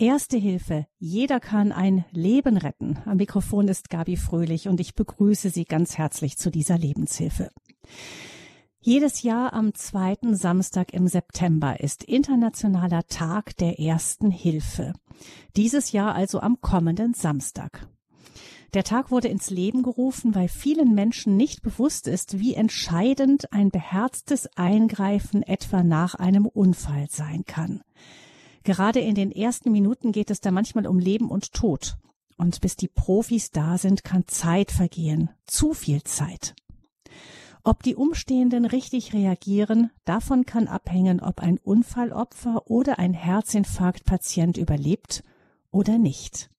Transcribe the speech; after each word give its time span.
Erste 0.00 0.36
Hilfe. 0.36 0.86
Jeder 1.00 1.40
kann 1.40 1.72
ein 1.72 2.04
Leben 2.12 2.56
retten. 2.56 3.00
Am 3.04 3.16
Mikrofon 3.16 3.66
ist 3.66 3.90
Gabi 3.90 4.16
Fröhlich 4.16 4.68
und 4.68 4.78
ich 4.78 4.94
begrüße 4.94 5.50
Sie 5.50 5.64
ganz 5.64 5.98
herzlich 5.98 6.38
zu 6.38 6.52
dieser 6.52 6.78
Lebenshilfe. 6.78 7.50
Jedes 8.80 9.24
Jahr 9.24 9.52
am 9.54 9.74
zweiten 9.74 10.36
Samstag 10.36 10.94
im 10.94 11.08
September 11.08 11.80
ist 11.80 12.04
Internationaler 12.04 13.08
Tag 13.08 13.56
der 13.56 13.80
Ersten 13.80 14.30
Hilfe. 14.30 14.92
Dieses 15.56 15.90
Jahr 15.90 16.14
also 16.14 16.38
am 16.38 16.60
kommenden 16.60 17.12
Samstag. 17.12 17.88
Der 18.74 18.84
Tag 18.84 19.10
wurde 19.10 19.26
ins 19.26 19.50
Leben 19.50 19.82
gerufen, 19.82 20.32
weil 20.32 20.46
vielen 20.46 20.94
Menschen 20.94 21.36
nicht 21.36 21.60
bewusst 21.62 22.06
ist, 22.06 22.38
wie 22.38 22.54
entscheidend 22.54 23.52
ein 23.52 23.70
beherztes 23.70 24.46
Eingreifen 24.54 25.42
etwa 25.42 25.82
nach 25.82 26.14
einem 26.14 26.46
Unfall 26.46 27.08
sein 27.10 27.42
kann. 27.46 27.82
Gerade 28.64 29.00
in 29.00 29.14
den 29.14 29.30
ersten 29.30 29.72
Minuten 29.72 30.12
geht 30.12 30.30
es 30.30 30.40
da 30.40 30.50
manchmal 30.50 30.86
um 30.86 30.98
Leben 30.98 31.30
und 31.30 31.52
Tod. 31.52 31.96
Und 32.36 32.60
bis 32.60 32.76
die 32.76 32.88
Profis 32.88 33.50
da 33.50 33.78
sind, 33.78 34.04
kann 34.04 34.26
Zeit 34.26 34.70
vergehen. 34.70 35.30
Zu 35.46 35.74
viel 35.74 36.02
Zeit. 36.04 36.54
Ob 37.64 37.82
die 37.82 37.96
Umstehenden 37.96 38.64
richtig 38.64 39.12
reagieren, 39.12 39.90
davon 40.04 40.46
kann 40.46 40.68
abhängen, 40.68 41.20
ob 41.20 41.40
ein 41.40 41.58
Unfallopfer 41.58 42.70
oder 42.70 42.98
ein 42.98 43.12
Herzinfarktpatient 43.12 44.56
überlebt 44.56 45.24
oder 45.70 45.98
nicht. 45.98 46.50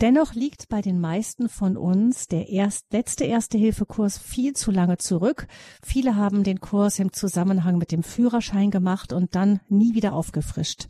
Dennoch 0.00 0.32
liegt 0.32 0.70
bei 0.70 0.80
den 0.80 0.98
meisten 0.98 1.50
von 1.50 1.76
uns 1.76 2.26
der 2.26 2.48
erst, 2.48 2.90
letzte 2.90 3.24
Erste-Hilfe-Kurs 3.24 4.16
viel 4.16 4.54
zu 4.54 4.70
lange 4.70 4.96
zurück. 4.96 5.46
Viele 5.82 6.16
haben 6.16 6.42
den 6.42 6.60
Kurs 6.60 6.98
im 6.98 7.12
Zusammenhang 7.12 7.76
mit 7.76 7.92
dem 7.92 8.02
Führerschein 8.02 8.70
gemacht 8.70 9.12
und 9.12 9.34
dann 9.34 9.60
nie 9.68 9.94
wieder 9.94 10.14
aufgefrischt. 10.14 10.88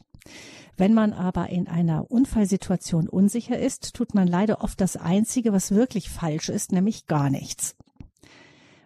Wenn 0.76 0.94
man 0.94 1.12
aber 1.12 1.50
in 1.50 1.66
einer 1.66 2.08
Unfallsituation 2.08 3.08
unsicher 3.08 3.58
ist, 3.58 3.94
tut 3.94 4.14
man 4.14 4.28
leider 4.28 4.62
oft 4.62 4.80
das 4.80 4.96
Einzige, 4.96 5.52
was 5.52 5.72
wirklich 5.72 6.08
falsch 6.08 6.48
ist, 6.48 6.70
nämlich 6.70 7.06
gar 7.06 7.30
nichts. 7.30 7.74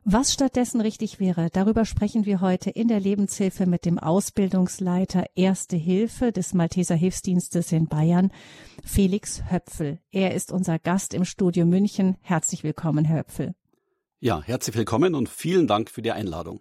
Was 0.06 0.34
stattdessen 0.34 0.82
richtig 0.82 1.18
wäre, 1.18 1.48
darüber 1.50 1.86
sprechen 1.86 2.26
wir 2.26 2.42
heute 2.42 2.68
in 2.68 2.88
der 2.88 3.00
Lebenshilfe 3.00 3.64
mit 3.64 3.86
dem 3.86 3.98
Ausbildungsleiter 3.98 5.24
Erste 5.34 5.76
Hilfe 5.76 6.30
des 6.30 6.52
Malteser 6.52 6.94
Hilfsdienstes 6.94 7.72
in 7.72 7.86
Bayern, 7.86 8.30
Felix 8.84 9.44
Höpfel. 9.50 10.00
Er 10.10 10.34
ist 10.34 10.52
unser 10.52 10.78
Gast 10.78 11.14
im 11.14 11.24
Studio 11.24 11.64
München. 11.64 12.18
Herzlich 12.20 12.64
willkommen, 12.64 13.06
Herr 13.06 13.20
Höpfel. 13.20 13.54
Ja, 14.20 14.42
herzlich 14.42 14.76
willkommen 14.76 15.14
und 15.14 15.30
vielen 15.30 15.66
Dank 15.66 15.88
für 15.88 16.02
die 16.02 16.12
Einladung. 16.12 16.60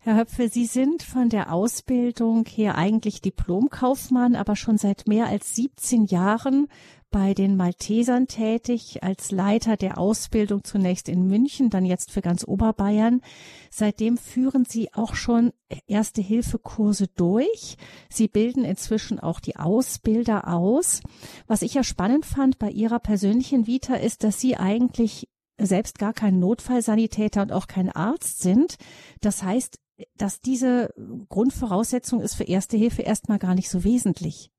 Herr 0.00 0.16
Höpfel, 0.16 0.52
Sie 0.52 0.66
sind 0.66 1.02
von 1.02 1.30
der 1.30 1.52
Ausbildung 1.52 2.44
her 2.46 2.76
eigentlich 2.76 3.22
Diplomkaufmann, 3.22 4.36
aber 4.36 4.56
schon 4.56 4.76
seit 4.76 5.08
mehr 5.08 5.26
als 5.26 5.54
17 5.54 6.04
Jahren 6.04 6.68
bei 7.10 7.34
den 7.34 7.56
Maltesern 7.56 8.26
tätig 8.26 9.02
als 9.02 9.30
Leiter 9.30 9.76
der 9.76 9.98
Ausbildung 9.98 10.64
zunächst 10.64 11.08
in 11.08 11.26
München, 11.26 11.70
dann 11.70 11.84
jetzt 11.84 12.10
für 12.10 12.20
ganz 12.20 12.44
Oberbayern. 12.46 13.20
Seitdem 13.70 14.16
führen 14.16 14.64
Sie 14.64 14.92
auch 14.92 15.14
schon 15.14 15.52
Erste-Hilfe-Kurse 15.86 17.08
durch. 17.08 17.76
Sie 18.08 18.28
bilden 18.28 18.64
inzwischen 18.64 19.18
auch 19.18 19.40
die 19.40 19.56
Ausbilder 19.56 20.48
aus. 20.48 21.00
Was 21.46 21.62
ich 21.62 21.74
ja 21.74 21.82
spannend 21.82 22.26
fand 22.26 22.58
bei 22.58 22.70
Ihrer 22.70 23.00
persönlichen 23.00 23.66
Vita 23.66 23.94
ist, 23.94 24.24
dass 24.24 24.40
Sie 24.40 24.56
eigentlich 24.56 25.28
selbst 25.58 25.98
gar 25.98 26.12
kein 26.12 26.38
Notfallsanitäter 26.38 27.42
und 27.42 27.52
auch 27.52 27.66
kein 27.66 27.90
Arzt 27.90 28.40
sind. 28.40 28.76
Das 29.20 29.42
heißt, 29.42 29.78
dass 30.16 30.40
diese 30.40 30.94
Grundvoraussetzung 31.28 32.20
ist 32.20 32.34
für 32.34 32.44
Erste 32.44 32.76
Hilfe 32.76 33.02
erstmal 33.02 33.38
gar 33.38 33.54
nicht 33.54 33.68
so 33.68 33.84
wesentlich. 33.84 34.50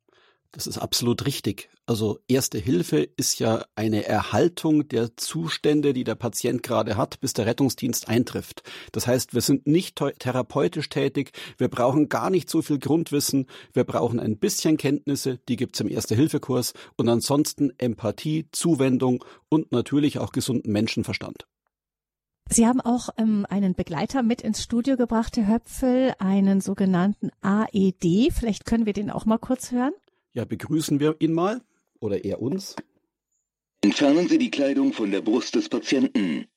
Das 0.51 0.67
ist 0.67 0.77
absolut 0.77 1.25
richtig. 1.25 1.69
Also 1.85 2.19
Erste 2.27 2.57
Hilfe 2.57 2.99
ist 2.99 3.39
ja 3.39 3.65
eine 3.75 4.05
Erhaltung 4.05 4.87
der 4.87 5.15
Zustände, 5.15 5.93
die 5.93 6.03
der 6.03 6.15
Patient 6.15 6.61
gerade 6.61 6.97
hat, 6.97 7.19
bis 7.21 7.33
der 7.33 7.45
Rettungsdienst 7.45 8.09
eintrifft. 8.09 8.63
Das 8.91 9.07
heißt, 9.07 9.33
wir 9.33 9.41
sind 9.41 9.65
nicht 9.65 9.95
therapeutisch 9.95 10.89
tätig, 10.89 11.31
wir 11.57 11.69
brauchen 11.69 12.09
gar 12.09 12.29
nicht 12.29 12.49
so 12.49 12.61
viel 12.61 12.79
Grundwissen, 12.79 13.47
wir 13.73 13.85
brauchen 13.85 14.19
ein 14.19 14.37
bisschen 14.37 14.77
Kenntnisse, 14.77 15.39
die 15.47 15.55
gibt's 15.55 15.79
im 15.79 15.89
Erste-Hilfe-Kurs 15.89 16.73
und 16.97 17.07
ansonsten 17.07 17.71
Empathie, 17.77 18.47
Zuwendung 18.51 19.23
und 19.49 19.71
natürlich 19.71 20.19
auch 20.19 20.31
gesunden 20.31 20.71
Menschenverstand. 20.71 21.45
Sie 22.49 22.67
haben 22.67 22.81
auch 22.81 23.07
ähm, 23.17 23.45
einen 23.49 23.75
Begleiter 23.75 24.23
mit 24.23 24.41
ins 24.41 24.61
Studio 24.61 24.97
gebracht, 24.97 25.37
Herr 25.37 25.47
Höpfel, 25.47 26.13
einen 26.19 26.59
sogenannten 26.59 27.29
AED. 27.41 28.33
Vielleicht 28.33 28.65
können 28.65 28.85
wir 28.85 28.91
den 28.91 29.09
auch 29.09 29.25
mal 29.25 29.37
kurz 29.37 29.71
hören. 29.71 29.93
Ja, 30.33 30.45
begrüßen 30.45 30.99
wir 30.99 31.17
ihn 31.19 31.33
mal 31.33 31.61
oder 31.99 32.23
er 32.23 32.41
uns. 32.41 32.75
Entfernen 33.83 34.29
Sie 34.29 34.37
die 34.37 34.51
Kleidung 34.51 34.93
von 34.93 35.11
der 35.11 35.21
Brust 35.21 35.55
des 35.55 35.67
Patienten. 35.67 36.47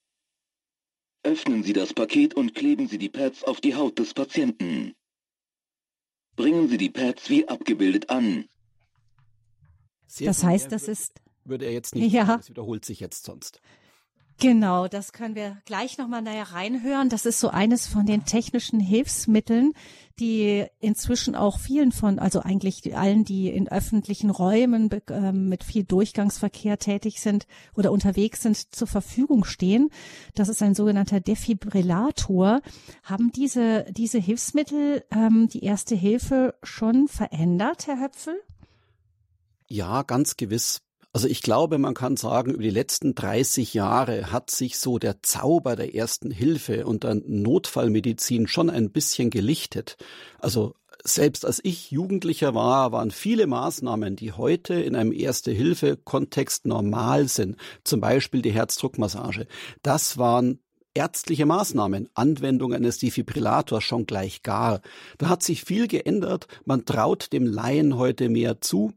Öffnen 1.23 1.63
Sie 1.63 1.73
das 1.73 1.95
Paket 1.95 2.35
und 2.35 2.55
kleben 2.55 2.87
Sie 2.87 2.99
die 2.99 3.09
Pads 3.09 3.45
auf 3.45 3.61
die 3.61 3.75
Haut 3.75 3.99
des 3.99 4.13
Patienten. 4.13 4.95
Bringen 6.37 6.69
Sie 6.69 6.77
die 6.77 6.91
Pads 6.91 7.31
wie 7.31 7.49
abgebildet 7.49 8.11
an. 8.11 8.47
Sehr 10.07 10.27
das 10.27 10.45
heißt, 10.45 10.71
das 10.71 10.87
ist. 10.87 11.21
Würde 11.45 11.65
er 11.65 11.73
jetzt 11.73 11.95
nicht. 11.95 12.13
Ja. 12.13 12.37
Das 12.37 12.51
wiederholt 12.51 12.85
sich 12.85 13.01
jetzt 13.01 13.25
sonst. 13.25 13.61
Genau, 14.41 14.89
das 14.89 15.13
können 15.13 15.37
wir 15.37 15.59
gleich 15.65 15.97
nochmal 15.97 16.21
näher 16.21 16.53
reinhören. 16.53 17.09
Das 17.09 17.25
ist 17.25 17.39
so 17.39 17.49
eines 17.49 17.87
von 17.87 18.05
den 18.05 18.25
technischen 18.25 18.81
Hilfsmitteln, 18.81 19.73
die 20.19 20.67
inzwischen 20.81 21.35
auch 21.37 21.59
vielen 21.59 21.93
von, 21.93 22.19
also 22.19 22.41
eigentlich 22.41 22.97
allen, 22.97 23.25
die 23.25 23.49
in 23.49 23.69
öffentlichen 23.69 24.31
Räumen 24.31 24.91
äh, 24.91 25.33
mit 25.33 25.63
viel 25.63 25.85
Durchgangsverkehr 25.85 26.79
tätig 26.79 27.21
sind 27.21 27.47
oder 27.75 27.93
unterwegs 27.93 28.43
sind, 28.43 28.75
zur 28.75 28.89
Verfügung 28.89 29.45
stehen. 29.45 29.91
Das 30.35 30.49
ist 30.49 30.63
ein 30.63 30.75
sogenannter 30.75 31.21
Defibrillator. 31.21 32.61
Haben 33.05 33.31
diese, 33.33 33.87
diese 33.91 34.19
Hilfsmittel 34.19 35.05
ähm, 35.11 35.49
die 35.49 35.65
erste 35.65 35.95
Hilfe 35.95 36.55
schon 36.63 37.09
verändert, 37.09 37.87
Herr 37.87 38.01
Höpfel? 38.01 38.41
Ja, 39.69 40.03
ganz 40.03 40.37
gewiss. 40.37 40.84
Also 41.15 41.29
ich 41.29 41.43
glaube, 41.43 41.79
man 41.79 41.95
kann 41.95 42.17
sagen, 42.17 42.55
über 42.55 42.63
die 42.65 42.71
letzten 42.71 43.15
30 43.15 43.73
Jahre 43.73 44.33
hat 44.33 44.51
sich 44.51 44.79
so 44.79 44.99
der 44.99 45.23
Zauber 45.23 45.77
der 45.77 45.95
ersten 45.95 46.33
Hilfe 46.33 46.87
und 46.87 47.05
der 47.05 47.15
Notfallmedizin 47.15 48.49
schon 48.49 48.69
ein 48.69 48.91
bisschen 48.91 49.31
gelichtet. 49.31 49.97
Also 50.41 50.75
selbst 51.05 51.47
als 51.47 51.61
ich 51.63 51.93
Jugendlicher 51.93 52.57
war, 52.57 52.91
waren 52.91 53.13
viele 53.13 53.47
Maßnahmen, 53.47 54.17
die 54.17 54.33
heute 54.33 54.75
in 54.75 54.97
einem 54.97 55.13
Erste-Hilfe-Kontext 55.13 56.67
normal 56.67 57.29
sind, 57.29 57.59
zum 57.85 58.01
Beispiel 58.01 58.43
die 58.43 58.53
Herzdruckmassage, 58.53 59.47
das 59.83 60.19
waren 60.19 60.59
ärztliche 60.95 61.47
Maßnahmen, 61.47 62.09
Anwendung 62.15 62.75
eines 62.75 62.99
Defibrillators 62.99 63.85
schon 63.85 64.07
gleich 64.07 64.43
gar. 64.43 64.81
Da 65.19 65.29
hat 65.29 65.45
sich 65.45 65.63
viel 65.63 65.87
geändert, 65.87 66.49
man 66.65 66.87
traut 66.87 67.33
dem 67.33 67.47
Laien 67.47 67.97
heute 67.97 68.29
mehr 68.29 68.61
zu, 68.61 68.93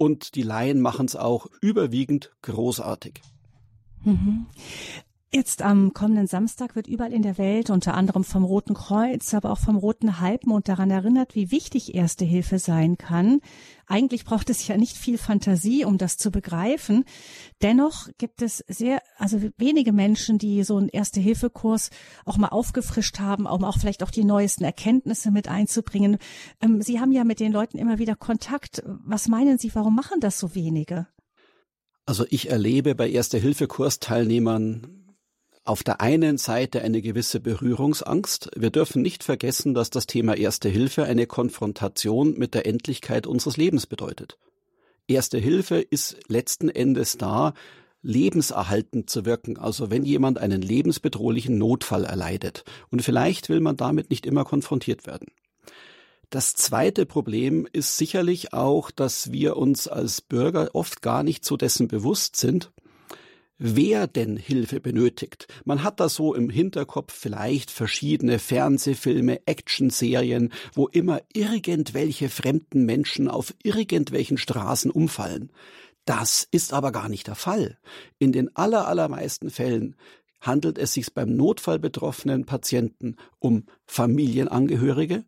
und 0.00 0.34
die 0.34 0.42
Laien 0.42 0.80
machen 0.80 1.04
es 1.04 1.14
auch 1.14 1.46
überwiegend 1.60 2.30
großartig. 2.40 3.20
Mhm. 4.02 4.46
Jetzt 5.32 5.62
am 5.62 5.92
kommenden 5.94 6.26
Samstag 6.26 6.74
wird 6.74 6.88
überall 6.88 7.12
in 7.12 7.22
der 7.22 7.38
Welt, 7.38 7.70
unter 7.70 7.94
anderem 7.94 8.24
vom 8.24 8.42
Roten 8.42 8.74
Kreuz, 8.74 9.32
aber 9.32 9.52
auch 9.52 9.60
vom 9.60 9.76
Roten 9.76 10.18
Halbmond 10.18 10.68
daran 10.68 10.90
erinnert, 10.90 11.36
wie 11.36 11.52
wichtig 11.52 11.94
Erste 11.94 12.24
Hilfe 12.24 12.58
sein 12.58 12.98
kann. 12.98 13.40
Eigentlich 13.86 14.24
braucht 14.24 14.50
es 14.50 14.66
ja 14.66 14.76
nicht 14.76 14.96
viel 14.96 15.18
Fantasie, 15.18 15.84
um 15.84 15.98
das 15.98 16.16
zu 16.16 16.32
begreifen. 16.32 17.04
Dennoch 17.62 18.08
gibt 18.18 18.42
es 18.42 18.64
sehr, 18.66 19.02
also 19.18 19.40
wenige 19.56 19.92
Menschen, 19.92 20.38
die 20.38 20.64
so 20.64 20.78
einen 20.78 20.88
Erste-Hilfe-Kurs 20.88 21.90
auch 22.24 22.36
mal 22.36 22.48
aufgefrischt 22.48 23.20
haben, 23.20 23.46
um 23.46 23.62
auch 23.62 23.78
vielleicht 23.78 24.02
auch 24.02 24.10
die 24.10 24.24
neuesten 24.24 24.64
Erkenntnisse 24.64 25.30
mit 25.30 25.46
einzubringen. 25.46 26.18
Ähm, 26.60 26.82
Sie 26.82 26.98
haben 26.98 27.12
ja 27.12 27.22
mit 27.22 27.38
den 27.38 27.52
Leuten 27.52 27.78
immer 27.78 28.00
wieder 28.00 28.16
Kontakt. 28.16 28.82
Was 28.84 29.28
meinen 29.28 29.58
Sie, 29.58 29.72
warum 29.76 29.94
machen 29.94 30.18
das 30.18 30.40
so 30.40 30.56
wenige? 30.56 31.06
Also 32.04 32.24
ich 32.30 32.50
erlebe 32.50 32.96
bei 32.96 33.08
Erste-Hilfe-Kursteilnehmern 33.08 34.99
auf 35.70 35.84
der 35.84 36.00
einen 36.00 36.36
Seite 36.36 36.82
eine 36.82 37.00
gewisse 37.00 37.38
Berührungsangst. 37.38 38.50
Wir 38.56 38.70
dürfen 38.70 39.02
nicht 39.02 39.22
vergessen, 39.22 39.72
dass 39.72 39.88
das 39.88 40.08
Thema 40.08 40.36
Erste 40.36 40.68
Hilfe 40.68 41.04
eine 41.04 41.28
Konfrontation 41.28 42.36
mit 42.36 42.54
der 42.54 42.66
Endlichkeit 42.66 43.24
unseres 43.24 43.56
Lebens 43.56 43.86
bedeutet. 43.86 44.36
Erste 45.06 45.38
Hilfe 45.38 45.76
ist 45.76 46.16
letzten 46.26 46.70
Endes 46.70 47.18
da, 47.18 47.54
lebenserhaltend 48.02 49.10
zu 49.10 49.24
wirken, 49.24 49.58
also 49.58 49.90
wenn 49.90 50.04
jemand 50.04 50.38
einen 50.38 50.60
lebensbedrohlichen 50.60 51.56
Notfall 51.56 52.04
erleidet. 52.04 52.64
Und 52.90 53.02
vielleicht 53.02 53.48
will 53.48 53.60
man 53.60 53.76
damit 53.76 54.10
nicht 54.10 54.26
immer 54.26 54.42
konfrontiert 54.42 55.06
werden. 55.06 55.28
Das 56.30 56.54
zweite 56.54 57.06
Problem 57.06 57.68
ist 57.72 57.96
sicherlich 57.96 58.52
auch, 58.52 58.90
dass 58.90 59.30
wir 59.30 59.56
uns 59.56 59.86
als 59.86 60.20
Bürger 60.20 60.70
oft 60.72 61.00
gar 61.00 61.22
nicht 61.22 61.44
so 61.44 61.56
dessen 61.56 61.86
bewusst 61.86 62.34
sind, 62.34 62.72
wer 63.60 64.06
denn 64.06 64.36
Hilfe 64.36 64.80
benötigt. 64.80 65.46
Man 65.64 65.84
hat 65.84 66.00
da 66.00 66.08
so 66.08 66.34
im 66.34 66.50
Hinterkopf 66.50 67.12
vielleicht 67.12 67.70
verschiedene 67.70 68.38
Fernsehfilme, 68.38 69.46
Actionserien, 69.46 70.52
wo 70.74 70.88
immer 70.88 71.20
irgendwelche 71.32 72.30
fremden 72.30 72.84
Menschen 72.84 73.28
auf 73.28 73.54
irgendwelchen 73.62 74.38
Straßen 74.38 74.90
umfallen. 74.90 75.52
Das 76.06 76.48
ist 76.50 76.72
aber 76.72 76.90
gar 76.90 77.08
nicht 77.08 77.26
der 77.26 77.34
Fall. 77.34 77.78
In 78.18 78.32
den 78.32 78.56
allermeisten 78.56 79.50
Fällen 79.50 79.94
handelt 80.40 80.78
es 80.78 80.94
sich 80.94 81.12
beim 81.12 81.36
notfallbetroffenen 81.36 82.46
Patienten 82.46 83.16
um 83.38 83.66
Familienangehörige, 83.86 85.24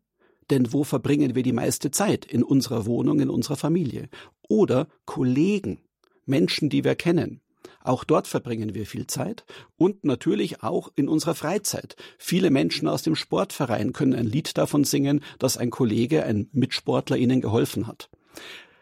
denn 0.51 0.73
wo 0.73 0.85
verbringen 0.85 1.35
wir 1.35 1.43
die 1.43 1.53
meiste 1.53 1.91
Zeit? 1.91 2.25
In 2.25 2.43
unserer 2.43 2.87
Wohnung, 2.87 3.21
in 3.21 3.31
unserer 3.31 3.57
Familie. 3.57 4.09
Oder 4.49 4.89
Kollegen, 5.05 5.83
Menschen, 6.25 6.71
die 6.71 6.83
wir 6.83 6.95
kennen. 6.95 7.43
Auch 7.83 8.05
dort 8.05 8.27
verbringen 8.27 8.75
wir 8.75 8.87
viel 8.87 9.07
Zeit 9.07 9.45
und 9.77 10.05
natürlich 10.05 10.63
auch 10.63 10.93
in 10.95 11.09
unserer 11.09 11.35
Freizeit. 11.35 11.97
Viele 12.19 12.51
Menschen 12.51 12.89
aus 12.89 13.03
dem 13.03 13.17
Sportverein 13.17 13.93
können 13.93 14.15
ein 14.15 14.27
Lied 14.27 14.57
davon 14.57 14.85
singen, 14.85 15.21
dass 15.39 15.57
ein 15.57 15.71
Kollege, 15.71 16.25
ein 16.25 16.49
Mitsportler 16.53 17.17
ihnen 17.17 17.41
geholfen 17.41 17.87
hat. 17.87 18.09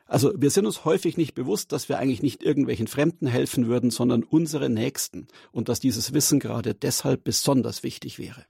Also 0.06 0.32
wir 0.36 0.50
sind 0.50 0.66
uns 0.66 0.84
häufig 0.84 1.16
nicht 1.16 1.34
bewusst, 1.34 1.70
dass 1.70 1.88
wir 1.88 1.98
eigentlich 1.98 2.22
nicht 2.22 2.42
irgendwelchen 2.42 2.88
Fremden 2.88 3.28
helfen 3.28 3.68
würden, 3.68 3.90
sondern 3.90 4.24
unsere 4.24 4.68
Nächsten 4.68 5.28
und 5.52 5.68
dass 5.68 5.78
dieses 5.78 6.12
Wissen 6.12 6.40
gerade 6.40 6.74
deshalb 6.74 7.22
besonders 7.22 7.84
wichtig 7.84 8.18
wäre. 8.18 8.44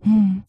Hm. 0.00 0.42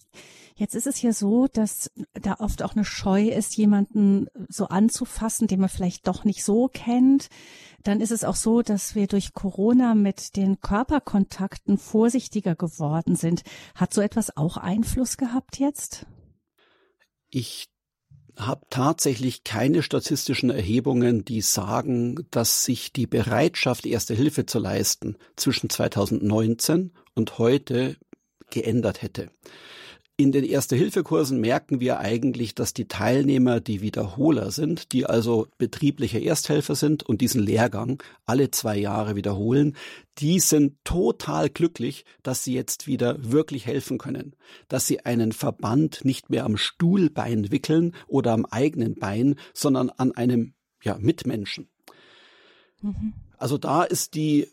Jetzt 0.55 0.75
ist 0.75 0.87
es 0.87 1.01
ja 1.01 1.13
so, 1.13 1.47
dass 1.47 1.91
da 2.13 2.35
oft 2.39 2.63
auch 2.63 2.75
eine 2.75 2.85
Scheu 2.85 3.27
ist, 3.27 3.55
jemanden 3.57 4.27
so 4.49 4.67
anzufassen, 4.67 5.47
den 5.47 5.59
man 5.59 5.69
vielleicht 5.69 6.07
doch 6.07 6.23
nicht 6.23 6.43
so 6.43 6.67
kennt. 6.67 7.29
Dann 7.83 8.01
ist 8.01 8.11
es 8.11 8.23
auch 8.23 8.35
so, 8.35 8.61
dass 8.61 8.95
wir 8.95 9.07
durch 9.07 9.33
Corona 9.33 9.95
mit 9.95 10.35
den 10.35 10.59
Körperkontakten 10.59 11.77
vorsichtiger 11.77 12.55
geworden 12.55 13.15
sind. 13.15 13.43
Hat 13.75 13.93
so 13.93 14.01
etwas 14.01 14.35
auch 14.37 14.57
Einfluss 14.57 15.17
gehabt 15.17 15.57
jetzt? 15.57 16.05
Ich 17.29 17.69
habe 18.37 18.65
tatsächlich 18.69 19.43
keine 19.43 19.83
statistischen 19.83 20.49
Erhebungen, 20.49 21.25
die 21.25 21.41
sagen, 21.41 22.27
dass 22.31 22.63
sich 22.63 22.93
die 22.93 23.07
Bereitschaft, 23.07 23.85
erste 23.85 24.13
Hilfe 24.13 24.45
zu 24.45 24.59
leisten, 24.59 25.17
zwischen 25.35 25.69
2019 25.69 26.93
und 27.13 27.37
heute 27.37 27.97
geändert 28.49 29.01
hätte. 29.01 29.31
In 30.21 30.31
den 30.31 30.43
Erste-Hilfe-Kursen 30.43 31.41
merken 31.41 31.79
wir 31.79 31.97
eigentlich, 31.97 32.53
dass 32.53 32.75
die 32.75 32.87
Teilnehmer 32.87 33.59
die 33.59 33.81
Wiederholer 33.81 34.51
sind, 34.51 34.91
die 34.91 35.07
also 35.07 35.47
betriebliche 35.57 36.19
Ersthelfer 36.19 36.75
sind 36.75 37.01
und 37.01 37.21
diesen 37.21 37.41
Lehrgang 37.41 38.03
alle 38.27 38.51
zwei 38.51 38.77
Jahre 38.77 39.15
wiederholen. 39.15 39.75
Die 40.19 40.39
sind 40.39 40.77
total 40.83 41.49
glücklich, 41.49 42.05
dass 42.21 42.43
sie 42.43 42.53
jetzt 42.53 42.85
wieder 42.85 43.31
wirklich 43.31 43.65
helfen 43.65 43.97
können, 43.97 44.35
dass 44.67 44.85
sie 44.85 45.03
einen 45.07 45.31
Verband 45.31 46.05
nicht 46.05 46.29
mehr 46.29 46.45
am 46.45 46.55
Stuhlbein 46.55 47.51
wickeln 47.51 47.95
oder 48.05 48.33
am 48.33 48.45
eigenen 48.45 48.99
Bein, 48.99 49.39
sondern 49.55 49.89
an 49.89 50.11
einem 50.11 50.53
ja, 50.83 50.99
Mitmenschen. 50.99 51.67
Mhm. 52.83 53.13
Also 53.39 53.57
da 53.57 53.81
ist 53.81 54.13
die 54.13 54.49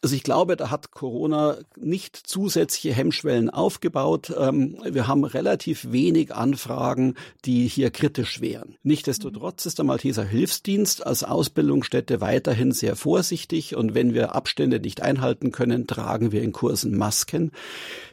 also 0.00 0.14
ich 0.14 0.22
glaube, 0.22 0.56
da 0.56 0.70
hat 0.70 0.92
Corona 0.92 1.58
nicht 1.76 2.16
zusätzliche 2.16 2.94
Hemmschwellen 2.94 3.50
aufgebaut. 3.50 4.32
Ähm, 4.38 4.78
wir 4.84 5.08
haben 5.08 5.24
relativ 5.24 5.90
wenig 5.90 6.32
Anfragen, 6.32 7.14
die 7.44 7.66
hier 7.66 7.90
kritisch 7.90 8.40
wären. 8.40 8.76
Nichtsdestotrotz 8.84 9.66
ist 9.66 9.78
der 9.78 9.84
Malteser 9.84 10.24
Hilfsdienst 10.24 11.04
als 11.04 11.24
Ausbildungsstätte 11.24 12.20
weiterhin 12.20 12.70
sehr 12.70 12.94
vorsichtig 12.94 13.74
und 13.74 13.94
wenn 13.94 14.14
wir 14.14 14.36
Abstände 14.36 14.78
nicht 14.78 15.02
einhalten 15.02 15.50
können, 15.50 15.88
tragen 15.88 16.30
wir 16.30 16.42
in 16.42 16.52
Kursen 16.52 16.96
Masken. 16.96 17.50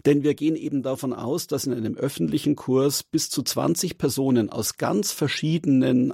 Denn 0.07 0.23
wir 0.23 0.33
gehen 0.33 0.55
eben 0.55 0.81
davon 0.81 1.13
aus, 1.13 1.45
dass 1.45 1.67
in 1.67 1.73
einem 1.73 1.95
öffentlichen 1.95 2.55
Kurs 2.55 3.03
bis 3.03 3.29
zu 3.29 3.43
20 3.43 3.99
Personen 3.99 4.49
aus 4.49 4.77
ganz 4.77 5.11
verschiedenen 5.11 6.13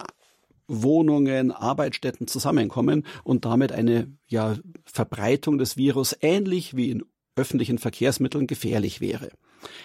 Wohnungen, 0.67 1.51
Arbeitsstätten 1.51 2.27
zusammenkommen 2.27 3.05
und 3.23 3.45
damit 3.45 3.71
eine 3.71 4.11
ja, 4.27 4.57
Verbreitung 4.85 5.57
des 5.57 5.77
Virus 5.77 6.15
ähnlich 6.21 6.75
wie 6.75 6.89
in 6.89 7.03
öffentlichen 7.35 7.77
Verkehrsmitteln 7.77 8.47
gefährlich 8.47 9.01
wäre. 9.01 9.29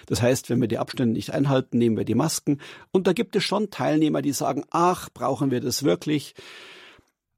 Das 0.07 0.23
heißt, 0.23 0.51
wenn 0.51 0.61
wir 0.61 0.69
die 0.69 0.79
Abstände 0.79 1.13
nicht 1.13 1.31
einhalten, 1.31 1.79
nehmen 1.79 1.97
wir 1.97 2.05
die 2.05 2.15
Masken. 2.15 2.61
Und 2.93 3.07
da 3.07 3.13
gibt 3.13 3.37
es 3.37 3.45
schon 3.45 3.71
Teilnehmer, 3.71 4.23
die 4.23 4.33
sagen, 4.33 4.65
ach, 4.71 5.11
brauchen 5.13 5.51
wir 5.51 5.61
das 5.61 5.83
wirklich? 5.83 6.35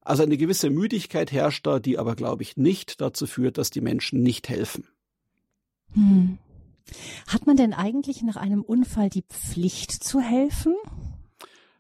Also 0.01 0.23
eine 0.23 0.37
gewisse 0.37 0.71
Müdigkeit 0.71 1.33
herrscht 1.33 1.67
da, 1.67 1.81
die 1.81 1.99
aber, 1.99 2.15
glaube 2.15 2.43
ich, 2.43 2.57
nicht 2.57 3.01
dazu 3.01 3.27
führt, 3.27 3.59
dass 3.59 3.71
die 3.71 3.81
Menschen 3.81 4.23
nicht 4.23 4.49
helfen. 4.49 4.87
Hm. 5.93 6.39
Hat 7.27 7.47
man 7.47 7.57
denn 7.57 7.75
eigentlich 7.75 8.23
nach 8.23 8.37
einem 8.37 8.63
Unfall 8.63 9.11
die 9.11 9.25
Pflicht 9.29 9.93
zu 9.93 10.21
helfen? 10.21 10.75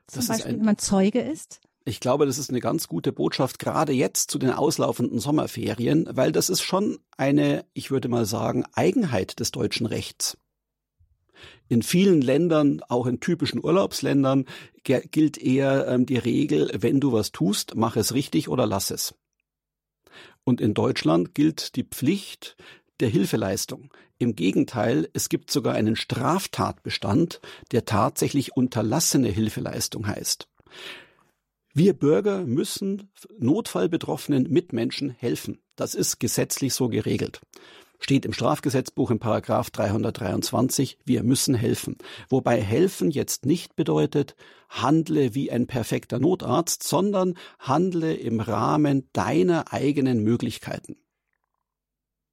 Zum 0.08 0.20
das 0.20 0.28
Beispiel, 0.28 0.52
ein, 0.52 0.58
wenn 0.58 0.66
man 0.66 0.78
Zeuge 0.78 1.20
ist? 1.20 1.60
Ich 1.84 2.00
glaube, 2.00 2.26
das 2.26 2.36
ist 2.36 2.50
eine 2.50 2.60
ganz 2.60 2.88
gute 2.88 3.12
Botschaft, 3.12 3.58
gerade 3.58 3.92
jetzt 3.92 4.30
zu 4.30 4.38
den 4.38 4.50
auslaufenden 4.50 5.20
Sommerferien, 5.20 6.06
weil 6.10 6.32
das 6.32 6.50
ist 6.50 6.60
schon 6.60 6.98
eine, 7.16 7.64
ich 7.72 7.90
würde 7.90 8.08
mal 8.08 8.26
sagen, 8.26 8.64
Eigenheit 8.74 9.40
des 9.40 9.52
deutschen 9.52 9.86
Rechts. 9.86 10.36
In 11.68 11.82
vielen 11.82 12.20
Ländern, 12.20 12.82
auch 12.88 13.06
in 13.06 13.20
typischen 13.20 13.62
Urlaubsländern, 13.62 14.46
gilt 14.84 15.38
eher 15.38 15.86
ähm, 15.88 16.06
die 16.06 16.16
Regel, 16.16 16.70
wenn 16.74 17.00
du 17.00 17.12
was 17.12 17.30
tust, 17.32 17.74
mach 17.74 17.96
es 17.96 18.14
richtig 18.14 18.48
oder 18.48 18.66
lass 18.66 18.90
es. 18.90 19.14
Und 20.44 20.60
in 20.60 20.74
Deutschland 20.74 21.34
gilt 21.34 21.76
die 21.76 21.84
Pflicht 21.84 22.56
der 23.00 23.08
Hilfeleistung. 23.08 23.90
Im 24.18 24.34
Gegenteil, 24.34 25.08
es 25.12 25.28
gibt 25.28 25.50
sogar 25.50 25.74
einen 25.74 25.96
Straftatbestand, 25.96 27.40
der 27.72 27.84
tatsächlich 27.84 28.56
unterlassene 28.56 29.28
Hilfeleistung 29.28 30.06
heißt. 30.06 30.48
Wir 31.74 31.92
Bürger 31.92 32.44
müssen 32.44 33.10
notfallbetroffenen 33.38 34.50
Mitmenschen 34.50 35.10
helfen. 35.10 35.60
Das 35.76 35.94
ist 35.94 36.18
gesetzlich 36.18 36.74
so 36.74 36.88
geregelt. 36.88 37.40
Steht 38.00 38.24
im 38.24 38.32
Strafgesetzbuch 38.32 39.10
im 39.10 39.18
Paragraph 39.18 39.70
323, 39.70 40.98
wir 41.04 41.22
müssen 41.24 41.54
helfen. 41.54 41.96
Wobei 42.28 42.60
helfen 42.60 43.10
jetzt 43.10 43.44
nicht 43.44 43.74
bedeutet, 43.74 44.36
handle 44.68 45.34
wie 45.34 45.50
ein 45.50 45.66
perfekter 45.66 46.18
Notarzt, 46.18 46.84
sondern 46.84 47.34
handle 47.58 48.14
im 48.14 48.40
Rahmen 48.40 49.08
deiner 49.12 49.72
eigenen 49.72 50.22
Möglichkeiten. 50.22 50.96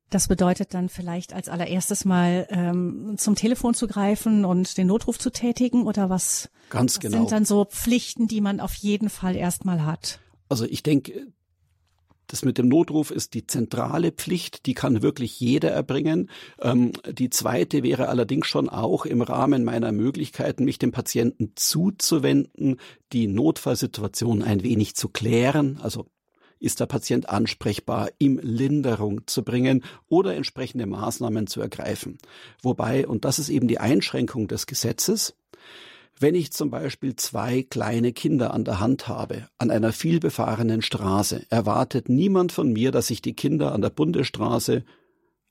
Das 0.10 0.28
bedeutet 0.28 0.74
dann 0.74 0.90
vielleicht 0.90 1.34
als 1.34 1.50
allererstes 1.50 2.06
mal 2.06 2.48
ähm, 2.50 3.16
zum 3.18 3.36
Telefon 3.36 3.74
zu 3.74 3.88
greifen 3.88 4.46
und 4.46 4.78
den 4.78 4.88
Notruf 4.88 5.18
zu 5.18 5.32
tätigen 5.32 5.86
oder 5.88 6.10
was? 6.10 6.50
Ganz 6.70 6.96
was 6.96 7.00
genau. 7.00 7.18
sind 7.18 7.32
dann 7.32 7.46
so 7.46 7.66
Pflichten, 7.66 8.28
die 8.28 8.42
man 8.42 8.60
auf 8.60 8.76
jeden 8.76 9.10
Fall 9.10 9.36
erstmal 9.36 9.86
hat? 9.86 10.20
Also 10.48 10.66
ich 10.66 10.84
denke, 10.84 11.28
das 12.28 12.44
mit 12.44 12.58
dem 12.58 12.68
Notruf 12.68 13.12
ist 13.12 13.34
die 13.34 13.46
zentrale 13.46 14.12
Pflicht, 14.12 14.66
die 14.66 14.74
kann 14.74 15.02
wirklich 15.02 15.40
jeder 15.40 15.72
erbringen. 15.72 16.30
Ähm, 16.60 16.92
die 17.12 17.30
zweite 17.30 17.84
wäre 17.84 18.08
allerdings 18.08 18.48
schon 18.48 18.70
auch 18.70 19.06
im 19.06 19.22
Rahmen 19.22 19.64
meiner 19.64 19.92
Möglichkeiten, 19.92 20.66
mich 20.66 20.80
dem 20.80 20.92
Patienten 20.92 21.54
zuzuwenden, 21.56 22.78
die 23.14 23.28
Notfallsituation 23.28 24.42
ein 24.42 24.64
wenig 24.64 24.96
zu 24.96 25.10
klären, 25.10 25.80
also 25.82 26.08
ist 26.60 26.80
der 26.80 26.86
Patient 26.86 27.30
ansprechbar, 27.30 28.10
ihm 28.20 28.40
Linderung 28.42 29.28
zu 29.28 29.44
bringen 29.44 29.84
oder 30.08 30.36
entsprechende 30.36 30.86
Maßnahmen 30.86 31.48
zu 31.48 31.62
ergreifen. 31.62 32.18
Wobei, 32.62 33.08
und 33.08 33.26
das 33.26 33.40
ist 33.40 33.50
eben 33.50 33.68
die 33.68 33.80
Einschränkung 33.80 34.48
des 34.48 34.66
Gesetzes, 34.66 35.36
wenn 36.18 36.36
ich 36.36 36.54
zum 36.54 36.70
Beispiel 36.70 37.16
zwei 37.18 37.64
kleine 37.64 38.14
Kinder 38.14 38.54
an 38.54 38.64
der 38.64 38.80
Hand 38.80 39.10
habe, 39.10 39.50
an 39.58 39.70
einer 39.70 39.92
vielbefahrenen 39.92 40.82
Straße, 40.82 41.46
erwartet 41.50 42.08
niemand 42.08 42.54
von 42.54 42.72
mir, 42.72 42.92
dass 42.92 43.10
ich 43.10 43.22
die 43.22 43.36
Kinder 43.36 43.74
an 43.74 43.82
der 43.82 43.90
Bundesstraße 43.90 44.86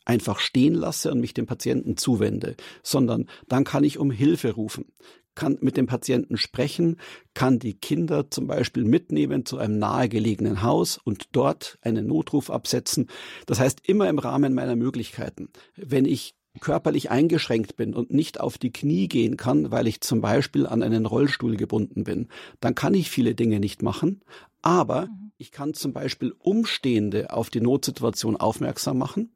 einfach 0.07 0.39
stehen 0.39 0.75
lasse 0.75 1.11
und 1.11 1.21
mich 1.21 1.35
dem 1.35 1.47
Patienten 1.47 1.97
zuwende, 1.97 2.57
sondern 2.83 3.29
dann 3.49 3.65
kann 3.65 3.85
ich 3.85 3.99
um 3.99 4.11
Hilfe 4.11 4.53
rufen 4.53 4.87
kann 5.35 5.59
mit 5.61 5.77
dem 5.77 5.87
Patienten 5.87 6.37
sprechen, 6.37 6.97
kann 7.35 7.59
die 7.59 7.75
Kinder 7.75 8.31
zum 8.31 8.47
Beispiel 8.47 8.85
mitnehmen 8.85 9.45
zu 9.45 9.59
einem 9.59 9.79
nahegelegenen 9.79 10.63
Haus 10.63 10.99
und 11.03 11.29
dort 11.33 11.79
einen 11.83 12.07
Notruf 12.07 12.51
absetzen. 12.51 13.09
Das 13.47 13.61
heißt, 13.61 13.81
immer 13.87 14.09
im 14.09 14.19
Rahmen 14.19 14.55
meiner 14.55 14.77
Möglichkeiten. 14.77 15.49
Wenn 15.77 16.05
ich 16.05 16.35
körperlich 16.61 17.11
eingeschränkt 17.11 17.77
bin 17.77 17.95
und 17.95 18.13
nicht 18.13 18.41
auf 18.41 18.59
die 18.59 18.73
Knie 18.73 19.09
gehen 19.09 19.37
kann, 19.37 19.71
weil 19.71 19.87
ich 19.87 20.01
zum 20.01 20.21
Beispiel 20.21 20.67
an 20.67 20.83
einen 20.83 21.07
Rollstuhl 21.07 21.57
gebunden 21.57 22.05
bin, 22.05 22.29
dann 22.61 22.75
kann 22.75 22.95
ich 22.95 23.11
viele 23.11 23.35
Dinge 23.35 23.59
nicht 23.61 23.83
machen. 23.83 24.23
Aber 24.63 25.07
mhm. 25.07 25.33
ich 25.37 25.51
kann 25.51 25.75
zum 25.75 25.93
Beispiel 25.93 26.35
Umstehende 26.39 27.33
auf 27.33 27.51
die 27.51 27.61
Notsituation 27.61 28.37
aufmerksam 28.37 28.99
machen 28.99 29.33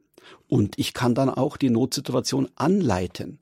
und 0.46 0.78
ich 0.78 0.94
kann 0.94 1.14
dann 1.14 1.28
auch 1.28 1.56
die 1.56 1.70
Notsituation 1.70 2.48
anleiten. 2.54 3.40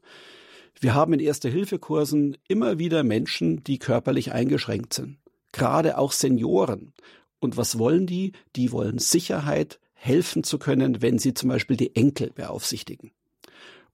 Wir 0.80 0.94
haben 0.94 1.12
in 1.14 1.20
Erste-Hilfe-Kursen 1.20 2.36
immer 2.48 2.78
wieder 2.78 3.02
Menschen, 3.02 3.64
die 3.64 3.78
körperlich 3.78 4.32
eingeschränkt 4.32 4.92
sind. 4.92 5.18
Gerade 5.52 5.96
auch 5.98 6.12
Senioren. 6.12 6.92
Und 7.38 7.56
was 7.56 7.78
wollen 7.78 8.06
die? 8.06 8.32
Die 8.56 8.72
wollen 8.72 8.98
Sicherheit, 8.98 9.80
helfen 9.94 10.44
zu 10.44 10.58
können, 10.58 11.00
wenn 11.02 11.18
sie 11.18 11.34
zum 11.34 11.48
Beispiel 11.48 11.76
die 11.76 11.96
Enkel 11.96 12.30
beaufsichtigen. 12.30 13.10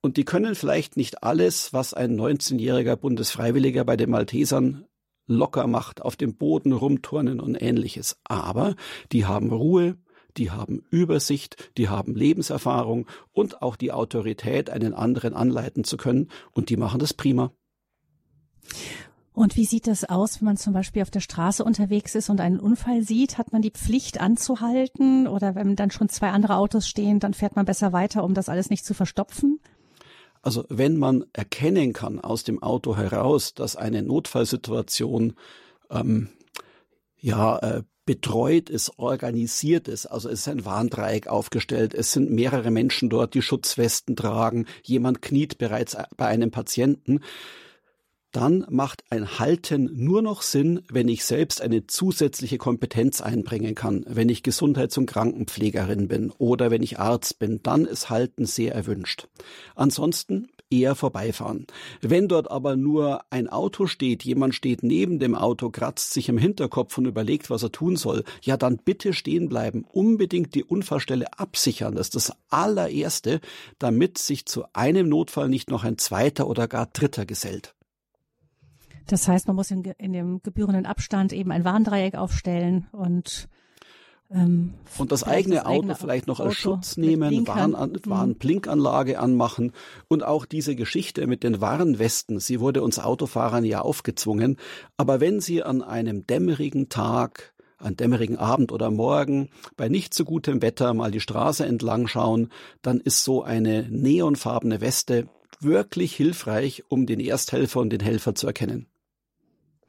Und 0.01 0.17
die 0.17 0.25
können 0.25 0.57
vielleicht 0.57 0.97
nicht 0.97 1.23
alles, 1.23 1.73
was 1.73 1.95
ein 1.95 2.19
19-jähriger 2.19 2.97
Bundesfreiwilliger 2.97 3.85
bei 3.85 3.97
den 3.97 4.11
Maltesern 4.11 4.85
locker 5.29 5.69
macht, 5.69 6.03
auf 6.03 6.17
dem 6.17 6.35
Boden 6.35 6.73
rumturnen 6.73 7.41
und 7.41 7.55
ähnliches. 7.55 8.19
Aber 8.25 8.75
die 9.13 9.25
haben 9.25 9.53
Ruhe, 9.53 9.97
die 10.37 10.51
haben 10.51 10.85
Übersicht, 10.91 11.71
die 11.77 11.89
haben 11.89 12.15
Lebenserfahrung 12.15 13.07
und 13.33 13.63
auch 13.63 13.77
die 13.77 13.93
Autorität, 13.93 14.71
einen 14.71 14.95
anderen 14.95 15.35
anleiten 15.35 15.85
zu 15.85 15.97
können. 15.97 16.29
Und 16.53 16.71
die 16.71 16.77
machen 16.77 17.01
das 17.01 17.15
prima. 17.15 17.53
Und 19.35 19.57
wie 19.57 19.65
sieht 19.65 19.87
das 19.87 20.05
aus, 20.05 20.41
wenn 20.41 20.47
man 20.47 20.57
zum 20.59 20.75
Beispiel 20.75 21.01
auf 21.03 21.11
der 21.11 21.21
Straße 21.21 21.65
unterwegs 21.65 22.15
ist 22.15 22.29
und 22.29 22.41
einen 22.41 22.61
Unfall 22.61 23.03
sieht? 23.03 23.39
Hat 23.39 23.53
man 23.53 23.63
die 23.63 23.71
Pflicht 23.71 24.21
anzuhalten? 24.21 25.27
Oder 25.27 25.55
wenn 25.55 25.75
dann 25.75 25.91
schon 25.91 26.11
zwei 26.11 26.31
andere 26.31 26.57
Autos 26.57 26.87
stehen, 26.87 27.19
dann 27.19 27.33
fährt 27.33 27.57
man 27.57 27.65
besser 27.65 27.93
weiter, 27.93 28.25
um 28.25 28.35
das 28.35 28.51
alles 28.51 28.69
nicht 28.69 28.85
zu 28.85 28.93
verstopfen? 28.93 29.59
Also 30.43 30.65
wenn 30.69 30.99
man 30.99 31.25
erkennen 31.33 31.93
kann 31.93 32.21
aus 32.21 32.45
dem 32.45 32.63
Auto 32.63 32.97
heraus, 32.97 33.55
dass 33.55 33.77
eine 33.77 34.03
Notfallsituation 34.03 35.35
ähm, 35.89 36.29
ja 37.17 37.59
äh, 37.59 37.83
betreut 38.05 38.69
ist, 38.71 38.99
organisiert 38.99 39.89
ist. 39.89 40.07
Also 40.07 40.29
es 40.29 40.41
ist 40.41 40.49
ein 40.49 40.65
Warndreieck 40.65 41.29
aufgestellt, 41.29 41.95
es 41.95 42.13
sind 42.13 42.31
mehrere 42.31 42.71
Menschen 42.71 43.11
dort, 43.11 43.35
die 43.35 43.43
Schutzwesten 43.43 44.17
tragen, 44.17 44.67
jemand 44.83 45.23
kniet 45.23 45.59
bereits 45.59 45.97
bei 46.17 46.27
einem 46.27 46.51
Patienten 46.51 47.21
dann 48.33 48.65
macht 48.71 49.05
ein 49.11 49.39
Halten 49.39 49.91
nur 49.93 50.23
noch 50.23 50.41
Sinn, 50.41 50.83
wenn 50.91 51.09
ich 51.09 51.25
selbst 51.25 51.61
eine 51.61 51.87
zusätzliche 51.87 52.57
Kompetenz 52.57 53.21
einbringen 53.21 53.75
kann. 53.75 54.05
Wenn 54.09 54.31
ich 54.31 54.43
Gesundheits- 54.43 54.97
und 54.97 55.07
Krankenpflegerin 55.07 56.09
bin 56.09 56.31
oder 56.39 56.71
wenn 56.71 56.83
ich 56.83 56.99
Arzt 56.99 57.39
bin, 57.39 57.63
dann 57.63 57.85
ist 57.85 58.09
Halten 58.09 58.47
sehr 58.47 58.75
erwünscht. 58.75 59.29
Ansonsten 59.75 60.49
eher 60.73 60.95
vorbeifahren. 60.95 61.67
Wenn 62.01 62.29
dort 62.29 62.51
aber 62.51 62.77
nur 62.77 63.23
ein 63.31 63.49
Auto 63.49 63.87
steht, 63.87 64.25
jemand 64.25 64.55
steht 64.55 64.83
neben 64.83 65.19
dem 65.19 65.35
Auto, 65.35 65.71
kratzt 65.71 66.13
sich 66.13 66.29
im 66.29 66.39
Hinterkopf 66.39 66.97
und 66.99 67.07
überlegt, 67.07 67.51
was 67.51 67.63
er 67.63 67.73
tun 67.73 67.97
soll, 67.97 68.25
ja 68.43 68.57
dann 68.57 68.79
bitte 68.79 69.13
stehen 69.13 69.49
bleiben, 69.49 69.85
unbedingt 69.93 70.55
die 70.55 70.65
Unfallstelle 70.65 71.39
absichern. 71.39 71.95
Das 71.95 72.07
ist 72.09 72.17
das 72.17 72.33
allererste, 72.49 73.41
damit 73.79 74.19
sich 74.19 74.47
zu 74.47 74.65
einem 74.73 75.09
Notfall 75.09 75.49
nicht 75.49 75.71
noch 75.71 75.85
ein 75.85 75.99
zweiter 75.99 76.49
oder 76.49 76.67
gar 76.67 76.87
dritter 76.87 77.27
gesellt. 77.27 77.75
Das 79.07 79.29
heißt, 79.29 79.47
man 79.47 79.57
muss 79.57 79.71
in, 79.71 79.83
in 79.83 80.13
dem 80.13 80.43
gebührenden 80.43 80.87
Abstand 80.87 81.33
eben 81.33 81.51
ein 81.51 81.65
Warndreieck 81.65 82.15
aufstellen 82.15 82.87
und 82.93 83.49
ähm, 84.33 84.75
und 84.99 85.13
das 85.13 85.25
eigene 85.25 85.57
das 85.57 85.65
Auto 85.67 85.79
eigene 85.79 85.95
vielleicht 85.95 86.27
noch 86.27 86.41
als 86.41 86.55
Schutz 86.55 86.97
nehmen, 86.97 87.47
Warn, 87.47 87.73
mhm. 87.73 87.99
Warnblinkanlage 88.07 89.19
anmachen 89.19 89.73
und 90.09 90.25
auch 90.25 90.47
diese 90.47 90.75
Geschichte 90.75 91.27
mit 91.27 91.43
den 91.43 91.61
Warnwesten, 91.61 92.41
sie 92.41 92.61
wurde 92.61 92.83
uns 92.83 92.99
Autofahrern 92.99 93.65
ja 93.65 93.81
aufgezwungen, 93.81 94.57
aber 94.97 95.21
wenn 95.21 95.41
Sie 95.41 95.63
an 95.63 95.83
einem 95.83 96.27
dämmerigen 96.27 96.89
Tag 96.89 97.53
an 97.79 97.97
dämmerigen 97.97 98.39
Abend 98.39 98.71
oder 98.71 98.91
Morgen 98.91 99.51
bei 99.77 99.89
nicht 99.89 100.15
so 100.15 100.25
gutem 100.25 100.63
Wetter 100.63 100.95
mal 100.95 101.11
die 101.11 101.21
Straße 101.21 101.67
entlang 101.67 102.07
schauen, 102.07 102.49
dann 102.81 103.01
ist 103.01 103.25
so 103.25 103.43
eine 103.43 103.89
neonfarbene 103.91 104.81
Weste 104.81 105.29
wirklich 105.61 106.15
hilfreich, 106.15 106.85
um 106.89 107.07
den 107.07 107.21
Ersthelfer 107.21 107.81
und 107.81 107.91
den 107.91 108.01
Helfer 108.01 108.35
zu 108.35 108.47
erkennen. 108.47 108.87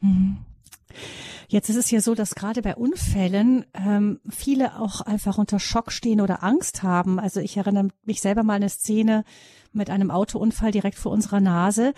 Mhm. 0.02 0.38
Jetzt 1.48 1.70
ist 1.70 1.76
es 1.76 1.92
ja 1.92 2.02
so, 2.02 2.16
dass 2.16 2.36
gerade 2.36 2.62
bei 2.62 2.76
Unfällen 2.76 3.66
ähm, 3.74 4.20
viele 4.30 4.80
auch 4.80 5.02
einfach 5.02 5.38
unter 5.38 5.60
Schock 5.60 5.92
stehen 5.92 6.22
oder 6.22 6.44
Angst 6.44 6.84
haben. 6.84 7.20
Also 7.20 7.40
ich 7.40 7.58
erinnere 7.58 7.90
mich 8.06 8.22
selber 8.22 8.44
mal 8.44 8.54
an 8.54 8.64
eine 8.64 8.70
Szene 8.70 9.24
mit 9.72 9.90
einem 9.90 10.12
Autounfall 10.12 10.72
direkt 10.72 10.98
vor 10.98 11.12
unserer 11.12 11.42
Nase. 11.42 11.94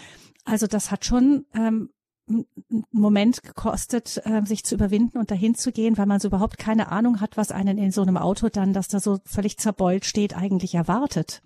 Also 0.46 0.68
das 0.68 0.92
hat 0.92 1.06
schon 1.06 1.46
ähm, 1.54 1.90
einen 2.28 2.46
Moment 2.92 3.44
gekostet, 3.44 4.22
äh, 4.26 4.42
sich 4.46 4.64
zu 4.64 4.76
überwinden 4.76 5.18
und 5.18 5.32
dahin 5.32 5.56
zu 5.56 5.72
gehen, 5.72 5.98
weil 5.98 6.08
man 6.08 6.20
so 6.20 6.28
überhaupt 6.30 6.58
keine 6.58 6.92
Ahnung 6.92 7.22
hat, 7.22 7.38
was 7.38 7.52
einen 7.52 7.78
in 7.78 7.92
so 7.92 8.02
einem 8.02 8.18
Auto 8.18 8.50
dann, 8.50 8.74
das 8.74 8.88
da 8.88 9.00
so 9.00 9.20
völlig 9.26 9.58
zerbeult 9.58 10.06
steht, 10.06 10.36
eigentlich 10.36 10.74
erwartet. 10.74 11.42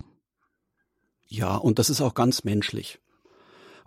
Ja, 1.26 1.56
und 1.56 1.78
das 1.78 1.90
ist 1.90 2.00
auch 2.00 2.14
ganz 2.14 2.44
menschlich. 2.44 2.98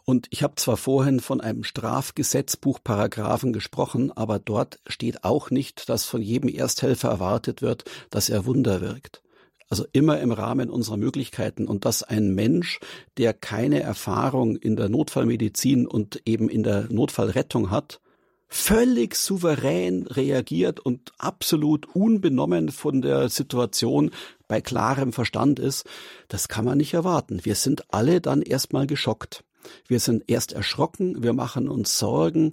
Und 0.05 0.27
ich 0.31 0.43
habe 0.43 0.55
zwar 0.55 0.75
vorhin 0.75 1.21
von 1.21 1.39
einem 1.39 1.63
Strafgesetzbuchparagraphen 1.63 3.53
gesprochen, 3.53 4.11
aber 4.11 4.37
dort 4.37 4.79
steht 4.85 5.23
auch 5.23 5.49
nicht, 5.49 5.87
dass 5.87 6.05
von 6.05 6.21
jedem 6.21 6.49
Ersthelfer 6.49 7.09
erwartet 7.09 7.61
wird, 7.61 7.85
dass 8.09 8.29
er 8.29 8.45
Wunder 8.45 8.81
wirkt. 8.81 9.21
Also 9.69 9.85
immer 9.93 10.19
im 10.19 10.31
Rahmen 10.31 10.69
unserer 10.69 10.97
Möglichkeiten 10.97 11.67
und 11.67 11.85
dass 11.85 12.03
ein 12.03 12.35
Mensch, 12.35 12.79
der 13.17 13.33
keine 13.33 13.79
Erfahrung 13.79 14.57
in 14.57 14.75
der 14.75 14.89
Notfallmedizin 14.89 15.87
und 15.87 16.21
eben 16.25 16.49
in 16.49 16.63
der 16.63 16.91
Notfallrettung 16.91 17.71
hat, 17.71 18.01
völlig 18.49 19.15
souverän 19.15 20.05
reagiert 20.05 20.79
und 20.79 21.11
absolut 21.17 21.87
unbenommen 21.95 22.69
von 22.69 23.01
der 23.01 23.29
Situation 23.29 24.11
bei 24.47 24.61
klarem 24.61 25.11
Verstand 25.11 25.57
ist, 25.57 25.87
das 26.27 26.49
kann 26.49 26.65
man 26.65 26.77
nicht 26.77 26.93
erwarten. 26.93 27.39
Wir 27.43 27.55
sind 27.55 27.91
alle 27.91 28.21
dann 28.21 28.43
erstmal 28.43 28.85
geschockt. 28.85 29.43
Wir 29.87 29.99
sind 29.99 30.23
erst 30.27 30.53
erschrocken, 30.53 31.23
wir 31.23 31.33
machen 31.33 31.69
uns 31.69 31.97
Sorgen 31.97 32.51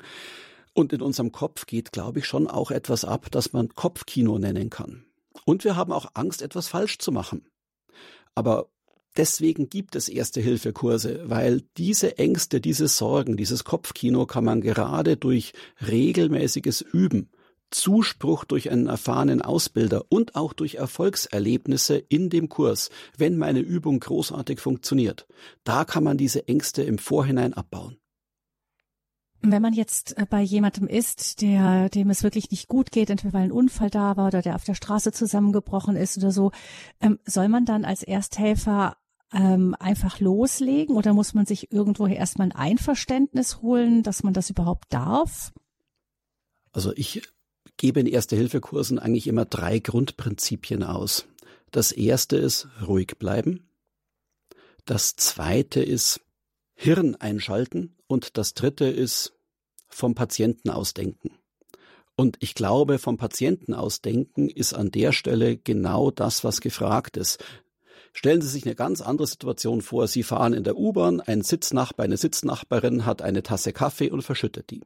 und 0.73 0.93
in 0.93 1.03
unserem 1.03 1.33
Kopf 1.33 1.67
geht, 1.67 1.93
glaube 1.93 2.21
ich, 2.21 2.27
schon 2.27 2.47
auch 2.47 2.71
etwas 2.71 3.05
ab, 3.05 3.27
das 3.31 3.53
man 3.53 3.75
Kopfkino 3.75 4.39
nennen 4.39 4.71
kann. 4.71 5.05
Und 5.45 5.65
wir 5.65 5.77
haben 5.77 5.93
auch 5.93 6.11
Angst, 6.15 6.43
etwas 6.43 6.69
falsch 6.69 6.99
zu 6.99 7.13
machen. 7.13 7.47
Aber 8.35 8.69
deswegen 9.17 9.69
gibt 9.69 9.97
es 9.97 10.09
Erste-Hilfe-Kurse, 10.09 11.29
weil 11.29 11.63
diese 11.77 12.19
Ängste, 12.19 12.61
diese 12.61 12.89
Sorgen, 12.89 13.37
dieses 13.37 13.65
Kopfkino 13.65 14.27
kann 14.27 14.45
man 14.45 14.61
gerade 14.61 15.17
durch 15.17 15.53
regelmäßiges 15.87 16.81
Üben 16.81 17.31
Zuspruch 17.71 18.45
durch 18.45 18.71
einen 18.71 18.87
erfahrenen 18.87 19.43
Ausbilder 19.43 20.05
und 20.09 20.35
auch 20.35 20.53
durch 20.53 20.77
Erfolgserlebnisse 20.77 21.97
in 21.97 22.31
dem 22.31 22.49
Kurs, 22.49 22.91
wenn 23.17 23.39
meine 23.39 23.61
Übung 23.61 24.01
großartig 24.01 24.61
funktioniert. 24.61 25.27
Da 25.65 25.85
kann 25.85 26.05
man 26.05 26.17
diese 26.17 26.49
Ängste 26.49 26.83
im 26.83 26.99
Vorhinein 26.99 27.55
abbauen. 27.55 27.97
Wenn 29.43 29.63
man 29.63 29.73
jetzt 29.73 30.19
äh, 30.19 30.27
bei 30.29 30.43
jemandem 30.43 30.87
ist, 30.87 31.41
der, 31.41 31.89
dem 31.89 32.11
es 32.11 32.23
wirklich 32.23 32.51
nicht 32.51 32.69
gut 32.69 32.91
geht, 32.91 33.09
entweder 33.09 33.33
weil 33.33 33.45
ein 33.45 33.53
Unfall 33.53 33.89
da 33.89 34.17
war 34.19 34.27
oder 34.27 34.43
der 34.43 34.55
auf 34.55 34.65
der 34.65 34.75
Straße 34.75 35.13
zusammengebrochen 35.13 35.97
ist 35.97 36.19
oder 36.19 36.31
so, 36.31 36.53
ähm, 37.01 37.19
soll 37.25 37.49
man 37.49 37.65
dann 37.65 37.87
als 37.87 38.03
Ersthelfer 38.03 38.99
ähm, 39.33 39.75
einfach 39.79 40.21
loslegen 40.21 40.97
oder 40.97 41.15
muss 41.15 41.33
man 41.33 41.47
sich 41.47 41.73
irgendwo 41.73 42.07
erstmal 42.07 42.49
ein 42.49 42.53
Einverständnis 42.53 43.63
holen, 43.63 44.03
dass 44.03 44.23
man 44.23 44.35
das 44.35 44.51
überhaupt 44.51 44.93
darf? 44.93 45.53
Also 46.73 46.93
ich 46.95 47.23
gebe 47.81 47.99
in 47.99 48.07
Erste-Hilfe-Kursen 48.07 48.99
eigentlich 48.99 49.27
immer 49.27 49.47
drei 49.47 49.79
Grundprinzipien 49.79 50.83
aus. 50.83 51.25
Das 51.71 51.93
erste 51.93 52.37
ist 52.37 52.69
ruhig 52.87 53.17
bleiben. 53.19 53.71
Das 54.85 55.17
zweite 55.17 55.83
ist 55.83 56.21
Hirn 56.75 57.15
einschalten. 57.15 57.97
Und 58.07 58.37
das 58.37 58.53
dritte 58.53 58.85
ist 58.85 59.33
vom 59.89 60.15
Patienten 60.15 60.69
ausdenken. 60.69 61.31
Und 62.17 62.37
ich 62.41 62.55
glaube, 62.55 62.99
vom 62.99 63.17
Patienten 63.17 63.73
ausdenken 63.73 64.51
ist 64.51 64.75
an 64.75 64.91
der 64.91 65.13
Stelle 65.13 65.57
genau 65.57 66.11
das, 66.11 66.45
was 66.45 66.61
gefragt 66.61 67.17
ist. 67.17 67.43
Stellen 68.13 68.43
Sie 68.43 68.49
sich 68.49 68.67
eine 68.67 68.75
ganz 68.75 69.01
andere 69.01 69.27
Situation 69.27 69.81
vor. 69.81 70.07
Sie 70.07 70.23
fahren 70.23 70.53
in 70.53 70.65
der 70.65 70.77
U-Bahn, 70.77 71.23
ein 71.23 71.41
Sitznachbar, 71.41 72.05
eine 72.05 72.19
Sitznachbarin 72.19 73.07
hat 73.07 73.23
eine 73.23 73.43
Tasse 73.43 73.73
Kaffee 73.73 74.11
und 74.11 74.21
verschüttet 74.21 74.71
die. 74.71 74.83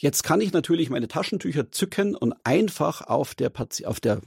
Jetzt 0.00 0.22
kann 0.22 0.40
ich 0.40 0.52
natürlich 0.52 0.90
meine 0.90 1.08
Taschentücher 1.08 1.72
zücken 1.72 2.14
und 2.14 2.32
einfach 2.44 3.02
auf 3.02 3.34
der, 3.34 3.50
auf 3.84 3.98
der 3.98 4.20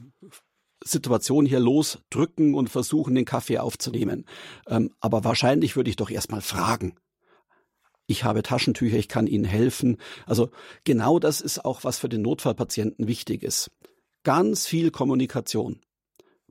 Situation 0.84 1.46
hier 1.46 1.62
losdrücken 1.62 2.56
und 2.56 2.70
versuchen, 2.70 3.16
den 3.16 3.24
Kaffee 3.24 3.58
aufzunehmen. 3.58 4.26
Ähm, 4.68 4.92
aber 5.00 5.24
wahrscheinlich 5.24 5.78
würde 5.78 5.90
ich 5.90 5.96
doch 5.96 6.10
erstmal 6.10 6.42
fragen. 6.42 6.96
Ich 8.06 8.26
habe 8.26 8.44
Taschentücher, 8.44 8.98
ich 8.98 9.08
kann 9.08 9.28
Ihnen 9.28 9.46
helfen. 9.46 9.98
Also 10.26 10.50
genau 10.84 11.20
das 11.20 11.40
ist 11.40 11.64
auch, 11.64 11.86
was 11.86 12.00
für 12.00 12.10
den 12.10 12.22
Notfallpatienten 12.22 13.08
wichtig 13.08 13.42
ist. 13.42 13.72
Ganz 14.24 14.68
viel 14.68 14.92
Kommunikation. 14.92 15.80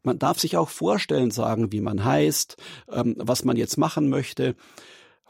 Man 0.02 0.18
darf 0.18 0.38
sich 0.38 0.56
auch 0.56 0.70
vorstellen, 0.70 1.30
sagen, 1.30 1.72
wie 1.72 1.82
man 1.82 2.02
heißt, 2.02 2.56
ähm, 2.90 3.16
was 3.18 3.44
man 3.44 3.58
jetzt 3.58 3.76
machen 3.76 4.08
möchte. 4.08 4.56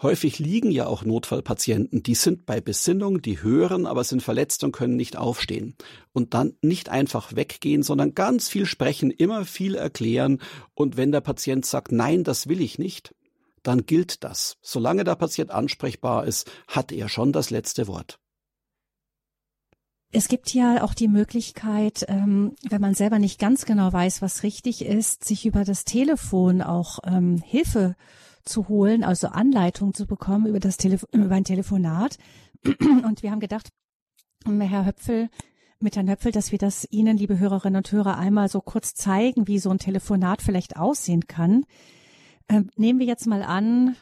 Häufig 0.03 0.39
liegen 0.39 0.71
ja 0.71 0.87
auch 0.87 1.05
Notfallpatienten, 1.05 2.03
die 2.03 2.15
sind 2.15 2.47
bei 2.47 2.63
Besinnung, 2.63 3.21
die 3.21 3.43
hören, 3.43 3.85
aber 3.85 4.03
sind 4.03 4.23
verletzt 4.23 4.65
und 4.65 4.73
können 4.73 4.97
nicht 4.97 5.17
aufstehen. 5.17 5.75
Und 6.13 6.33
dann 6.33 6.55
nicht 6.63 6.89
einfach 6.89 7.37
weggehen, 7.37 7.83
sondern 7.83 8.15
ganz 8.15 8.49
viel 8.49 8.65
sprechen, 8.65 9.11
immer 9.11 9.45
viel 9.45 9.75
erklären. 9.75 10.41
Und 10.73 10.97
wenn 10.97 11.13
der 11.13 11.21
Patient 11.21 11.67
sagt, 11.67 11.93
nein, 11.93 12.25
das 12.25 12.49
will 12.49 12.63
ich 12.63 12.79
nicht, 12.79 13.15
dann 13.63 13.85
gilt 13.85 14.25
das. 14.25 14.57
Solange 14.63 15.05
der 15.05 15.17
Patient 15.17 15.51
ansprechbar 15.51 16.25
ist, 16.27 16.51
hat 16.67 16.93
er 16.93 17.11
schon 17.11 17.33
das 17.33 17.51
letzte 17.51 17.87
Wort. 17.87 18.19
Es 20.13 20.29
gibt 20.29 20.53
ja 20.55 20.83
auch 20.83 20.95
die 20.95 21.09
Möglichkeit, 21.09 22.05
ähm, 22.09 22.57
wenn 22.69 22.81
man 22.81 22.95
selber 22.95 23.19
nicht 23.19 23.39
ganz 23.39 23.65
genau 23.67 23.93
weiß, 23.93 24.23
was 24.23 24.43
richtig 24.43 24.85
ist, 24.85 25.25
sich 25.25 25.45
über 25.45 25.65
das 25.65 25.85
Telefon 25.85 26.63
auch 26.63 26.99
ähm, 27.05 27.37
Hilfe 27.45 27.95
holen, 28.69 29.05
also 29.05 29.29
Anleitung 29.29 29.95
zu 29.95 30.07
bekommen 30.07 30.47
über 30.47 30.61
das 30.61 30.77
Telef 30.77 31.07
über 31.13 31.35
ein 31.35 31.45
Telefonat. 31.45 32.19
Und 32.65 33.23
wir 33.23 33.31
haben 33.31 33.41
gedacht, 33.41 33.71
Herr 34.45 34.87
Höpfel, 34.87 35.29
mit 35.81 35.97
Herrn 35.97 36.11
Höpfel, 36.11 36.33
dass 36.33 36.53
wir 36.53 36.59
das 36.59 36.87
Ihnen, 36.91 37.17
liebe 37.17 37.39
Hörerinnen 37.39 37.79
und 37.79 37.91
Hörer, 37.91 38.19
einmal 38.19 38.49
so 38.49 38.61
kurz 38.61 38.95
zeigen, 38.95 39.49
wie 39.49 39.59
so 39.59 39.71
ein 39.71 39.79
Telefonat 39.79 40.43
vielleicht 40.43 40.77
aussehen 40.77 41.27
kann. 41.27 41.65
Ähm, 42.49 42.71
nehmen 42.77 42.99
wir 42.99 43.07
jetzt 43.07 43.27
mal 43.27 43.43
an, 43.43 43.97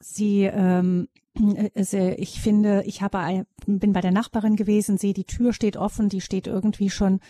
Sie 0.00 0.42
ähm, 0.44 1.08
äh, 1.34 2.14
ich 2.14 2.40
finde, 2.40 2.82
ich 2.86 3.02
habe, 3.02 3.46
bin 3.66 3.92
bei 3.92 4.00
der 4.00 4.12
Nachbarin 4.12 4.56
gewesen, 4.56 4.98
sehe, 4.98 5.14
die 5.14 5.24
Tür 5.24 5.52
steht 5.52 5.76
offen, 5.76 6.08
die 6.08 6.20
steht 6.20 6.46
irgendwie 6.46 6.90
schon 6.90 7.20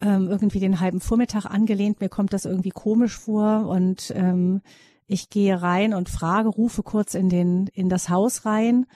ähm, 0.00 0.28
irgendwie 0.28 0.60
den 0.60 0.80
halben 0.80 1.00
Vormittag 1.00 1.46
angelehnt. 1.46 2.00
Mir 2.00 2.08
kommt 2.08 2.32
das 2.32 2.44
irgendwie 2.44 2.70
komisch 2.70 3.16
vor 3.16 3.66
und 3.68 4.12
ähm, 4.14 4.62
ich 5.06 5.30
gehe 5.30 5.60
rein 5.60 5.94
und 5.94 6.08
frage, 6.08 6.48
rufe 6.48 6.82
kurz 6.82 7.14
in 7.14 7.28
den 7.28 7.68
in 7.68 7.88
das 7.88 8.08
Haus 8.08 8.44
rein 8.44 8.86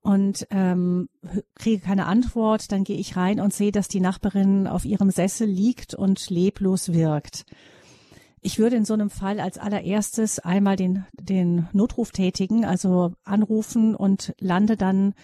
und 0.00 0.46
ähm, 0.50 1.08
kriege 1.54 1.82
keine 1.82 2.06
Antwort. 2.06 2.72
Dann 2.72 2.84
gehe 2.84 2.98
ich 2.98 3.16
rein 3.16 3.40
und 3.40 3.52
sehe, 3.52 3.72
dass 3.72 3.88
die 3.88 4.00
Nachbarin 4.00 4.66
auf 4.66 4.84
ihrem 4.84 5.10
Sessel 5.10 5.48
liegt 5.48 5.94
und 5.94 6.30
leblos 6.30 6.92
wirkt. 6.92 7.44
Ich 8.40 8.58
würde 8.58 8.76
in 8.76 8.84
so 8.84 8.94
einem 8.94 9.10
Fall 9.10 9.40
als 9.40 9.58
allererstes 9.58 10.38
einmal 10.38 10.76
den, 10.76 11.04
den 11.12 11.68
Notruf 11.72 12.12
tätigen, 12.12 12.64
also 12.64 13.12
anrufen 13.24 13.94
und 13.94 14.34
lande 14.38 14.76
dann 14.76 15.14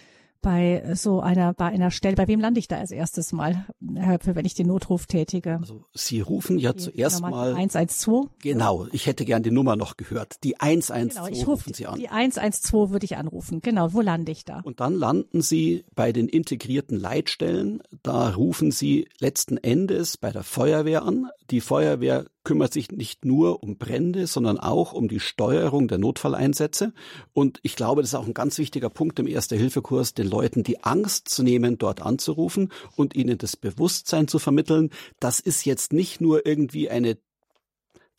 bei 0.45 0.93
so 0.93 1.21
einer, 1.21 1.55
bei 1.55 1.65
einer 1.65 1.89
Stelle, 1.89 2.15
bei 2.15 2.27
wem 2.27 2.39
lande 2.39 2.59
ich 2.59 2.67
da 2.67 2.77
als 2.77 2.91
erstes 2.91 3.31
mal, 3.31 3.65
wenn 3.79 4.45
ich 4.45 4.53
den 4.53 4.67
Notruf 4.67 5.07
tätige? 5.07 5.57
Also 5.59 5.85
Sie 5.95 6.21
rufen 6.21 6.59
ja 6.59 6.71
die 6.71 6.83
zuerst 6.83 7.21
mal 7.21 7.55
112. 7.55 8.27
Genau, 8.43 8.85
ich 8.91 9.07
hätte 9.07 9.25
gern 9.25 9.41
die 9.41 9.49
Nummer 9.49 9.75
noch 9.75 9.97
gehört. 9.97 10.43
Die 10.43 10.59
112 10.59 11.15
genau, 11.15 11.27
ich 11.35 11.47
rufen 11.47 11.73
Sie 11.73 11.87
an. 11.87 11.97
Die 11.97 12.09
112 12.09 12.91
würde 12.91 13.05
ich 13.05 13.17
anrufen. 13.17 13.61
Genau, 13.61 13.93
wo 13.93 14.01
lande 14.01 14.31
ich 14.31 14.45
da? 14.45 14.59
Und 14.63 14.81
dann 14.81 14.93
landen 14.93 15.41
Sie 15.41 15.83
bei 15.95 16.11
den 16.11 16.29
integrierten 16.29 16.99
Leitstellen. 16.99 17.81
Da 18.03 18.29
rufen 18.29 18.69
Sie 18.69 19.07
letzten 19.17 19.57
Endes 19.57 20.15
bei 20.17 20.29
der 20.29 20.43
Feuerwehr 20.43 21.01
an. 21.01 21.27
Die 21.49 21.59
Feuerwehr 21.59 22.25
kümmert 22.45 22.71
sich 22.71 22.91
nicht 22.91 23.25
nur 23.25 23.61
um 23.61 23.77
Brände, 23.77 24.27
sondern 24.27 24.57
auch 24.57 24.93
um 24.93 25.09
die 25.09 25.19
Steuerung 25.19 25.89
der 25.89 25.97
Notfalleinsätze. 25.97 26.93
Und 27.33 27.59
ich 27.63 27.75
glaube, 27.75 28.01
das 28.01 28.11
ist 28.11 28.15
auch 28.15 28.27
ein 28.27 28.33
ganz 28.33 28.57
wichtiger 28.57 28.89
Punkt 28.89 29.19
im 29.19 29.27
Erste-Hilfe-Kurs, 29.27 30.13
den 30.13 30.27
Leuten 30.27 30.63
die 30.63 30.83
Angst 30.83 31.27
zu 31.27 31.43
nehmen, 31.43 31.77
dort 31.77 32.01
anzurufen 32.01 32.71
und 32.95 33.15
ihnen 33.15 33.37
das 33.37 33.57
Bewusstsein 33.57 34.29
zu 34.29 34.39
vermitteln. 34.39 34.91
Das 35.19 35.41
ist 35.41 35.65
jetzt 35.65 35.91
nicht 35.91 36.21
nur 36.21 36.45
irgendwie 36.45 36.89
eine 36.89 37.17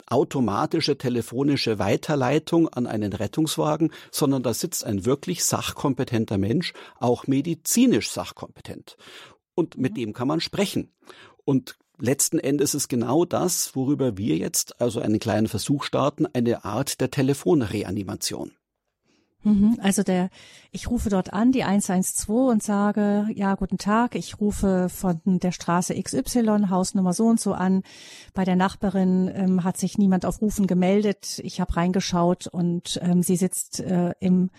automatische 0.09 0.99
telefonische 0.99 1.79
Weiterleitung 1.79 2.69
an 2.69 2.87
einen 2.87 3.13
Rettungswagen, 3.13 3.91
sondern 4.11 4.43
da 4.43 4.55
sitzt 4.55 4.85
ein 4.85 5.05
wirklich 5.05 5.45
sachkompetenter 5.45 6.39
Mensch, 6.39 6.75
auch 7.01 7.27
medizinisch 7.27 8.11
sachkompetent. 8.11 8.97
Und 9.55 9.79
mit 9.79 9.93
mhm. 9.93 9.97
dem 9.97 10.13
kann 10.13 10.29
man 10.29 10.41
sprechen. 10.41 10.93
Und 11.45 11.79
letzten 11.99 12.39
Endes 12.39 12.75
ist 12.75 12.89
genau 12.89 13.25
das, 13.25 13.75
worüber 13.75 14.17
wir 14.17 14.37
jetzt 14.37 14.81
also 14.81 15.01
einen 15.01 15.19
kleinen 15.19 15.49
Versuch 15.49 15.85
starten, 15.85 16.27
eine 16.33 16.65
Art 16.65 17.01
der 17.01 17.11
Telefonreanimation. 17.11 18.53
Mhm, 19.47 19.79
also 19.81 20.03
der, 20.03 20.31
ich 20.73 20.91
rufe 20.91 21.09
dort 21.09 21.33
an, 21.33 21.53
die 21.53 21.63
112 21.63 22.29
und 22.29 22.63
sage, 22.65 23.29
ja, 23.33 23.55
guten 23.55 23.79
Tag, 23.79 24.17
ich 24.17 24.41
rufe 24.41 24.89
von 24.89 25.21
der 25.25 25.53
Straße 25.53 25.95
XY, 25.95 26.67
Hausnummer 26.69 27.13
so 27.13 27.27
und 27.27 27.39
so 27.39 27.53
an. 27.53 27.83
Bei 28.35 28.45
der 28.45 28.57
Nachbarin 28.57 29.31
ähm, 29.33 29.63
hat 29.63 29.77
sich 29.77 29.99
niemand 29.99 30.27
auf 30.27 30.43
Rufen 30.43 30.67
gemeldet. 30.67 31.41
Ich 31.45 31.61
habe 31.61 31.77
reingeschaut 31.77 32.49
und 32.49 32.99
ähm, 33.03 33.23
sie 33.23 33.37
sitzt 33.37 33.79
äh, 33.79 34.15
im, 34.19 34.51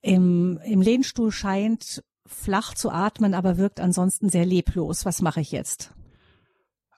im, 0.00 0.58
im 0.64 0.80
Lehnstuhl, 0.80 1.30
scheint 1.30 2.02
flach 2.24 2.72
zu 2.72 2.90
atmen, 2.90 3.34
aber 3.34 3.58
wirkt 3.58 3.78
ansonsten 3.78 4.30
sehr 4.30 4.46
leblos. 4.46 5.04
Was 5.04 5.20
mache 5.20 5.42
ich 5.42 5.52
jetzt? 5.52 5.92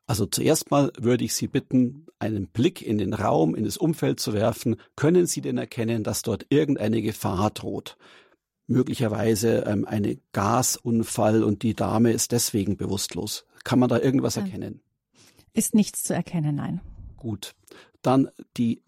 Also 0.06 0.26
zuerst 0.26 0.70
mal 0.70 0.92
würde 0.98 1.24
ich 1.24 1.34
Sie 1.34 1.48
bitten, 1.48 2.06
einen 2.18 2.46
Blick 2.46 2.82
in 2.82 2.98
den 2.98 3.14
Raum, 3.14 3.54
in 3.54 3.64
das 3.64 3.76
Umfeld 3.76 4.20
zu 4.20 4.32
werfen. 4.32 4.76
Können 4.96 5.26
Sie 5.26 5.40
denn 5.40 5.58
erkennen, 5.58 6.04
dass 6.04 6.22
dort 6.22 6.46
irgendeine 6.50 7.00
Gefahr 7.02 7.50
droht? 7.50 7.96
Möglicherweise 8.66 9.64
ähm, 9.66 9.86
eine 9.86 10.18
Gasunfall 10.32 11.42
und 11.42 11.62
die 11.62 11.74
Dame 11.74 12.12
ist 12.12 12.32
deswegen 12.32 12.76
bewusstlos. 12.76 13.46
Kann 13.62 13.78
man 13.78 13.88
da 13.88 13.98
irgendwas 13.98 14.36
erkennen? 14.36 14.80
Ist 15.52 15.74
nichts 15.74 16.02
zu 16.02 16.14
erkennen, 16.14 16.56
nein. 16.56 16.80
Gut. 17.16 17.54
Dann 18.02 18.28
die 18.56 18.82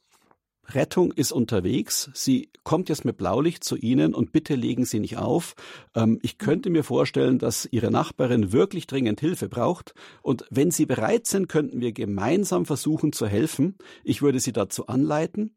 Rettung 0.69 1.13
ist 1.13 1.33
unterwegs. 1.33 2.11
Sie 2.15 2.51
kommt 2.65 2.89
jetzt 2.89 3.05
mit 3.05 3.17
Blaulicht 3.17 3.65
zu 3.65 3.77
Ihnen 3.77 4.15
und 4.15 4.33
bitte 4.33 4.55
legen 4.55 4.85
Sie 4.85 5.01
nicht 5.01 5.17
auf. 5.17 5.55
Ähm, 5.95 6.19
ich 6.23 6.39
könnte 6.39 6.71
mir 6.71 6.85
vorstellen, 6.85 7.39
dass 7.39 7.69
Ihre 7.71 7.91
Nachbarin 7.91 8.53
wirklich 8.53 8.87
dringend 8.87 9.21
Hilfe 9.21 9.49
braucht. 9.49 9.95
Und 10.23 10.45
wenn 10.51 10.71
Sie 10.71 10.87
bereit 10.87 11.27
sind, 11.27 11.49
könnten 11.49 11.81
wir 11.81 11.93
gemeinsam 11.93 12.67
versuchen 12.67 13.13
zu 13.13 13.27
helfen. 13.27 13.77
Ich 14.05 14.23
würde 14.23 14.41
Sie 14.41 14.53
dazu 14.53 14.87
anleiten 14.87 15.57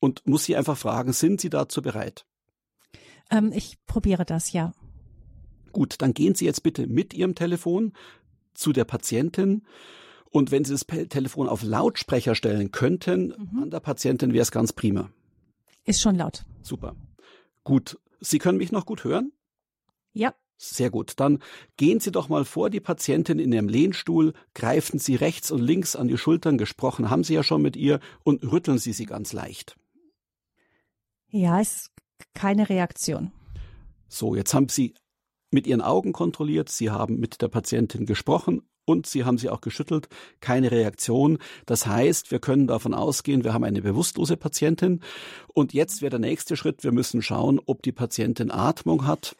und 0.00 0.26
muss 0.26 0.44
Sie 0.44 0.56
einfach 0.56 0.76
fragen, 0.76 1.12
sind 1.12 1.40
Sie 1.40 1.50
dazu 1.50 1.80
bereit? 1.80 2.26
Ähm, 3.30 3.52
ich 3.54 3.78
probiere 3.86 4.24
das, 4.24 4.52
ja. 4.52 4.72
Gut, 5.72 5.96
dann 5.98 6.12
gehen 6.12 6.34
Sie 6.34 6.44
jetzt 6.44 6.62
bitte 6.62 6.86
mit 6.86 7.14
Ihrem 7.14 7.34
Telefon 7.34 7.92
zu 8.54 8.72
der 8.72 8.84
Patientin 8.84 9.62
und 10.32 10.50
wenn 10.50 10.64
Sie 10.64 10.72
das 10.72 10.86
Telefon 10.86 11.48
auf 11.48 11.62
Lautsprecher 11.62 12.34
stellen 12.34 12.72
könnten 12.72 13.34
mhm. 13.52 13.62
an 13.64 13.70
der 13.70 13.80
Patientin, 13.80 14.32
wäre 14.32 14.42
es 14.42 14.50
ganz 14.50 14.72
prima. 14.72 15.10
Ist 15.84 16.00
schon 16.00 16.16
laut. 16.16 16.44
Super. 16.62 16.96
Gut. 17.64 17.98
Sie 18.20 18.38
können 18.38 18.58
mich 18.58 18.72
noch 18.72 18.86
gut 18.86 19.04
hören? 19.04 19.32
Ja. 20.12 20.34
Sehr 20.56 20.90
gut. 20.90 21.14
Dann 21.16 21.40
gehen 21.76 22.00
Sie 22.00 22.12
doch 22.12 22.28
mal 22.28 22.44
vor 22.44 22.70
die 22.70 22.80
Patientin 22.80 23.38
in 23.38 23.52
ihrem 23.52 23.68
Lehnstuhl, 23.68 24.32
greifen 24.54 24.98
Sie 24.98 25.16
rechts 25.16 25.50
und 25.50 25.60
links 25.60 25.96
an 25.96 26.08
die 26.08 26.16
Schultern, 26.16 26.56
gesprochen 26.56 27.10
haben 27.10 27.24
Sie 27.24 27.34
ja 27.34 27.42
schon 27.42 27.62
mit 27.62 27.76
ihr, 27.76 28.00
und 28.22 28.42
rütteln 28.50 28.78
Sie 28.78 28.92
sie 28.92 29.06
ganz 29.06 29.32
leicht. 29.32 29.76
Ja, 31.28 31.60
ist 31.60 31.90
keine 32.32 32.68
Reaktion. 32.68 33.32
So, 34.08 34.34
jetzt 34.34 34.54
haben 34.54 34.68
Sie 34.68 34.94
mit 35.50 35.66
Ihren 35.66 35.82
Augen 35.82 36.12
kontrolliert, 36.12 36.68
Sie 36.68 36.90
haben 36.90 37.18
mit 37.18 37.42
der 37.42 37.48
Patientin 37.48 38.06
gesprochen 38.06 38.62
und 38.84 39.06
sie 39.06 39.24
haben 39.24 39.38
sie 39.38 39.50
auch 39.50 39.60
geschüttelt, 39.60 40.08
keine 40.40 40.70
Reaktion. 40.70 41.38
Das 41.66 41.86
heißt, 41.86 42.30
wir 42.30 42.38
können 42.38 42.66
davon 42.66 42.94
ausgehen, 42.94 43.44
wir 43.44 43.54
haben 43.54 43.64
eine 43.64 43.82
bewusstlose 43.82 44.36
Patientin 44.36 45.00
und 45.54 45.72
jetzt 45.72 46.02
wäre 46.02 46.10
der 46.10 46.18
nächste 46.18 46.56
Schritt, 46.56 46.84
wir 46.84 46.92
müssen 46.92 47.22
schauen, 47.22 47.60
ob 47.66 47.82
die 47.82 47.92
Patientin 47.92 48.50
Atmung 48.50 49.06
hat. 49.06 49.36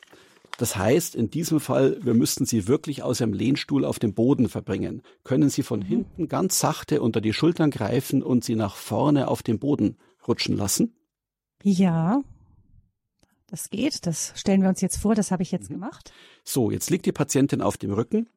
Das 0.58 0.76
heißt, 0.76 1.14
in 1.14 1.30
diesem 1.30 1.60
Fall, 1.60 1.98
wir 2.02 2.14
müssten 2.14 2.44
sie 2.44 2.68
wirklich 2.68 3.02
aus 3.02 3.20
ihrem 3.20 3.32
Lehnstuhl 3.32 3.84
auf 3.84 3.98
den 3.98 4.14
Boden 4.14 4.48
verbringen. 4.48 5.02
Können 5.24 5.48
Sie 5.48 5.62
von 5.62 5.80
mhm. 5.80 5.84
hinten 5.84 6.28
ganz 6.28 6.60
sachte 6.60 7.00
unter 7.00 7.20
die 7.20 7.32
Schultern 7.32 7.70
greifen 7.70 8.22
und 8.22 8.44
sie 8.44 8.54
nach 8.54 8.76
vorne 8.76 9.28
auf 9.28 9.42
den 9.42 9.58
Boden 9.58 9.96
rutschen 10.28 10.56
lassen? 10.56 10.94
Ja, 11.62 12.22
das 13.48 13.70
geht. 13.70 14.06
Das 14.06 14.32
stellen 14.36 14.62
wir 14.62 14.68
uns 14.68 14.80
jetzt 14.80 14.98
vor. 14.98 15.14
Das 15.14 15.30
habe 15.30 15.42
ich 15.42 15.52
jetzt 15.52 15.70
mhm. 15.70 15.74
gemacht. 15.74 16.12
So, 16.44 16.70
jetzt 16.70 16.90
liegt 16.90 17.06
die 17.06 17.12
Patientin 17.12 17.62
auf 17.62 17.76
dem 17.76 17.92
Rücken. 17.92 18.28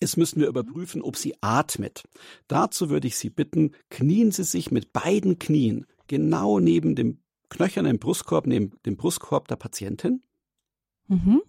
Jetzt 0.00 0.16
müssen 0.16 0.40
wir 0.40 0.48
überprüfen, 0.48 1.02
ob 1.02 1.16
sie 1.16 1.34
atmet. 1.40 2.04
Dazu 2.48 2.90
würde 2.90 3.06
ich 3.06 3.16
Sie 3.16 3.30
bitten, 3.30 3.72
knien 3.90 4.32
Sie 4.32 4.44
sich 4.44 4.70
mit 4.70 4.92
beiden 4.92 5.38
Knien 5.38 5.86
genau 6.08 6.58
neben 6.58 6.94
dem 6.94 7.18
knöchernen 7.48 7.98
Brustkorb, 7.98 8.46
neben 8.46 8.72
dem 8.84 8.96
Brustkorb 8.96 9.48
der 9.48 9.56
Patientin. 9.56 10.22
Mhm. 11.06 11.42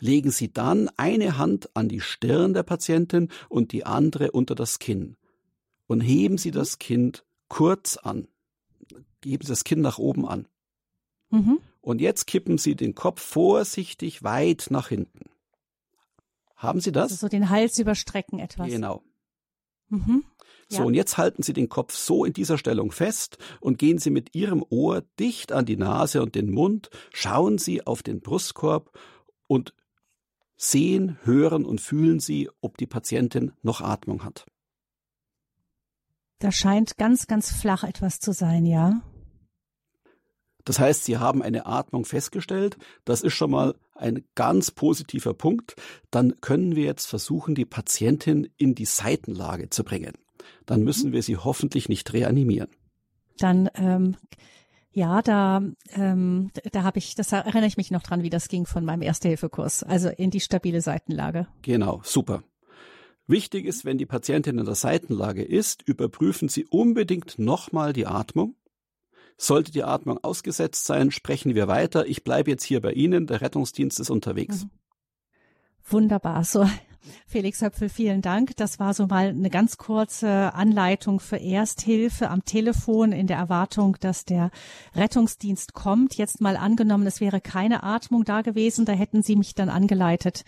Legen 0.00 0.30
Sie 0.30 0.52
dann 0.52 0.88
eine 0.96 1.38
Hand 1.38 1.74
an 1.74 1.88
die 1.88 2.00
Stirn 2.00 2.54
der 2.54 2.62
Patientin 2.62 3.28
und 3.48 3.72
die 3.72 3.84
andere 3.84 4.30
unter 4.30 4.54
das 4.54 4.78
Kinn. 4.78 5.16
Und 5.86 6.00
heben 6.00 6.38
Sie 6.38 6.50
das 6.50 6.78
Kind 6.78 7.24
kurz 7.48 7.96
an. 7.96 8.28
Geben 9.20 9.44
Sie 9.44 9.52
das 9.52 9.64
Kinn 9.64 9.80
nach 9.80 9.98
oben 9.98 10.26
an. 10.26 10.46
Mhm. 11.30 11.58
Und 11.80 12.00
jetzt 12.00 12.26
kippen 12.26 12.58
Sie 12.58 12.76
den 12.76 12.94
Kopf 12.94 13.20
vorsichtig 13.20 14.22
weit 14.22 14.68
nach 14.70 14.88
hinten. 14.88 15.30
Haben 16.58 16.80
Sie 16.80 16.92
das? 16.92 17.12
Also 17.12 17.26
so 17.26 17.28
den 17.28 17.50
Hals 17.50 17.78
überstrecken 17.78 18.40
etwas. 18.40 18.68
Genau. 18.68 19.02
Mhm. 19.88 20.24
So, 20.68 20.84
und 20.84 20.92
jetzt 20.92 21.16
halten 21.16 21.42
Sie 21.42 21.54
den 21.54 21.70
Kopf 21.70 21.94
so 21.94 22.26
in 22.26 22.34
dieser 22.34 22.58
Stellung 22.58 22.90
fest 22.90 23.38
und 23.60 23.78
gehen 23.78 23.98
Sie 23.98 24.10
mit 24.10 24.34
Ihrem 24.34 24.62
Ohr 24.68 25.02
dicht 25.18 25.50
an 25.50 25.64
die 25.64 25.78
Nase 25.78 26.20
und 26.20 26.34
den 26.34 26.50
Mund, 26.50 26.90
schauen 27.10 27.56
Sie 27.56 27.86
auf 27.86 28.02
den 28.02 28.20
Brustkorb 28.20 28.90
und 29.46 29.72
sehen, 30.56 31.16
hören 31.22 31.64
und 31.64 31.80
fühlen 31.80 32.20
Sie, 32.20 32.50
ob 32.60 32.76
die 32.76 32.86
Patientin 32.86 33.52
noch 33.62 33.80
Atmung 33.80 34.24
hat. 34.24 34.44
Da 36.40 36.52
scheint 36.52 36.98
ganz, 36.98 37.28
ganz 37.28 37.50
flach 37.50 37.82
etwas 37.84 38.20
zu 38.20 38.32
sein, 38.32 38.66
ja. 38.66 39.00
Das 40.68 40.78
heißt, 40.78 41.06
Sie 41.06 41.16
haben 41.16 41.42
eine 41.42 41.64
Atmung 41.64 42.04
festgestellt. 42.04 42.76
Das 43.06 43.22
ist 43.22 43.32
schon 43.32 43.52
mal 43.52 43.74
ein 43.94 44.22
ganz 44.34 44.70
positiver 44.70 45.32
Punkt. 45.32 45.76
Dann 46.10 46.42
können 46.42 46.76
wir 46.76 46.84
jetzt 46.84 47.06
versuchen, 47.06 47.54
die 47.54 47.64
Patientin 47.64 48.50
in 48.58 48.74
die 48.74 48.84
Seitenlage 48.84 49.70
zu 49.70 49.82
bringen. 49.82 50.12
Dann 50.66 50.82
müssen 50.84 51.12
wir 51.12 51.22
sie 51.22 51.38
hoffentlich 51.38 51.88
nicht 51.88 52.12
reanimieren. 52.12 52.68
Dann 53.38 53.70
ähm, 53.76 54.18
ja, 54.92 55.22
da, 55.22 55.62
ähm, 55.94 56.50
da 56.70 56.82
habe 56.82 56.98
ich, 56.98 57.14
das 57.14 57.32
erinnere 57.32 57.64
ich 57.64 57.78
mich 57.78 57.90
noch 57.90 58.02
dran, 58.02 58.22
wie 58.22 58.28
das 58.28 58.48
ging 58.48 58.66
von 58.66 58.84
meinem 58.84 59.00
Erste-Hilfe-Kurs, 59.00 59.84
also 59.84 60.10
in 60.10 60.30
die 60.30 60.40
stabile 60.40 60.82
Seitenlage. 60.82 61.46
Genau, 61.62 62.02
super. 62.04 62.42
Wichtig 63.26 63.64
ist, 63.64 63.86
wenn 63.86 63.96
die 63.96 64.04
Patientin 64.04 64.58
in 64.58 64.66
der 64.66 64.74
Seitenlage 64.74 65.42
ist, 65.42 65.82
überprüfen 65.88 66.50
Sie 66.50 66.66
unbedingt 66.66 67.38
nochmal 67.38 67.94
die 67.94 68.06
Atmung. 68.06 68.54
Sollte 69.40 69.70
die 69.70 69.84
Atmung 69.84 70.18
ausgesetzt 70.22 70.84
sein, 70.84 71.12
sprechen 71.12 71.54
wir 71.54 71.68
weiter. 71.68 72.06
Ich 72.06 72.24
bleibe 72.24 72.50
jetzt 72.50 72.64
hier 72.64 72.80
bei 72.80 72.92
Ihnen, 72.92 73.28
der 73.28 73.40
Rettungsdienst 73.40 74.00
ist 74.00 74.10
unterwegs. 74.10 74.64
Mhm. 74.64 74.70
Wunderbar. 75.90 76.44
So, 76.44 76.68
Felix 77.26 77.62
Höpfel, 77.62 77.88
vielen 77.88 78.20
Dank. 78.20 78.56
Das 78.56 78.78
war 78.78 78.94
so 78.94 79.06
mal 79.06 79.28
eine 79.28 79.48
ganz 79.48 79.78
kurze 79.78 80.52
Anleitung 80.54 81.20
für 81.20 81.38
Ersthilfe 81.38 82.28
am 82.30 82.44
Telefon 82.44 83.12
in 83.12 83.28
der 83.28 83.38
Erwartung, 83.38 83.96
dass 84.00 84.24
der 84.24 84.50
Rettungsdienst 84.94 85.72
kommt. 85.72 86.16
Jetzt 86.16 86.40
mal 86.40 86.56
angenommen, 86.56 87.06
es 87.06 87.20
wäre 87.20 87.40
keine 87.40 87.84
Atmung 87.84 88.24
da 88.24 88.42
gewesen, 88.42 88.84
da 88.84 88.92
hätten 88.92 89.22
Sie 89.22 89.36
mich 89.36 89.54
dann 89.54 89.68
angeleitet 89.68 90.44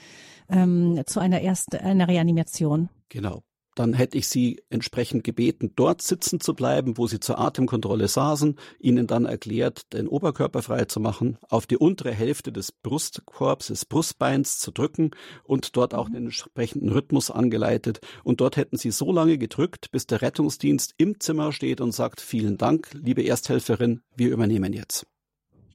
ähm, 0.48 1.02
zu 1.06 1.20
einer 1.20 1.40
ersten 1.40 1.76
einer 1.76 2.08
Reanimation. 2.08 2.90
Genau 3.08 3.42
dann 3.74 3.92
hätte 3.92 4.18
ich 4.18 4.28
Sie 4.28 4.62
entsprechend 4.68 5.24
gebeten, 5.24 5.72
dort 5.76 6.02
sitzen 6.02 6.40
zu 6.40 6.54
bleiben, 6.54 6.98
wo 6.98 7.06
Sie 7.06 7.20
zur 7.20 7.38
Atemkontrolle 7.38 8.08
saßen, 8.08 8.56
Ihnen 8.78 9.06
dann 9.06 9.26
erklärt, 9.26 9.92
den 9.92 10.08
Oberkörper 10.08 10.62
frei 10.62 10.84
zu 10.86 11.00
machen, 11.00 11.38
auf 11.48 11.66
die 11.66 11.76
untere 11.76 12.12
Hälfte 12.12 12.52
des 12.52 12.72
Brustkorbs, 12.72 13.68
des 13.68 13.84
Brustbeins 13.84 14.58
zu 14.58 14.70
drücken 14.70 15.10
und 15.44 15.76
dort 15.76 15.94
auch 15.94 16.08
den 16.08 16.24
entsprechenden 16.26 16.90
Rhythmus 16.90 17.30
angeleitet. 17.30 18.00
Und 18.24 18.40
dort 18.40 18.56
hätten 18.56 18.76
Sie 18.76 18.90
so 18.90 19.12
lange 19.12 19.38
gedrückt, 19.38 19.90
bis 19.90 20.06
der 20.06 20.22
Rettungsdienst 20.22 20.94
im 20.96 21.20
Zimmer 21.20 21.52
steht 21.52 21.80
und 21.80 21.92
sagt, 21.92 22.20
vielen 22.20 22.58
Dank, 22.58 22.88
liebe 22.92 23.22
Ersthelferin, 23.22 24.02
wir 24.16 24.30
übernehmen 24.30 24.72
jetzt. 24.72 25.06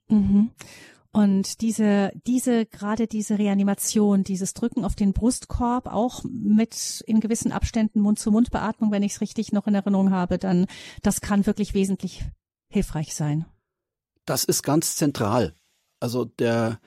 Mhm. 0.10 0.52
Und 1.16 1.62
diese, 1.62 2.12
diese, 2.28 2.66
gerade 2.66 3.08
diese 3.08 3.40
Reanimation, 3.40 4.26
dieses 4.26 4.54
Drücken 4.54 4.84
auf 4.84 4.96
den 4.96 5.14
Brustkorb, 5.14 5.88
auch 5.88 6.26
mit 6.26 7.02
in 7.08 7.22
gewissen 7.22 7.54
Abständen 7.54 8.02
Mund-zu-Mund-Beatmung, 8.02 8.92
wenn 8.92 9.02
ich 9.02 9.14
es 9.14 9.22
richtig 9.22 9.54
noch 9.54 9.66
in 9.66 9.76
Erinnerung 9.76 10.12
habe, 10.12 10.38
dann, 10.38 10.68
das 11.04 11.22
kann 11.22 11.46
wirklich 11.46 11.74
wesentlich 11.74 12.26
hilfreich 12.70 13.16
sein. 13.16 13.46
Das 14.26 14.44
ist 14.44 14.62
ganz 14.62 14.98
zentral. 14.98 15.56
Also 16.02 16.26
der, 16.26 16.82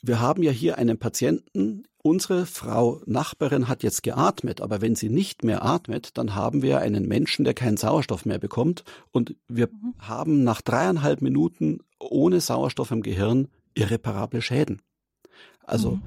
wir 0.00 0.20
haben 0.20 0.42
ja 0.42 0.50
hier 0.50 0.78
einen 0.78 0.98
Patienten, 0.98 1.86
unsere 2.04 2.44
Frau 2.44 3.00
Nachbarin 3.06 3.66
hat 3.66 3.82
jetzt 3.82 4.02
geatmet, 4.02 4.60
aber 4.60 4.82
wenn 4.82 4.94
sie 4.94 5.08
nicht 5.08 5.42
mehr 5.42 5.64
atmet, 5.64 6.18
dann 6.18 6.34
haben 6.34 6.60
wir 6.60 6.80
einen 6.80 7.08
Menschen, 7.08 7.44
der 7.44 7.54
keinen 7.54 7.78
Sauerstoff 7.78 8.26
mehr 8.26 8.38
bekommt 8.38 8.84
und 9.10 9.34
wir 9.48 9.68
mhm. 9.68 9.94
haben 9.98 10.44
nach 10.44 10.60
dreieinhalb 10.60 11.22
Minuten 11.22 11.80
ohne 11.98 12.40
Sauerstoff 12.40 12.90
im 12.90 13.02
Gehirn 13.02 13.48
irreparable 13.74 14.42
Schäden. 14.42 14.82
Also 15.64 15.92
mhm. 15.92 16.02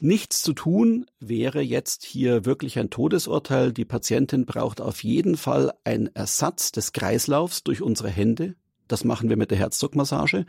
Nichts 0.00 0.42
zu 0.42 0.52
tun 0.52 1.06
wäre 1.18 1.60
jetzt 1.60 2.04
hier 2.04 2.44
wirklich 2.44 2.78
ein 2.78 2.88
Todesurteil. 2.88 3.72
Die 3.72 3.84
Patientin 3.84 4.46
braucht 4.46 4.80
auf 4.80 5.02
jeden 5.02 5.36
Fall 5.36 5.72
einen 5.82 6.06
Ersatz 6.14 6.70
des 6.70 6.92
Kreislaufs 6.92 7.64
durch 7.64 7.82
unsere 7.82 8.08
Hände, 8.08 8.54
das 8.88 9.04
machen 9.04 9.28
wir 9.28 9.36
mit 9.36 9.50
der 9.50 9.58
Herzdruckmassage. 9.58 10.46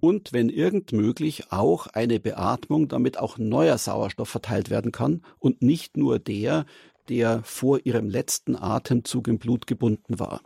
Und 0.00 0.32
wenn 0.32 0.48
irgend 0.48 0.92
möglich 0.92 1.52
auch 1.52 1.86
eine 1.88 2.20
Beatmung, 2.20 2.88
damit 2.88 3.18
auch 3.18 3.38
neuer 3.38 3.78
Sauerstoff 3.78 4.28
verteilt 4.28 4.70
werden 4.70 4.92
kann 4.92 5.22
und 5.38 5.62
nicht 5.62 5.96
nur 5.96 6.18
der, 6.18 6.66
der 7.08 7.42
vor 7.42 7.80
ihrem 7.84 8.08
letzten 8.08 8.56
Atemzug 8.56 9.28
im 9.28 9.38
Blut 9.38 9.66
gebunden 9.66 10.18
war. 10.18 10.40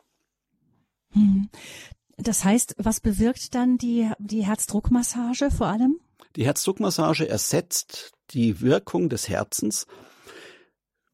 Hm. 1.13 1.49
Das 2.17 2.45
heißt, 2.45 2.77
was 2.79 3.01
bewirkt 3.01 3.55
dann 3.55 3.77
die, 3.77 4.11
die 4.19 4.45
Herzdruckmassage 4.45 5.51
vor 5.51 5.67
allem? 5.67 6.01
Die 6.37 6.45
Herzdruckmassage 6.45 7.29
ersetzt 7.29 8.13
die 8.31 8.61
Wirkung 8.61 9.09
des 9.09 9.29
Herzens 9.29 9.87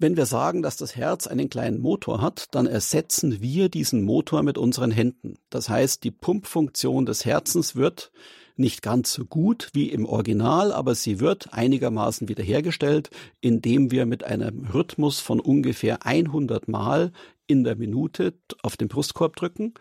wenn 0.01 0.17
wir 0.17 0.27
sagen, 0.27 0.63
dass 0.63 0.77
das 0.77 0.97
Herz 0.97 1.27
einen 1.27 1.51
kleinen 1.51 1.81
Motor 1.81 2.23
hat, 2.23 2.47
dann 2.53 2.67
ersetzen 2.67 3.43
wir 3.43 3.69
diesen 3.69 4.03
Motor 4.03 4.43
mit 4.43 4.57
unseren 4.57 4.91
Händen. 4.91 5.35
Das 5.51 5.69
heißt, 5.69 6.03
die 6.05 6.11
Pumpfunktion 6.11 7.05
des 7.05 7.27
Herzens 7.27 7.77
wird 7.77 8.11
nicht 8.57 8.83
ganz 8.83 9.13
so 9.13 9.25
gut 9.27 9.69
wie 9.75 9.91
im 9.91 10.07
Original, 10.07 10.73
aber 10.73 10.95
sie 10.95 11.21
wird 11.21 11.53
einigermaßen 11.53 12.29
wiederhergestellt, 12.29 13.11
indem 13.41 13.91
wir 13.91 14.07
mit 14.07 14.25
einem 14.25 14.67
Rhythmus 14.73 15.21
von 15.21 15.39
ungefähr 15.39 16.07
100 16.07 16.67
Mal 16.69 17.13
in 17.47 17.65
der 17.65 17.77
Minute 17.77 18.35
auf 18.63 18.77
den 18.77 18.89
Brustkorb 18.89 19.37
drücken 19.37 19.75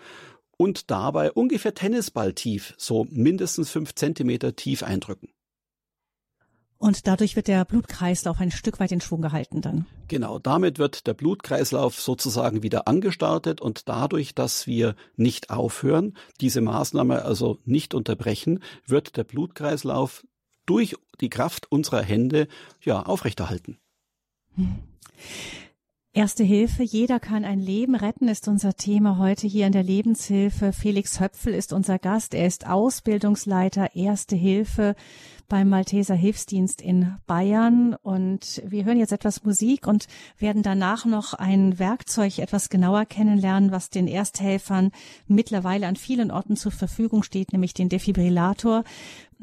und 0.58 0.91
dabei 0.91 1.32
ungefähr 1.32 1.73
Tennisballtief, 1.73 2.73
so 2.77 3.08
mindestens 3.10 3.69
fünf 3.69 3.95
Zentimeter 3.95 4.55
tief 4.55 4.84
eindrücken. 4.84 5.29
Und 6.79 7.07
dadurch 7.07 7.35
wird 7.35 7.49
der 7.49 7.65
Blutkreislauf 7.65 8.39
ein 8.39 8.51
Stück 8.51 8.79
weit 8.79 8.93
in 8.93 9.01
Schwung 9.01 9.21
gehalten 9.21 9.61
dann. 9.61 9.85
Genau, 10.07 10.39
damit 10.39 10.79
wird 10.79 11.07
der 11.07 11.13
Blutkreislauf 11.13 11.99
sozusagen 11.99 12.63
wieder 12.63 12.87
angestartet 12.87 13.59
und 13.59 13.89
dadurch, 13.89 14.33
dass 14.33 14.65
wir 14.65 14.95
nicht 15.17 15.49
aufhören, 15.49 16.15
diese 16.39 16.61
Maßnahme 16.61 17.25
also 17.25 17.59
nicht 17.65 17.93
unterbrechen, 17.93 18.63
wird 18.85 19.17
der 19.17 19.25
Blutkreislauf 19.25 20.25
durch 20.65 20.95
die 21.19 21.29
Kraft 21.29 21.69
unserer 21.69 22.01
Hände 22.01 22.47
ja 22.81 23.01
aufrechterhalten. 23.01 23.77
Hm. 24.55 24.79
Erste 26.11 26.43
Hilfe, 26.43 26.81
jeder 26.81 27.19
kann 27.19 27.45
ein 27.45 27.59
Leben 27.59 27.93
retten, 27.93 28.29
ist 28.29 28.47
unser 28.47 28.73
Thema 28.73 29.19
heute 29.19 29.45
hier 29.45 29.67
in 29.67 29.71
der 29.71 29.83
Lebenshilfe. 29.83 30.73
Felix 30.73 31.19
Höpfel 31.19 31.53
ist 31.53 31.71
unser 31.71 31.99
Gast. 31.99 32.33
Er 32.33 32.47
ist 32.47 32.65
Ausbildungsleiter 32.65 33.95
Erste 33.95 34.35
Hilfe 34.35 34.95
beim 35.47 35.69
Malteser 35.69 36.15
Hilfsdienst 36.15 36.81
in 36.81 37.15
Bayern. 37.27 37.93
Und 37.93 38.63
wir 38.65 38.85
hören 38.85 38.97
jetzt 38.97 39.11
etwas 39.11 39.43
Musik 39.43 39.85
und 39.85 40.07
werden 40.39 40.63
danach 40.63 41.05
noch 41.05 41.35
ein 41.35 41.77
Werkzeug 41.77 42.39
etwas 42.39 42.69
genauer 42.69 43.05
kennenlernen, 43.05 43.71
was 43.71 43.91
den 43.91 44.07
Ersthelfern 44.07 44.89
mittlerweile 45.27 45.85
an 45.85 45.95
vielen 45.95 46.31
Orten 46.31 46.55
zur 46.55 46.71
Verfügung 46.71 47.21
steht, 47.21 47.53
nämlich 47.53 47.75
den 47.75 47.89
Defibrillator. 47.89 48.83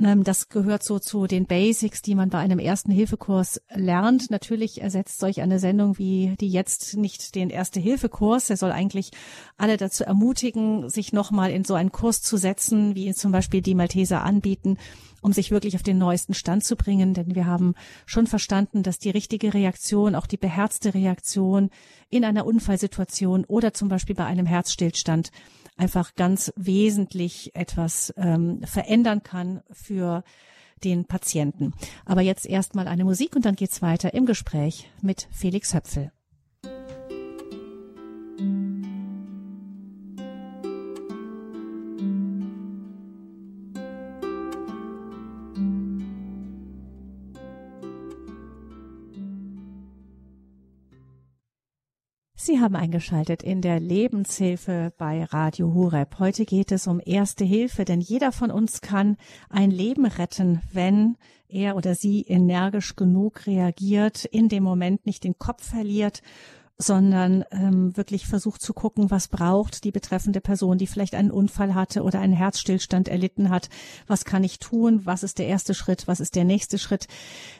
Ähm, 0.00 0.24
das 0.24 0.48
gehört 0.48 0.82
so 0.82 0.98
zu 0.98 1.26
den 1.26 1.46
Basics, 1.46 2.02
die 2.02 2.14
man 2.14 2.28
bei 2.28 2.38
einem 2.38 2.58
ersten 2.58 2.90
Hilfekurs 2.90 3.60
lernt. 3.74 4.30
Natürlich 4.30 4.82
ersetzt 4.82 5.18
solch 5.18 5.40
eine 5.40 5.58
Sendung 5.58 5.98
wie 5.98 6.34
die 6.40 6.48
jetzt 6.48 6.96
nicht 6.96 7.34
den 7.34 7.50
Erste 7.50 7.80
Hilfekurs. 7.80 8.50
Er 8.50 8.56
soll 8.56 8.72
eigentlich 8.72 9.10
alle 9.56 9.76
dazu 9.76 10.04
ermutigen, 10.04 10.90
sich 10.90 11.12
nochmal 11.12 11.50
in 11.50 11.64
so 11.64 11.74
einen 11.74 11.92
Kurs 11.92 12.22
zu 12.22 12.36
setzen, 12.36 12.94
wie 12.94 13.14
zum 13.14 13.32
Beispiel 13.32 13.62
die 13.62 13.74
Malteser 13.74 14.22
anbieten, 14.22 14.76
um 15.22 15.32
sich 15.32 15.50
wirklich 15.50 15.76
auf 15.76 15.82
den 15.82 15.98
neuesten 15.98 16.34
Stand 16.34 16.64
zu 16.64 16.76
bringen. 16.76 17.14
Denn 17.14 17.34
wir 17.34 17.46
haben 17.46 17.74
schon 18.04 18.26
verstanden, 18.26 18.82
dass 18.82 18.98
die 18.98 19.10
richtige 19.10 19.54
Reaktion, 19.54 20.14
auch 20.14 20.26
die 20.26 20.36
beherzte 20.36 20.92
Reaktion 20.94 21.70
in 22.10 22.24
einer 22.24 22.46
Unfallsituation 22.46 23.44
oder 23.46 23.72
zum 23.72 23.88
Beispiel 23.88 24.14
bei 24.14 24.26
einem 24.26 24.46
Herzstillstand 24.46 25.30
einfach 25.76 26.14
ganz 26.14 26.52
wesentlich 26.56 27.54
etwas 27.54 28.12
ähm, 28.16 28.62
verändern 28.64 29.22
kann 29.22 29.62
für 29.70 30.24
den 30.84 31.06
Patienten. 31.06 31.72
Aber 32.04 32.20
jetzt 32.20 32.46
erstmal 32.46 32.88
eine 32.88 33.04
Musik 33.04 33.34
und 33.34 33.44
dann 33.44 33.56
geht's 33.56 33.82
weiter 33.82 34.14
im 34.14 34.26
Gespräch 34.26 34.90
mit 35.02 35.28
Felix 35.32 35.74
Höpfel. 35.74 36.12
Sie 52.46 52.60
haben 52.60 52.76
eingeschaltet 52.76 53.42
in 53.42 53.60
der 53.60 53.80
Lebenshilfe 53.80 54.92
bei 54.96 55.24
Radio 55.24 55.74
Horeb. 55.74 56.20
Heute 56.20 56.44
geht 56.44 56.70
es 56.70 56.86
um 56.86 57.00
Erste 57.04 57.44
Hilfe, 57.44 57.84
denn 57.84 58.00
jeder 58.00 58.30
von 58.30 58.52
uns 58.52 58.80
kann 58.80 59.16
ein 59.50 59.72
Leben 59.72 60.06
retten, 60.06 60.60
wenn 60.72 61.16
er 61.48 61.74
oder 61.74 61.96
sie 61.96 62.22
energisch 62.22 62.94
genug 62.94 63.48
reagiert, 63.48 64.24
in 64.26 64.48
dem 64.48 64.62
Moment 64.62 65.06
nicht 65.06 65.24
den 65.24 65.36
Kopf 65.40 65.68
verliert 65.68 66.22
sondern 66.78 67.44
ähm, 67.52 67.96
wirklich 67.96 68.26
versucht 68.26 68.60
zu 68.60 68.74
gucken, 68.74 69.10
was 69.10 69.28
braucht 69.28 69.84
die 69.84 69.92
betreffende 69.92 70.42
Person, 70.42 70.76
die 70.76 70.86
vielleicht 70.86 71.14
einen 71.14 71.30
Unfall 71.30 71.74
hatte 71.74 72.02
oder 72.02 72.20
einen 72.20 72.34
Herzstillstand 72.34 73.08
erlitten 73.08 73.48
hat. 73.48 73.70
Was 74.06 74.26
kann 74.26 74.44
ich 74.44 74.58
tun? 74.58 75.00
Was 75.04 75.22
ist 75.22 75.38
der 75.38 75.46
erste 75.46 75.72
Schritt? 75.72 76.06
Was 76.06 76.20
ist 76.20 76.34
der 76.34 76.44
nächste 76.44 76.78
Schritt? 76.78 77.08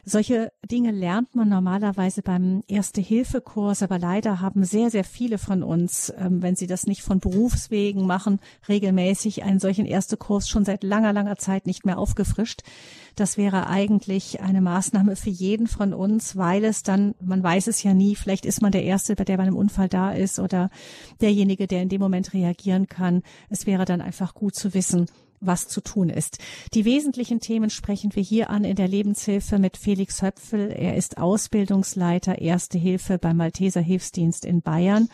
Solche 0.04 0.52
Dinge 0.70 0.90
lernt 0.90 1.34
man 1.34 1.48
normalerweise 1.48 2.20
beim 2.20 2.62
Erste-Hilfe-Kurs, 2.68 3.82
aber 3.82 3.98
leider 3.98 4.40
haben 4.40 4.64
sehr, 4.64 4.90
sehr 4.90 5.04
viele 5.04 5.38
von 5.38 5.62
uns, 5.62 6.12
ähm, 6.18 6.42
wenn 6.42 6.56
sie 6.56 6.66
das 6.66 6.86
nicht 6.86 7.02
von 7.02 7.18
Berufswegen 7.18 8.06
machen, 8.06 8.38
regelmäßig 8.68 9.44
einen 9.44 9.60
solchen 9.60 9.86
Erste-Kurs 9.86 10.46
schon 10.46 10.66
seit 10.66 10.82
langer, 10.82 11.14
langer 11.14 11.36
Zeit 11.36 11.66
nicht 11.66 11.86
mehr 11.86 11.98
aufgefrischt. 11.98 12.62
Das 13.16 13.38
wäre 13.38 13.66
eigentlich 13.66 14.42
eine 14.42 14.60
Maßnahme 14.60 15.16
für 15.16 15.30
jeden 15.30 15.68
von 15.68 15.94
uns, 15.94 16.36
weil 16.36 16.66
es 16.66 16.82
dann, 16.82 17.14
man 17.18 17.42
weiß 17.42 17.66
es 17.68 17.82
ja 17.82 17.94
nie, 17.94 18.14
vielleicht 18.14 18.44
ist 18.44 18.60
man 18.60 18.72
der 18.72 18.84
Erste, 18.84 19.05
bei 19.14 19.24
der 19.24 19.36
bei 19.36 19.44
einem 19.44 19.56
Unfall 19.56 19.88
da 19.88 20.12
ist 20.12 20.38
oder 20.38 20.70
derjenige, 21.20 21.66
der 21.66 21.82
in 21.82 21.88
dem 21.88 22.00
Moment 22.00 22.32
reagieren 22.34 22.88
kann. 22.88 23.22
Es 23.50 23.66
wäre 23.66 23.84
dann 23.84 24.00
einfach 24.00 24.34
gut 24.34 24.54
zu 24.54 24.74
wissen, 24.74 25.06
was 25.40 25.68
zu 25.68 25.80
tun 25.80 26.08
ist. 26.08 26.38
Die 26.74 26.84
wesentlichen 26.84 27.40
Themen 27.40 27.70
sprechen 27.70 28.14
wir 28.14 28.22
hier 28.22 28.50
an 28.50 28.64
in 28.64 28.76
der 28.76 28.88
Lebenshilfe 28.88 29.58
mit 29.58 29.76
Felix 29.76 30.22
Höpfel. 30.22 30.72
Er 30.72 30.96
ist 30.96 31.18
Ausbildungsleiter 31.18 32.38
Erste 32.38 32.78
Hilfe 32.78 33.18
beim 33.18 33.36
Malteser 33.36 33.80
Hilfsdienst 33.80 34.44
in 34.44 34.62
Bayern 34.62 35.08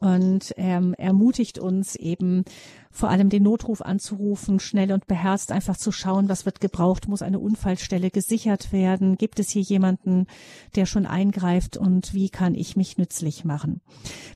und 0.00 0.54
ähm, 0.56 0.94
ermutigt 0.94 1.58
uns 1.58 1.94
eben 1.94 2.44
vor 2.90 3.10
allem 3.10 3.28
den 3.28 3.42
Notruf 3.42 3.82
anzurufen, 3.82 4.58
schnell 4.58 4.92
und 4.92 5.06
beherzt 5.06 5.52
einfach 5.52 5.76
zu 5.76 5.92
schauen, 5.92 6.28
was 6.28 6.46
wird 6.46 6.60
gebraucht, 6.60 7.06
muss 7.06 7.22
eine 7.22 7.38
Unfallstelle 7.38 8.10
gesichert 8.10 8.72
werden, 8.72 9.16
gibt 9.16 9.38
es 9.38 9.50
hier 9.50 9.62
jemanden, 9.62 10.26
der 10.74 10.86
schon 10.86 11.06
eingreift? 11.06 11.76
Und 11.76 12.14
wie 12.14 12.30
kann 12.30 12.54
ich 12.54 12.76
mich 12.76 12.96
nützlich 12.98 13.44
machen. 13.44 13.82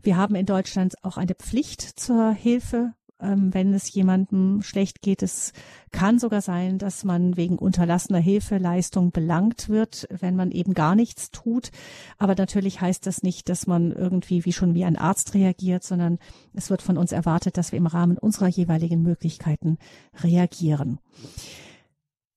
Wir 0.03 0.17
haben 0.17 0.35
in 0.35 0.47
Deutschland 0.47 0.95
auch 1.03 1.17
eine 1.17 1.35
Pflicht 1.35 1.81
zur 1.81 2.33
Hilfe 2.33 2.93
ähm, 3.21 3.55
wenn 3.55 3.73
es 3.75 3.93
jemandem 3.93 4.63
schlecht 4.63 5.03
geht. 5.03 5.23
Es 5.23 5.53
kann 5.93 6.19
sogar 6.19 6.41
sein, 6.41 6.79
dass 6.79 7.05
man 7.05 7.37
wegen 7.37 7.59
unterlassener 7.59 8.19
Hilfeleistung 8.19 9.13
belangt 9.13 9.69
wird, 9.69 10.07
wenn 10.11 10.37
man 10.37 10.51
eben 10.51 10.75
gar 10.75 10.95
nichts 10.95 11.31
tut. 11.31 11.71
Aber 12.19 12.35
natürlich 12.35 12.81
heißt 12.81 13.07
das 13.07 13.23
nicht, 13.23 13.49
dass 13.49 13.67
man 13.67 13.93
irgendwie 13.93 14.45
wie 14.45 14.53
schon 14.53 14.75
wie 14.75 14.85
ein 14.85 14.97
Arzt 14.97 15.35
reagiert, 15.35 15.85
sondern 15.85 16.19
es 16.53 16.71
wird 16.71 16.83
von 16.83 16.99
uns 16.99 17.13
erwartet, 17.13 17.57
dass 17.57 17.73
wir 17.73 17.79
im 17.79 17.87
Rahmen 17.87 18.19
unserer 18.19 18.49
jeweiligen 18.49 19.03
Möglichkeiten 19.03 19.79
reagieren. 20.23 20.99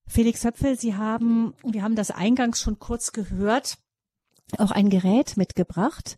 Felix 0.07 0.45
Höpfel, 0.45 0.79
Sie 0.79 0.95
haben, 0.95 1.53
wir 1.63 1.83
haben 1.83 1.95
das 1.95 2.11
eingangs 2.11 2.61
schon 2.61 2.79
kurz 2.79 3.11
gehört, 3.11 3.77
auch 4.57 4.71
ein 4.71 4.89
Gerät 4.89 5.35
mitgebracht, 5.35 6.17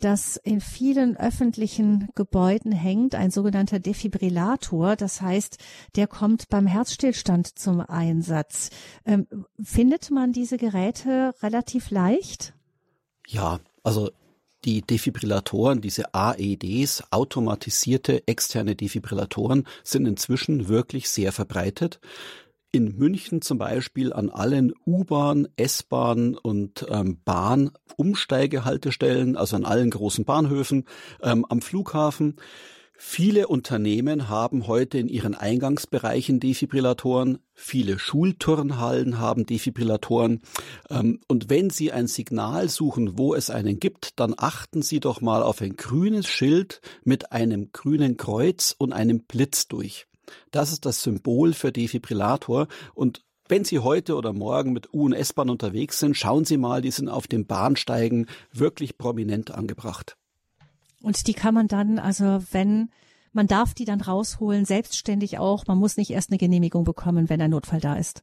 das 0.00 0.36
in 0.36 0.60
vielen 0.60 1.16
öffentlichen 1.16 2.08
Gebäuden 2.14 2.72
hängt, 2.72 3.14
ein 3.14 3.30
sogenannter 3.30 3.80
Defibrillator. 3.80 4.96
Das 4.96 5.20
heißt, 5.20 5.58
der 5.96 6.06
kommt 6.06 6.48
beim 6.48 6.66
Herzstillstand 6.66 7.58
zum 7.58 7.80
Einsatz. 7.80 8.70
Ähm, 9.04 9.26
findet 9.62 10.10
man 10.10 10.32
diese 10.32 10.56
Geräte 10.56 11.34
relativ 11.42 11.90
leicht? 11.90 12.54
Ja, 13.26 13.60
also 13.82 14.10
die 14.64 14.82
Defibrillatoren, 14.82 15.80
diese 15.80 16.14
AEDs, 16.14 17.04
automatisierte 17.10 18.26
externe 18.26 18.74
Defibrillatoren, 18.74 19.66
sind 19.84 20.06
inzwischen 20.06 20.68
wirklich 20.68 21.08
sehr 21.08 21.32
verbreitet 21.32 22.00
in 22.72 22.96
München 22.96 23.42
zum 23.42 23.58
Beispiel 23.58 24.12
an 24.12 24.30
allen 24.30 24.72
U-Bahn, 24.86 25.48
S-Bahn 25.56 26.36
und 26.36 26.86
ähm, 26.88 27.18
Bahn-Umsteigehaltestellen, 27.24 29.36
also 29.36 29.56
an 29.56 29.64
allen 29.64 29.90
großen 29.90 30.24
Bahnhöfen, 30.24 30.84
ähm, 31.22 31.44
am 31.48 31.60
Flughafen. 31.62 32.36
Viele 33.00 33.46
Unternehmen 33.46 34.28
haben 34.28 34.66
heute 34.66 34.98
in 34.98 35.06
ihren 35.06 35.36
Eingangsbereichen 35.36 36.40
Defibrillatoren. 36.40 37.38
Viele 37.54 37.96
Schulturnhallen 37.96 39.20
haben 39.20 39.46
Defibrillatoren. 39.46 40.40
Ähm, 40.90 41.20
und 41.28 41.48
wenn 41.48 41.70
Sie 41.70 41.92
ein 41.92 42.08
Signal 42.08 42.68
suchen, 42.68 43.16
wo 43.16 43.36
es 43.36 43.50
einen 43.50 43.78
gibt, 43.78 44.18
dann 44.18 44.34
achten 44.36 44.82
Sie 44.82 44.98
doch 44.98 45.20
mal 45.20 45.44
auf 45.44 45.62
ein 45.62 45.76
grünes 45.76 46.26
Schild 46.26 46.80
mit 47.04 47.30
einem 47.30 47.70
grünen 47.70 48.16
Kreuz 48.16 48.74
und 48.76 48.92
einem 48.92 49.20
Blitz 49.20 49.68
durch. 49.68 50.07
Das 50.50 50.72
ist 50.72 50.86
das 50.86 51.02
Symbol 51.02 51.52
für 51.52 51.72
Defibrillator 51.72 52.68
und 52.94 53.22
wenn 53.50 53.64
Sie 53.64 53.78
heute 53.78 54.14
oder 54.14 54.34
morgen 54.34 54.72
mit 54.74 54.92
U- 54.92 55.06
und 55.06 55.14
S-Bahn 55.14 55.48
unterwegs 55.48 55.98
sind, 55.98 56.16
schauen 56.16 56.44
Sie 56.44 56.58
mal, 56.58 56.82
die 56.82 56.90
sind 56.90 57.08
auf 57.08 57.26
den 57.26 57.46
Bahnsteigen 57.46 58.26
wirklich 58.52 58.98
prominent 58.98 59.50
angebracht. 59.50 60.18
Und 61.02 61.26
die 61.26 61.32
kann 61.32 61.54
man 61.54 61.66
dann, 61.66 61.98
also 61.98 62.42
wenn 62.50 62.90
man 63.32 63.46
darf 63.46 63.74
die 63.74 63.84
dann 63.84 64.00
rausholen, 64.00 64.64
selbstständig 64.64 65.38
auch. 65.38 65.66
Man 65.66 65.78
muss 65.78 65.96
nicht 65.96 66.10
erst 66.10 66.30
eine 66.30 66.38
Genehmigung 66.38 66.84
bekommen, 66.84 67.28
wenn 67.28 67.40
ein 67.40 67.50
Notfall 67.50 67.80
da 67.80 67.94
ist. 67.94 68.22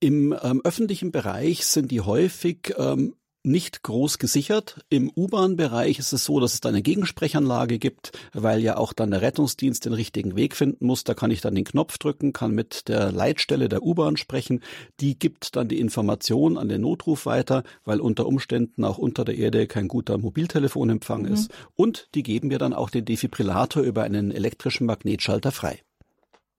Im 0.00 0.34
ähm, 0.42 0.62
öffentlichen 0.64 1.12
Bereich 1.12 1.66
sind 1.66 1.90
die 1.90 2.00
häufig 2.00 2.74
ähm, 2.78 3.14
nicht 3.42 3.82
groß 3.82 4.18
gesichert. 4.18 4.84
Im 4.90 5.10
U-Bahn-Bereich 5.14 5.98
ist 5.98 6.12
es 6.12 6.24
so, 6.24 6.40
dass 6.40 6.54
es 6.54 6.60
da 6.60 6.68
eine 6.68 6.82
Gegensprechanlage 6.82 7.78
gibt, 7.78 8.12
weil 8.32 8.60
ja 8.60 8.76
auch 8.76 8.92
dann 8.92 9.10
der 9.10 9.22
Rettungsdienst 9.22 9.84
den 9.84 9.92
richtigen 9.92 10.36
Weg 10.36 10.54
finden 10.56 10.86
muss. 10.86 11.04
Da 11.04 11.14
kann 11.14 11.30
ich 11.30 11.40
dann 11.40 11.54
den 11.54 11.64
Knopf 11.64 11.98
drücken, 11.98 12.32
kann 12.32 12.52
mit 12.52 12.88
der 12.88 13.12
Leitstelle 13.12 13.68
der 13.68 13.82
U-Bahn 13.82 14.16
sprechen. 14.16 14.60
Die 15.00 15.18
gibt 15.18 15.56
dann 15.56 15.68
die 15.68 15.80
Information 15.80 16.58
an 16.58 16.68
den 16.68 16.82
Notruf 16.82 17.26
weiter, 17.26 17.62
weil 17.84 18.00
unter 18.00 18.26
Umständen 18.26 18.84
auch 18.84 18.98
unter 18.98 19.24
der 19.24 19.36
Erde 19.36 19.66
kein 19.66 19.88
guter 19.88 20.18
Mobiltelefonempfang 20.18 21.22
mhm. 21.22 21.32
ist. 21.32 21.50
Und 21.76 22.08
die 22.14 22.22
geben 22.22 22.48
mir 22.48 22.58
dann 22.58 22.74
auch 22.74 22.90
den 22.90 23.04
Defibrillator 23.04 23.82
über 23.82 24.02
einen 24.02 24.30
elektrischen 24.30 24.86
Magnetschalter 24.86 25.52
frei. 25.52 25.80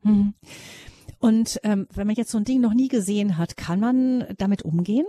Mhm. 0.03 0.33
Und 1.19 1.59
ähm, 1.61 1.87
wenn 1.93 2.07
man 2.07 2.15
jetzt 2.15 2.31
so 2.31 2.39
ein 2.39 2.45
Ding 2.45 2.61
noch 2.61 2.73
nie 2.73 2.87
gesehen 2.87 3.37
hat, 3.37 3.55
kann 3.55 3.79
man 3.79 4.25
damit 4.37 4.63
umgehen? 4.63 5.05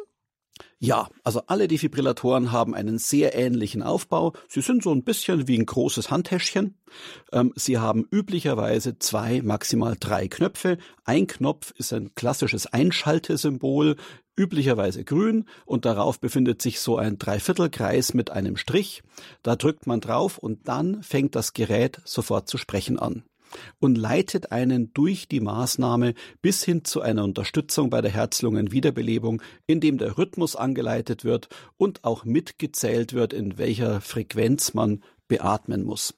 Ja, 0.78 1.08
also 1.22 1.42
alle 1.46 1.68
Defibrillatoren 1.68 2.50
haben 2.50 2.74
einen 2.74 2.98
sehr 2.98 3.36
ähnlichen 3.36 3.82
Aufbau. 3.82 4.32
Sie 4.48 4.60
sind 4.60 4.82
so 4.82 4.92
ein 4.92 5.04
bisschen 5.04 5.46
wie 5.46 5.56
ein 5.56 5.66
großes 5.66 6.10
Handtäschchen. 6.10 6.76
Ähm, 7.30 7.52
sie 7.54 7.78
haben 7.78 8.06
üblicherweise 8.10 8.98
zwei, 8.98 9.42
maximal 9.42 9.96
drei 9.98 10.26
Knöpfe. 10.26 10.78
Ein 11.04 11.28
Knopf 11.28 11.72
ist 11.78 11.92
ein 11.92 12.14
klassisches 12.14 12.66
Einschaltesymbol, 12.66 13.96
üblicherweise 14.36 15.04
grün, 15.04 15.44
und 15.66 15.84
darauf 15.84 16.18
befindet 16.18 16.60
sich 16.60 16.80
so 16.80 16.96
ein 16.96 17.16
Dreiviertelkreis 17.16 18.12
mit 18.12 18.30
einem 18.30 18.56
Strich. 18.56 19.02
Da 19.42 19.54
drückt 19.54 19.86
man 19.86 20.00
drauf 20.00 20.38
und 20.38 20.66
dann 20.66 21.02
fängt 21.02 21.36
das 21.36 21.52
Gerät 21.52 22.00
sofort 22.04 22.48
zu 22.48 22.58
sprechen 22.58 22.98
an 22.98 23.22
und 23.78 23.96
leitet 23.96 24.52
einen 24.52 24.92
durch 24.92 25.28
die 25.28 25.40
Maßnahme 25.40 26.14
bis 26.40 26.64
hin 26.64 26.84
zu 26.84 27.00
einer 27.00 27.24
Unterstützung 27.24 27.90
bei 27.90 28.00
der 28.00 28.10
Herz-Lungen-Wiederbelebung, 28.10 29.42
indem 29.66 29.98
der 29.98 30.18
Rhythmus 30.18 30.56
angeleitet 30.56 31.24
wird 31.24 31.48
und 31.76 32.04
auch 32.04 32.24
mitgezählt 32.24 33.12
wird, 33.12 33.32
in 33.32 33.58
welcher 33.58 34.00
Frequenz 34.00 34.74
man 34.74 35.02
beatmen 35.28 35.84
muss. 35.84 36.14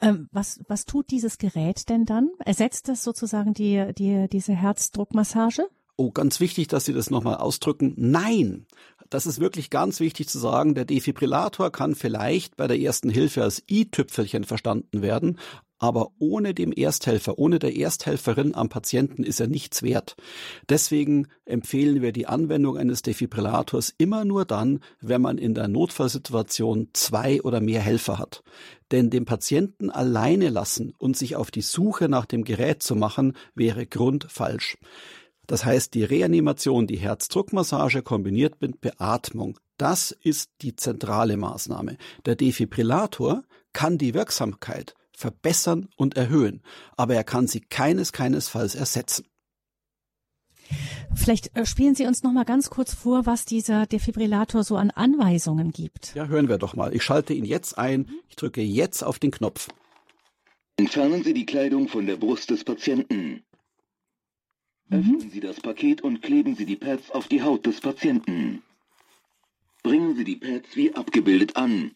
Ähm, 0.00 0.28
was, 0.32 0.60
was 0.68 0.84
tut 0.84 1.10
dieses 1.10 1.38
Gerät 1.38 1.88
denn 1.88 2.04
dann? 2.04 2.30
Ersetzt 2.44 2.88
das 2.88 3.04
sozusagen 3.04 3.54
die, 3.54 3.92
die, 3.96 4.28
diese 4.30 4.54
Herzdruckmassage? 4.54 5.68
Oh, 5.96 6.12
ganz 6.12 6.38
wichtig, 6.38 6.68
dass 6.68 6.84
Sie 6.84 6.92
das 6.92 7.10
nochmal 7.10 7.38
ausdrücken. 7.38 7.94
Nein, 7.96 8.66
das 9.10 9.26
ist 9.26 9.40
wirklich 9.40 9.68
ganz 9.68 9.98
wichtig 9.98 10.28
zu 10.28 10.38
sagen. 10.38 10.74
Der 10.74 10.84
Defibrillator 10.84 11.72
kann 11.72 11.96
vielleicht 11.96 12.56
bei 12.56 12.68
der 12.68 12.78
ersten 12.78 13.10
Hilfe 13.10 13.42
als 13.42 13.64
i-Tüpfelchen 13.68 14.44
verstanden 14.44 15.02
werden, 15.02 15.38
aber 15.78 16.12
ohne 16.18 16.54
dem 16.54 16.72
Ersthelfer, 16.72 17.38
ohne 17.38 17.58
der 17.58 17.76
Ersthelferin 17.76 18.54
am 18.54 18.68
Patienten 18.68 19.22
ist 19.22 19.40
er 19.40 19.46
nichts 19.46 19.82
wert. 19.82 20.16
Deswegen 20.68 21.28
empfehlen 21.44 22.02
wir 22.02 22.12
die 22.12 22.26
Anwendung 22.26 22.76
eines 22.76 23.02
Defibrillators 23.02 23.94
immer 23.96 24.24
nur 24.24 24.44
dann, 24.44 24.80
wenn 25.00 25.22
man 25.22 25.38
in 25.38 25.54
der 25.54 25.68
Notfallsituation 25.68 26.88
zwei 26.92 27.40
oder 27.42 27.60
mehr 27.60 27.80
Helfer 27.80 28.18
hat. 28.18 28.42
Denn 28.90 29.10
den 29.10 29.24
Patienten 29.24 29.90
alleine 29.90 30.48
lassen 30.48 30.94
und 30.98 31.16
sich 31.16 31.36
auf 31.36 31.50
die 31.50 31.62
Suche 31.62 32.08
nach 32.08 32.26
dem 32.26 32.44
Gerät 32.44 32.82
zu 32.82 32.96
machen, 32.96 33.34
wäre 33.54 33.86
grundfalsch. 33.86 34.78
Das 35.46 35.64
heißt, 35.64 35.94
die 35.94 36.04
Reanimation, 36.04 36.86
die 36.86 36.98
Herzdruckmassage 36.98 38.02
kombiniert 38.02 38.60
mit 38.60 38.80
Beatmung, 38.80 39.58
das 39.78 40.10
ist 40.10 40.50
die 40.60 40.74
zentrale 40.74 41.36
Maßnahme. 41.36 41.96
Der 42.26 42.34
Defibrillator 42.34 43.44
kann 43.72 43.96
die 43.96 44.12
Wirksamkeit 44.12 44.94
verbessern 45.18 45.88
und 45.96 46.16
erhöhen, 46.16 46.62
aber 46.96 47.14
er 47.14 47.24
kann 47.24 47.48
sie 47.48 47.60
keines 47.60 48.12
keinesfalls 48.12 48.76
ersetzen. 48.76 49.26
Vielleicht 51.14 51.56
äh, 51.56 51.66
spielen 51.66 51.94
Sie 51.94 52.06
uns 52.06 52.22
noch 52.22 52.32
mal 52.32 52.44
ganz 52.44 52.70
kurz 52.70 52.94
vor, 52.94 53.26
was 53.26 53.44
dieser 53.44 53.86
Defibrillator 53.86 54.62
so 54.62 54.76
an 54.76 54.90
Anweisungen 54.90 55.72
gibt. 55.72 56.14
Ja, 56.14 56.26
hören 56.26 56.48
wir 56.48 56.58
doch 56.58 56.76
mal. 56.76 56.94
Ich 56.94 57.02
schalte 57.02 57.32
ihn 57.32 57.44
jetzt 57.44 57.78
ein. 57.78 58.08
Ich 58.28 58.36
drücke 58.36 58.60
jetzt 58.60 59.02
auf 59.02 59.18
den 59.18 59.30
Knopf. 59.30 59.68
Entfernen 60.76 61.24
Sie 61.24 61.34
die 61.34 61.46
Kleidung 61.46 61.88
von 61.88 62.06
der 62.06 62.16
Brust 62.16 62.50
des 62.50 62.62
Patienten. 62.62 63.42
Mhm. 64.88 64.98
Öffnen 64.98 65.30
Sie 65.30 65.40
das 65.40 65.60
Paket 65.60 66.02
und 66.02 66.22
kleben 66.22 66.54
Sie 66.54 66.66
die 66.66 66.76
Pads 66.76 67.10
auf 67.10 67.26
die 67.26 67.42
Haut 67.42 67.66
des 67.66 67.80
Patienten. 67.80 68.62
Bringen 69.82 70.16
Sie 70.16 70.24
die 70.24 70.36
Pads 70.36 70.76
wie 70.76 70.94
abgebildet 70.94 71.56
an. 71.56 71.92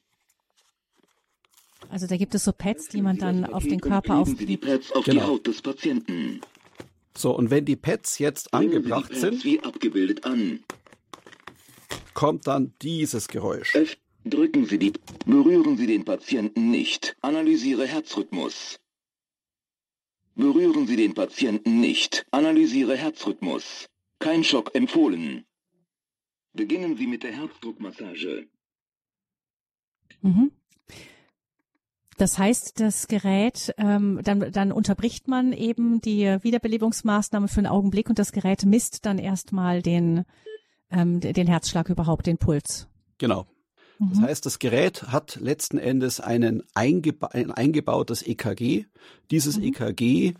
Also 1.92 2.06
da 2.06 2.16
gibt 2.16 2.34
es 2.34 2.44
so 2.44 2.52
Pads, 2.52 2.88
die 2.88 3.02
man 3.02 3.18
dann 3.18 3.44
auf 3.44 3.64
den 3.64 3.78
Körper 3.78 4.16
auf. 4.16 4.28
Sie 4.28 4.46
die 4.46 4.56
Pads 4.56 4.92
auf 4.92 5.04
Genau. 5.04 5.20
die 5.20 5.26
Haut 5.26 5.46
des 5.46 5.60
Patienten. 5.60 6.40
So, 7.14 7.36
und 7.36 7.50
wenn 7.50 7.66
die 7.66 7.76
Pads 7.76 8.18
jetzt 8.18 8.54
angebracht 8.54 9.10
Pads 9.10 9.20
sind, 9.20 9.44
wie 9.44 9.60
abgebildet 9.60 10.24
an. 10.24 10.64
kommt 12.14 12.46
dann 12.46 12.72
dieses 12.80 13.28
Geräusch. 13.28 13.74
Öff 13.76 13.98
drücken 14.24 14.64
Sie 14.64 14.78
die. 14.78 14.94
Berühren 15.26 15.76
Sie 15.76 15.86
den 15.86 16.06
Patienten 16.06 16.70
nicht. 16.70 17.14
Analysiere 17.20 17.86
Herzrhythmus. 17.86 18.80
Berühren 20.34 20.86
Sie 20.86 20.96
den 20.96 21.12
Patienten 21.12 21.80
nicht. 21.80 22.24
Analysiere 22.30 22.96
Herzrhythmus. 22.96 23.84
Kein 24.18 24.44
Schock 24.44 24.74
empfohlen. 24.74 25.44
Beginnen 26.54 26.96
Sie 26.96 27.06
mit 27.06 27.22
der 27.22 27.32
Herzdruckmassage. 27.32 28.48
Mhm. 30.22 30.52
Das 32.18 32.38
heißt, 32.38 32.80
das 32.80 33.08
Gerät, 33.08 33.74
ähm, 33.78 34.20
dann, 34.22 34.52
dann 34.52 34.70
unterbricht 34.72 35.28
man 35.28 35.52
eben 35.52 36.00
die 36.00 36.24
Wiederbelebungsmaßnahme 36.42 37.48
für 37.48 37.58
einen 37.58 37.66
Augenblick 37.66 38.08
und 38.10 38.18
das 38.18 38.32
Gerät 38.32 38.64
misst 38.64 39.06
dann 39.06 39.18
erstmal 39.18 39.82
den, 39.82 40.24
ähm, 40.90 41.20
den 41.20 41.46
Herzschlag 41.46 41.88
überhaupt, 41.88 42.26
den 42.26 42.38
Puls. 42.38 42.88
Genau. 43.18 43.46
Das 43.98 44.18
Mhm. 44.18 44.22
heißt, 44.24 44.46
das 44.46 44.58
Gerät 44.58 45.04
hat 45.04 45.36
letzten 45.36 45.78
Endes 45.78 46.18
einen 46.20 46.64
eingeba 46.74 47.28
ein 47.28 47.50
eingebautes 47.52 48.26
EKG. 48.26 48.86
Dieses 49.30 49.58
Mhm. 49.58 49.64
EKG 49.64 50.34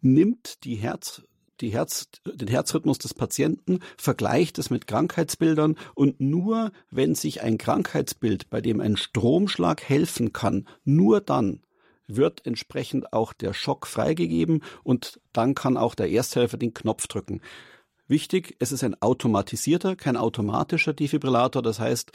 nimmt 0.00 0.64
die 0.64 0.76
Herz, 0.76 1.22
die 1.60 1.70
Herz, 1.70 2.08
den 2.24 2.48
Herzrhythmus 2.48 2.98
des 2.98 3.14
Patienten, 3.14 3.80
vergleicht 3.96 4.58
es 4.58 4.70
mit 4.70 4.86
Krankheitsbildern 4.86 5.76
und 5.94 6.20
nur 6.20 6.72
wenn 6.90 7.14
sich 7.14 7.42
ein 7.42 7.58
Krankheitsbild, 7.58 8.50
bei 8.50 8.60
dem 8.60 8.80
ein 8.80 8.96
Stromschlag 8.96 9.82
helfen 9.82 10.32
kann, 10.32 10.66
nur 10.84 11.20
dann 11.20 11.60
wird 12.06 12.44
entsprechend 12.46 13.12
auch 13.12 13.32
der 13.32 13.54
Schock 13.54 13.86
freigegeben 13.86 14.62
und 14.82 15.20
dann 15.32 15.54
kann 15.54 15.76
auch 15.76 15.94
der 15.94 16.10
Ersthelfer 16.10 16.56
den 16.56 16.74
Knopf 16.74 17.06
drücken. 17.06 17.40
Wichtig, 18.08 18.56
es 18.58 18.72
ist 18.72 18.82
ein 18.82 19.00
automatisierter, 19.00 19.94
kein 19.94 20.16
automatischer 20.16 20.92
Defibrillator. 20.92 21.62
Das 21.62 21.78
heißt, 21.78 22.10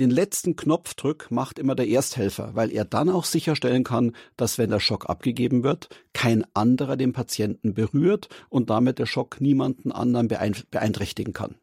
den 0.00 0.10
letzten 0.10 0.56
Knopfdrück 0.56 1.30
macht 1.30 1.58
immer 1.58 1.74
der 1.74 1.86
Ersthelfer, 1.88 2.54
weil 2.54 2.72
er 2.72 2.84
dann 2.84 3.08
auch 3.10 3.24
sicherstellen 3.24 3.84
kann, 3.84 4.12
dass 4.36 4.56
wenn 4.56 4.70
der 4.70 4.80
Schock 4.80 5.08
abgegeben 5.10 5.62
wird, 5.62 5.88
kein 6.12 6.44
anderer 6.54 6.96
den 6.96 7.12
Patienten 7.12 7.74
berührt 7.74 8.28
und 8.48 8.70
damit 8.70 8.98
der 8.98 9.06
Schock 9.06 9.40
niemanden 9.40 9.92
anderen 9.92 10.28
beein- 10.28 10.64
beeinträchtigen 10.70 11.34
kann. 11.34 11.56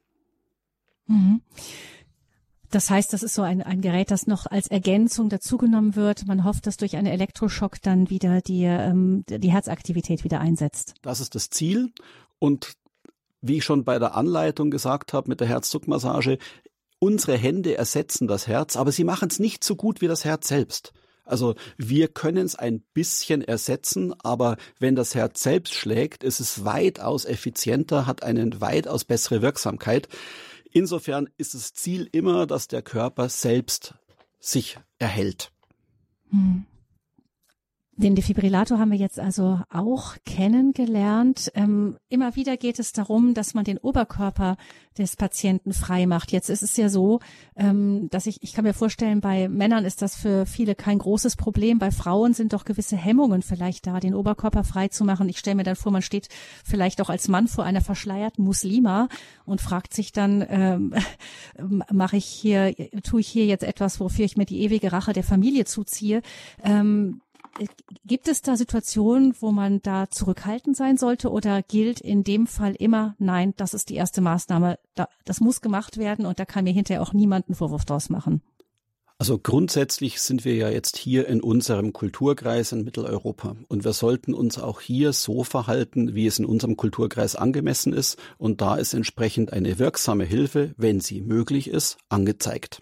Mhm. 1.08 1.42
Das 2.72 2.92
heißt, 2.92 3.14
das 3.14 3.24
ist 3.24 3.34
so 3.34 3.42
ein, 3.42 3.64
ein 3.64 3.82
Gerät, 3.82 4.12
das 4.12 4.28
noch 4.28 4.46
als 4.46 4.68
Ergänzung 4.68 5.30
dazugenommen 5.30 5.96
wird. 5.96 6.28
Man 6.28 6.44
hofft, 6.44 6.68
dass 6.68 6.78
durch 6.78 6.96
einen 6.98 7.08
Elektroschock 7.08 7.82
dann 7.82 8.12
wieder 8.12 8.42
die, 8.42 8.64
ähm, 8.64 9.24
die 9.28 9.52
Herzaktivität 9.52 10.24
wieder 10.24 10.40
einsetzt. 10.40 10.94
Das 11.02 11.20
ist 11.20 11.34
das 11.34 11.50
Ziel. 11.50 11.92
Und 12.38 12.74
wie 13.42 13.58
ich 13.58 13.64
schon 13.64 13.86
bei 13.86 13.98
der 13.98 14.16
Anleitung 14.16 14.70
gesagt 14.70 15.14
habe 15.14 15.30
mit 15.30 15.40
der 15.40 15.48
Herzdruckmassage, 15.48 16.38
unsere 17.00 17.38
Hände 17.38 17.76
ersetzen 17.76 18.28
das 18.28 18.48
Herz, 18.48 18.76
aber 18.76 18.92
sie 18.92 19.04
machen 19.04 19.30
es 19.30 19.40
nicht 19.40 19.64
so 19.64 19.76
gut 19.76 20.02
wie 20.02 20.08
das 20.08 20.26
Herz 20.26 20.48
selbst. 20.48 20.94
Also 21.26 21.56
wir 21.78 22.08
können 22.08 22.46
es 22.46 22.56
ein 22.56 22.82
bisschen 22.94 23.44
ersetzen, 23.44 24.14
aber 24.22 24.58
wenn 24.80 24.96
das 24.96 25.14
Herz 25.14 25.44
selbst 25.44 25.74
schlägt, 25.74 26.24
ist 26.24 26.40
es 26.40 26.66
weitaus 26.66 27.26
effizienter, 27.26 28.08
hat 28.08 28.24
eine 28.24 28.60
weitaus 28.62 29.06
bessere 29.06 29.42
Wirksamkeit. 29.42 30.10
Insofern 30.72 31.30
ist 31.38 31.54
das 31.54 31.74
Ziel 31.74 32.10
immer, 32.12 32.48
dass 32.48 32.68
der 32.68 32.82
Körper 32.82 33.30
selbst 33.30 33.94
sich 34.40 34.80
erhält. 34.98 35.52
Hm. 36.32 36.66
Den 38.00 38.16
Defibrillator 38.16 38.80
haben 38.80 38.92
wir 38.92 38.98
jetzt 38.98 39.20
also 39.20 39.60
auch 39.70 40.16
kennengelernt. 40.26 41.52
Ähm, 41.54 41.98
immer 42.08 42.38
wieder 42.38 42.56
geht 42.56 42.80
es 42.80 42.94
darum, 42.94 43.34
dass 43.34 43.56
man 43.56 43.66
den 43.66 43.78
Oberkörper 43.78 44.56
des 44.98 45.18
Patienten 45.18 45.74
frei 45.74 46.06
macht. 46.06 46.32
Jetzt 46.32 46.50
ist 46.50 46.64
es 46.64 46.78
ja 46.78 46.88
so, 46.88 47.20
ähm, 47.58 48.08
dass 48.10 48.26
ich, 48.26 48.42
ich 48.42 48.54
kann 48.54 48.64
mir 48.64 48.74
vorstellen, 48.74 49.20
bei 49.20 49.50
Männern 49.50 49.84
ist 49.84 50.02
das 50.02 50.16
für 50.16 50.46
viele 50.46 50.76
kein 50.76 50.98
großes 50.98 51.36
Problem. 51.36 51.78
Bei 51.78 51.92
Frauen 51.92 52.34
sind 52.34 52.54
doch 52.54 52.64
gewisse 52.64 52.96
Hemmungen 52.96 53.42
vielleicht 53.42 53.86
da, 53.86 54.00
den 54.00 54.16
Oberkörper 54.16 54.64
frei 54.64 54.88
zu 54.88 55.04
machen. 55.04 55.28
Ich 55.28 55.38
stelle 55.38 55.58
mir 55.58 55.64
dann 55.64 55.76
vor, 55.76 55.92
man 55.92 56.02
steht 56.02 56.30
vielleicht 56.64 57.02
auch 57.02 57.10
als 57.10 57.28
Mann 57.28 57.50
vor 57.50 57.66
einer 57.66 57.82
verschleierten 57.82 58.46
Muslima 58.46 59.10
und 59.44 59.60
fragt 59.60 59.94
sich 59.94 60.14
dann, 60.14 60.46
ähm, 60.48 60.94
mache 61.92 62.16
ich 62.16 62.26
hier, 62.26 62.74
tue 63.04 63.20
ich 63.20 63.28
hier 63.28 63.46
jetzt 63.46 63.66
etwas, 63.66 64.00
wofür 64.00 64.24
ich 64.24 64.38
mir 64.38 64.46
die 64.46 64.62
ewige 64.62 64.94
Rache 64.94 65.12
der 65.12 65.26
Familie 65.26 65.66
zuziehe? 65.66 66.22
Ähm, 66.64 67.20
Gibt 68.06 68.28
es 68.28 68.42
da 68.42 68.56
Situationen, 68.56 69.36
wo 69.40 69.52
man 69.52 69.82
da 69.82 70.10
zurückhaltend 70.10 70.78
sein 70.78 70.98
sollte 70.98 71.30
oder 71.30 71.62
gilt 71.62 72.00
in 72.00 72.24
dem 72.24 72.48
Fall 72.48 72.76
immer, 72.76 73.16
nein, 73.20 73.54
das 73.58 73.74
ist 73.74 73.90
die 73.90 73.96
erste 73.96 74.22
Maßnahme, 74.22 74.80
das 75.26 75.40
muss 75.42 75.62
gemacht 75.62 75.98
werden 75.98 76.26
und 76.26 76.40
da 76.40 76.46
kann 76.46 76.64
mir 76.64 76.74
hinterher 76.74 77.02
auch 77.02 77.14
niemand 77.14 77.48
einen 77.48 77.56
Vorwurf 77.56 77.86
draus 77.86 78.10
machen? 78.10 78.42
Also 79.22 79.38
grundsätzlich 79.38 80.22
sind 80.22 80.46
wir 80.46 80.56
ja 80.56 80.70
jetzt 80.70 80.96
hier 80.96 81.28
in 81.28 81.42
unserem 81.42 81.92
Kulturkreis 81.92 82.72
in 82.72 82.86
Mitteleuropa 82.86 83.58
und 83.68 83.84
wir 83.84 83.92
sollten 83.92 84.34
uns 84.34 84.58
auch 84.58 84.80
hier 84.80 85.12
so 85.12 85.44
verhalten, 85.44 86.16
wie 86.16 86.26
es 86.26 86.40
in 86.40 86.46
unserem 86.46 86.78
Kulturkreis 86.78 87.36
angemessen 87.36 87.92
ist 87.92 88.18
und 88.38 88.62
da 88.62 88.78
ist 88.78 88.94
entsprechend 88.94 89.52
eine 89.52 89.78
wirksame 89.78 90.24
Hilfe, 90.24 90.74
wenn 90.78 91.02
sie 91.02 91.20
möglich 91.20 91.70
ist, 91.70 91.98
angezeigt. 92.08 92.82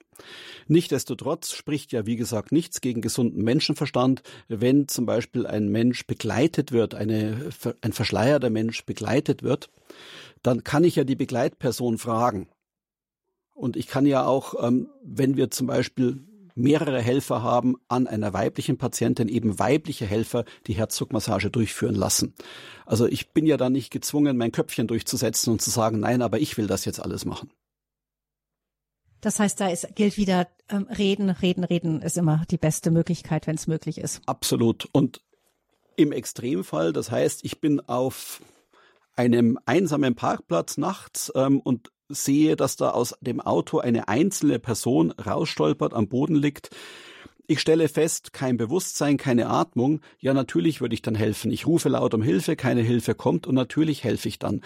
Nichtsdestotrotz 0.68 1.54
spricht 1.54 1.92
ja, 1.92 2.06
wie 2.06 2.16
gesagt, 2.16 2.52
nichts 2.52 2.82
gegen 2.82 3.02
gesunden 3.02 3.44
Menschenverstand, 3.44 4.24
wenn 4.48 4.88
zum 4.88 5.06
Beispiel 5.06 5.46
ein 5.46 5.70
Mensch 5.70 6.06
begleitet 6.06 6.72
wird, 6.72 6.96
eine, 6.96 7.50
ein 7.82 7.94
verschleierter 7.94 8.50
Mensch 8.50 8.86
begleitet 8.86 9.44
wird, 9.44 9.70
dann 10.44 10.64
kann 10.64 10.84
ich 10.84 10.96
ja 10.96 11.04
die 11.04 11.16
Begleitperson 11.16 11.98
fragen. 11.98 12.50
Und 13.54 13.76
ich 13.76 13.88
kann 13.88 14.06
ja 14.06 14.26
auch, 14.26 14.54
ähm, 14.68 14.90
wenn 15.04 15.36
wir 15.36 15.50
zum 15.50 15.68
Beispiel 15.68 16.24
mehrere 16.58 17.02
Helfer 17.02 17.44
haben, 17.44 17.76
an 17.88 18.08
einer 18.08 18.34
weiblichen 18.34 18.78
Patientin 18.78 19.30
eben 19.30 19.60
weibliche 19.60 20.06
Helfer 20.06 20.44
die 20.66 20.74
Herzdruckmassage 20.74 21.52
durchführen 21.52 21.96
lassen. 21.96 22.34
Also 22.86 23.06
ich 23.06 23.32
bin 23.32 23.46
ja 23.46 23.58
dann 23.58 23.74
nicht 23.74 23.92
gezwungen, 23.92 24.38
mein 24.38 24.52
Köpfchen 24.52 24.88
durchzusetzen 24.88 25.54
und 25.54 25.62
zu 25.62 25.70
sagen, 25.70 26.00
nein, 26.00 26.22
aber 26.22 26.40
ich 26.40 26.58
will 26.58 26.68
das 26.68 26.86
jetzt 26.86 27.00
alles 27.00 27.26
machen. 27.26 27.50
Das 29.22 29.40
heißt, 29.40 29.60
da 29.60 29.70
ist, 29.70 29.96
gilt 29.96 30.18
wieder 30.18 30.48
ähm, 30.70 30.88
reden, 30.96 31.30
reden, 31.30 31.64
reden 31.64 32.02
ist 32.02 32.18
immer 32.18 32.44
die 32.52 32.58
beste 32.58 32.92
Möglichkeit, 32.92 33.48
wenn 33.48 33.56
es 33.56 33.68
möglich 33.68 33.98
ist. 33.98 34.22
Absolut. 34.26 34.88
Und 34.92 35.22
im 35.96 36.12
Extremfall, 36.12 36.94
das 36.94 37.10
heißt, 37.10 37.44
ich 37.44 37.60
bin 37.60 37.80
auf 37.82 38.42
einem 39.16 39.58
einsamen 39.66 40.16
Parkplatz 40.16 40.78
nachts 40.78 41.32
ähm, 41.36 41.60
und 41.60 41.92
sehe, 42.10 42.56
dass 42.56 42.76
da 42.76 42.92
aus 42.92 43.16
dem 43.20 43.42
Auto 43.42 43.80
eine 43.80 44.08
einzelne 44.08 44.60
Person 44.60 45.12
rausstolpert, 45.12 45.94
am 45.94 46.08
Boden 46.08 46.36
liegt. 46.36 46.70
Ich 47.50 47.62
stelle 47.62 47.88
fest, 47.88 48.34
kein 48.34 48.58
Bewusstsein, 48.58 49.16
keine 49.16 49.48
Atmung. 49.48 50.02
Ja, 50.20 50.34
natürlich 50.34 50.82
würde 50.82 50.96
ich 50.96 51.02
dann 51.02 51.16
helfen. 51.16 51.50
Ich 51.50 51.66
rufe 51.66 51.88
laut 51.88 52.14
um 52.14 52.22
Hilfe, 52.22 52.58
keine 52.58 52.82
Hilfe 52.82 53.16
kommt 53.16 53.48
und 53.48 53.56
natürlich 53.56 54.04
helfe 54.04 54.28
ich 54.28 54.38
dann. 54.38 54.62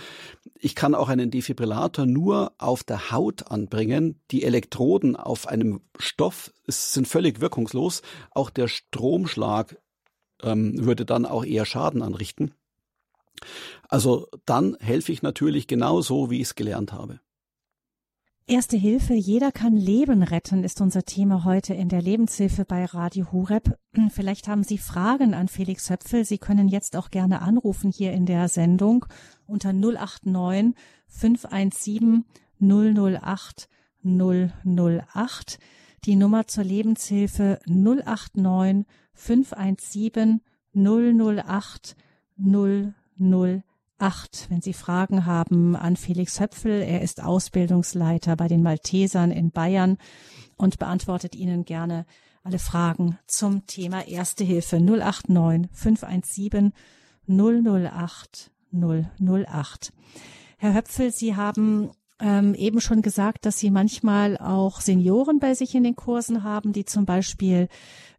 Ich 0.56 0.74
kann 0.74 0.96
auch 0.96 1.08
einen 1.08 1.30
Defibrillator 1.30 2.08
nur 2.08 2.54
auf 2.58 2.84
der 2.84 3.12
Haut 3.12 3.52
anbringen. 3.52 4.20
Die 4.32 4.44
Elektroden 4.44 5.16
auf 5.16 5.48
einem 5.48 5.82
Stoff 6.00 6.52
sind 6.66 7.08
völlig 7.08 7.40
wirkungslos. 7.40 8.02
Auch 8.32 8.50
der 8.50 8.68
Stromschlag 8.68 9.78
ähm, 10.42 10.84
würde 10.84 11.06
dann 11.06 11.28
auch 11.28 11.46
eher 11.46 11.66
Schaden 11.66 12.02
anrichten. 12.02 12.56
Also 13.90 14.28
dann 14.46 14.76
helfe 14.80 15.12
ich 15.12 15.22
natürlich 15.22 15.68
genauso, 15.68 16.32
wie 16.32 16.38
ich 16.38 16.48
es 16.48 16.56
gelernt 16.56 16.94
habe. 16.94 17.20
Erste 18.48 18.76
Hilfe, 18.76 19.14
jeder 19.14 19.52
kann 19.52 19.78
Leben 19.78 20.24
retten, 20.24 20.64
ist 20.64 20.82
unser 20.82 21.04
Thema 21.04 21.46
heute 21.46 21.74
in 21.74 21.90
der 21.90 22.02
Lebenshilfe 22.02 22.66
bei 22.66 22.86
Radio 22.86 23.32
Hureb. 23.32 23.78
Vielleicht 24.10 24.48
haben 24.48 24.64
Sie 24.64 24.78
Fragen 24.78 25.34
an 25.34 25.48
Felix 25.48 25.90
Höpfel. 25.90 26.26
Sie 26.26 26.38
können 26.38 26.68
jetzt 26.68 26.98
auch 26.98 27.12
gerne 27.12 27.42
anrufen 27.42 27.92
hier 27.92 28.12
in 28.12 28.26
der 28.26 28.50
Sendung 28.50 29.06
unter 29.46 29.72
089 29.72 30.76
517 31.08 32.26
008 32.60 33.70
008. 34.04 35.60
Die 36.06 36.16
Nummer 36.16 36.48
zur 36.48 36.64
Lebenshilfe 36.64 37.60
089 37.68 38.86
517 39.14 40.42
008 40.74 41.96
008. 42.38 43.71
8, 44.02 44.48
wenn 44.50 44.62
Sie 44.62 44.74
Fragen 44.74 45.26
haben 45.26 45.76
an 45.76 45.96
Felix 45.96 46.40
Höpfel. 46.40 46.82
Er 46.82 47.02
ist 47.02 47.24
Ausbildungsleiter 47.24 48.36
bei 48.36 48.48
den 48.48 48.64
Maltesern 48.64 49.32
in 49.32 49.52
Bayern 49.52 49.98
und 50.58 50.80
beantwortet 50.80 51.36
Ihnen 51.36 51.66
gerne 51.66 52.06
alle 52.44 52.60
Fragen 52.60 53.18
zum 53.28 53.68
Thema 53.68 54.08
Erste 54.08 54.44
Hilfe 54.44 54.80
089 54.80 55.70
517 55.72 56.74
008 57.28 58.52
008. 58.72 59.94
Herr 60.58 60.74
Höpfel, 60.74 61.12
Sie 61.12 61.36
haben 61.36 61.92
ähm, 62.20 62.54
eben 62.56 62.82
schon 62.82 63.02
gesagt, 63.02 63.46
dass 63.46 63.58
Sie 63.58 63.72
manchmal 63.72 64.38
auch 64.38 64.82
Senioren 64.82 65.40
bei 65.40 65.54
sich 65.54 65.76
in 65.76 65.84
den 65.84 65.96
Kursen 65.96 66.44
haben, 66.44 66.74
die 66.74 66.86
zum 66.86 67.06
Beispiel 67.06 67.68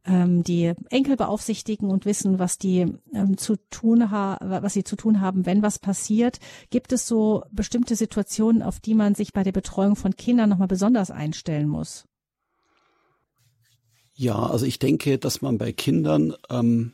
ähm, 0.05 0.43
die 0.43 0.73
Enkel 0.91 1.17
beaufsichtigen 1.17 1.91
und 1.91 2.05
wissen, 2.05 2.39
was 2.39 2.59
die 2.59 2.87
ähm, 3.15 3.37
zu 3.37 3.57
tun 3.71 4.11
haben, 4.11 4.51
was 4.51 4.73
sie 4.73 4.85
zu 4.85 4.97
tun 4.97 5.21
haben, 5.21 5.47
wenn 5.47 5.63
was 5.63 5.79
passiert. 5.79 6.39
Gibt 6.71 6.93
es 6.93 7.07
so 7.07 7.45
bestimmte 7.51 7.97
Situationen, 7.97 8.63
auf 8.63 8.81
die 8.81 8.95
man 8.95 9.15
sich 9.15 9.33
bei 9.33 9.43
der 9.43 9.53
Betreuung 9.53 9.97
von 9.97 10.17
Kindern 10.17 10.49
nochmal 10.49 10.69
besonders 10.69 11.11
einstellen 11.11 11.69
muss? 11.69 12.07
Ja, 14.15 14.39
also 14.39 14.67
ich 14.67 14.79
denke, 14.79 15.19
dass 15.19 15.41
man 15.41 15.59
bei 15.59 15.73
Kindern 15.73 16.35
ähm, 16.51 16.93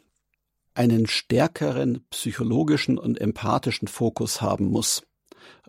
einen 0.74 1.06
stärkeren 1.06 2.04
psychologischen 2.11 2.98
und 2.98 3.20
empathischen 3.20 3.88
Fokus 3.88 4.40
haben 4.40 4.66
muss. 4.66 5.02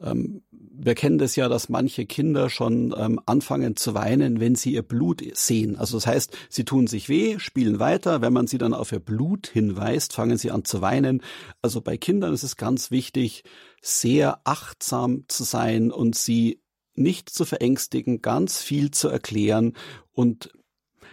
Ähm, 0.02 0.42
wir 0.52 0.96
kennen 0.96 1.18
das 1.18 1.36
ja, 1.36 1.50
dass 1.50 1.70
manche 1.70 2.06
Kinder 2.06 2.50
schon 2.50 2.94
ähm, 2.98 3.20
anfangen 3.26 3.76
zu 3.76 3.94
weinen, 3.94 4.40
wenn 4.40 4.56
sie 4.56 4.74
ihr 4.74 4.84
Blut 4.84 5.22
sehen. 5.34 5.76
Also 5.76 5.98
das 5.98 6.08
heißt, 6.08 6.38
sie 6.50 6.64
tun 6.66 6.88
sich 6.88 7.10
weh, 7.10 7.40
spielen 7.40 7.80
weiter. 7.80 8.22
Wenn 8.22 8.34
man 8.34 8.48
sie 8.48 8.58
dann 8.58 8.74
auf 8.74 8.92
ihr 8.92 9.00
Blut 9.00 9.48
hinweist, 9.48 10.14
fangen 10.14 10.38
sie 10.38 10.52
an 10.52 10.66
zu 10.66 10.82
weinen. 10.82 11.22
Also 11.62 11.82
bei 11.82 11.98
Kindern 11.98 12.34
ist 12.34 12.44
es 12.44 12.56
ganz 12.56 12.92
wichtig, 12.92 13.44
sehr 13.82 14.42
achtsam 14.44 15.26
zu 15.28 15.44
sein 15.44 15.92
und 15.92 16.16
sie 16.16 16.62
nicht 16.96 17.30
zu 17.30 17.46
verängstigen, 17.46 18.22
ganz 18.22 18.62
viel 18.62 18.92
zu 18.92 19.08
erklären. 19.08 19.74
Und 20.12 20.52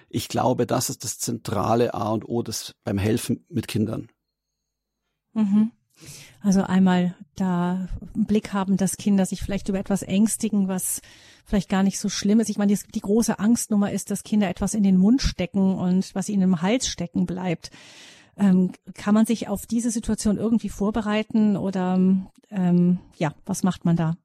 ich 0.08 0.28
glaube, 0.28 0.66
das 0.66 0.90
ist 0.90 1.04
das 1.04 1.18
zentrale 1.18 1.94
A 1.94 2.10
und 2.10 2.28
O 2.28 2.42
des, 2.42 2.74
beim 2.84 2.98
Helfen 2.98 3.44
mit 3.48 3.68
Kindern. 3.68 4.08
Mhm. 5.32 5.72
Also 6.42 6.62
einmal 6.62 7.14
da 7.34 7.88
einen 8.14 8.26
Blick 8.26 8.52
haben, 8.52 8.76
dass 8.76 8.96
Kinder 8.96 9.26
sich 9.26 9.40
vielleicht 9.42 9.68
über 9.68 9.78
etwas 9.78 10.02
ängstigen, 10.02 10.68
was 10.68 11.00
vielleicht 11.44 11.68
gar 11.68 11.82
nicht 11.82 11.98
so 11.98 12.08
schlimm 12.08 12.40
ist. 12.40 12.50
Ich 12.50 12.58
meine, 12.58 12.74
die, 12.74 13.00
große 13.00 13.38
Angstnummer 13.38 13.92
ist, 13.92 14.10
dass 14.10 14.24
Kinder 14.24 14.48
etwas 14.48 14.74
in 14.74 14.82
den 14.82 14.96
Mund 14.96 15.22
stecken 15.22 15.74
und 15.76 16.14
was 16.14 16.28
ihnen 16.28 16.42
im 16.42 16.62
Hals 16.62 16.88
stecken 16.88 17.26
bleibt. 17.26 17.70
Ähm, 18.36 18.72
kann 18.94 19.14
man 19.14 19.26
sich 19.26 19.48
auf 19.48 19.66
diese 19.66 19.90
Situation 19.90 20.36
irgendwie 20.36 20.68
vorbereiten 20.68 21.56
oder 21.56 21.98
ähm, 22.50 22.98
ja, 23.16 23.34
was 23.46 23.62
macht 23.62 23.84
man 23.84 23.96
da? 23.96 24.16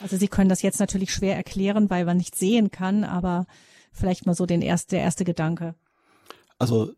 Also 0.00 0.16
Sie 0.16 0.28
können 0.28 0.48
das 0.48 0.62
jetzt 0.62 0.78
natürlich 0.78 1.12
schwer 1.12 1.36
erklären, 1.36 1.90
weil 1.90 2.04
man 2.04 2.18
nicht 2.18 2.36
sehen 2.36 2.70
kann, 2.70 3.02
aber 3.02 3.46
vielleicht 3.92 4.26
mal 4.26 4.34
so 4.34 4.46
den 4.46 4.62
erst, 4.62 4.92
der 4.92 5.00
erste 5.00 5.24
Gedanke. 5.24 5.74
Also 6.58 6.92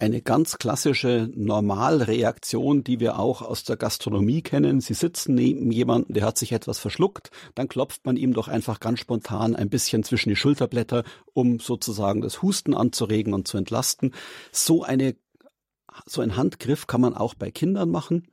eine 0.00 0.22
ganz 0.22 0.58
klassische 0.58 1.30
Normalreaktion, 1.34 2.82
die 2.82 3.00
wir 3.00 3.18
auch 3.18 3.42
aus 3.42 3.64
der 3.64 3.76
Gastronomie 3.76 4.42
kennen. 4.42 4.80
Sie 4.80 4.94
sitzen 4.94 5.34
neben 5.34 5.70
jemanden, 5.70 6.14
der 6.14 6.24
hat 6.24 6.38
sich 6.38 6.52
etwas 6.52 6.78
verschluckt, 6.78 7.30
dann 7.54 7.68
klopft 7.68 8.06
man 8.06 8.16
ihm 8.16 8.32
doch 8.32 8.48
einfach 8.48 8.80
ganz 8.80 9.00
spontan 9.00 9.54
ein 9.54 9.68
bisschen 9.68 10.02
zwischen 10.02 10.30
die 10.30 10.36
Schulterblätter, 10.36 11.04
um 11.34 11.60
sozusagen 11.60 12.22
das 12.22 12.42
Husten 12.42 12.74
anzuregen 12.74 13.34
und 13.34 13.46
zu 13.46 13.58
entlasten. 13.58 14.14
So 14.52 14.82
eine 14.82 15.16
so 16.06 16.20
ein 16.20 16.36
Handgriff 16.36 16.86
kann 16.86 17.00
man 17.00 17.14
auch 17.14 17.34
bei 17.34 17.50
Kindern 17.50 17.90
machen. 17.90 18.28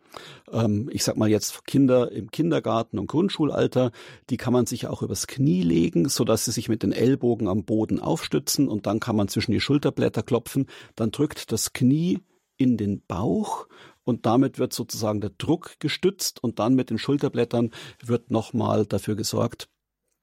Ähm, 0.51 0.89
ich 0.91 1.03
sag 1.03 1.17
mal 1.17 1.29
jetzt 1.29 1.65
Kinder 1.65 2.11
im 2.11 2.31
Kindergarten 2.31 2.99
und 2.99 3.07
Grundschulalter, 3.07 3.91
die 4.29 4.37
kann 4.37 4.53
man 4.53 4.65
sich 4.65 4.87
auch 4.87 5.01
übers 5.01 5.27
Knie 5.27 5.61
legen, 5.61 6.09
so 6.09 6.23
dass 6.23 6.45
sie 6.45 6.51
sich 6.51 6.69
mit 6.69 6.83
den 6.83 6.91
Ellbogen 6.91 7.47
am 7.47 7.63
Boden 7.63 7.99
aufstützen 7.99 8.67
und 8.67 8.85
dann 8.85 8.99
kann 8.99 9.15
man 9.15 9.27
zwischen 9.27 9.51
die 9.51 9.59
Schulterblätter 9.59 10.23
klopfen. 10.23 10.67
Dann 10.95 11.11
drückt 11.11 11.51
das 11.51 11.73
Knie 11.73 12.19
in 12.57 12.77
den 12.77 13.01
Bauch 13.05 13.67
und 14.03 14.25
damit 14.25 14.57
wird 14.57 14.73
sozusagen 14.73 15.21
der 15.21 15.31
Druck 15.37 15.79
gestützt 15.79 16.43
und 16.43 16.59
dann 16.59 16.75
mit 16.75 16.89
den 16.89 16.97
Schulterblättern 16.97 17.71
wird 18.03 18.31
nochmal 18.31 18.85
dafür 18.85 19.15
gesorgt, 19.15 19.69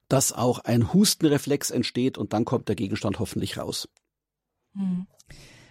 dass 0.09 0.32
auch 0.32 0.61
ein 0.61 0.93
Hustenreflex 0.93 1.70
entsteht 1.70 2.18
und 2.18 2.32
dann 2.32 2.45
kommt 2.45 2.68
der 2.68 2.76
Gegenstand 2.76 3.18
hoffentlich 3.18 3.59
raus. 3.59 3.89
Hm 4.74 5.07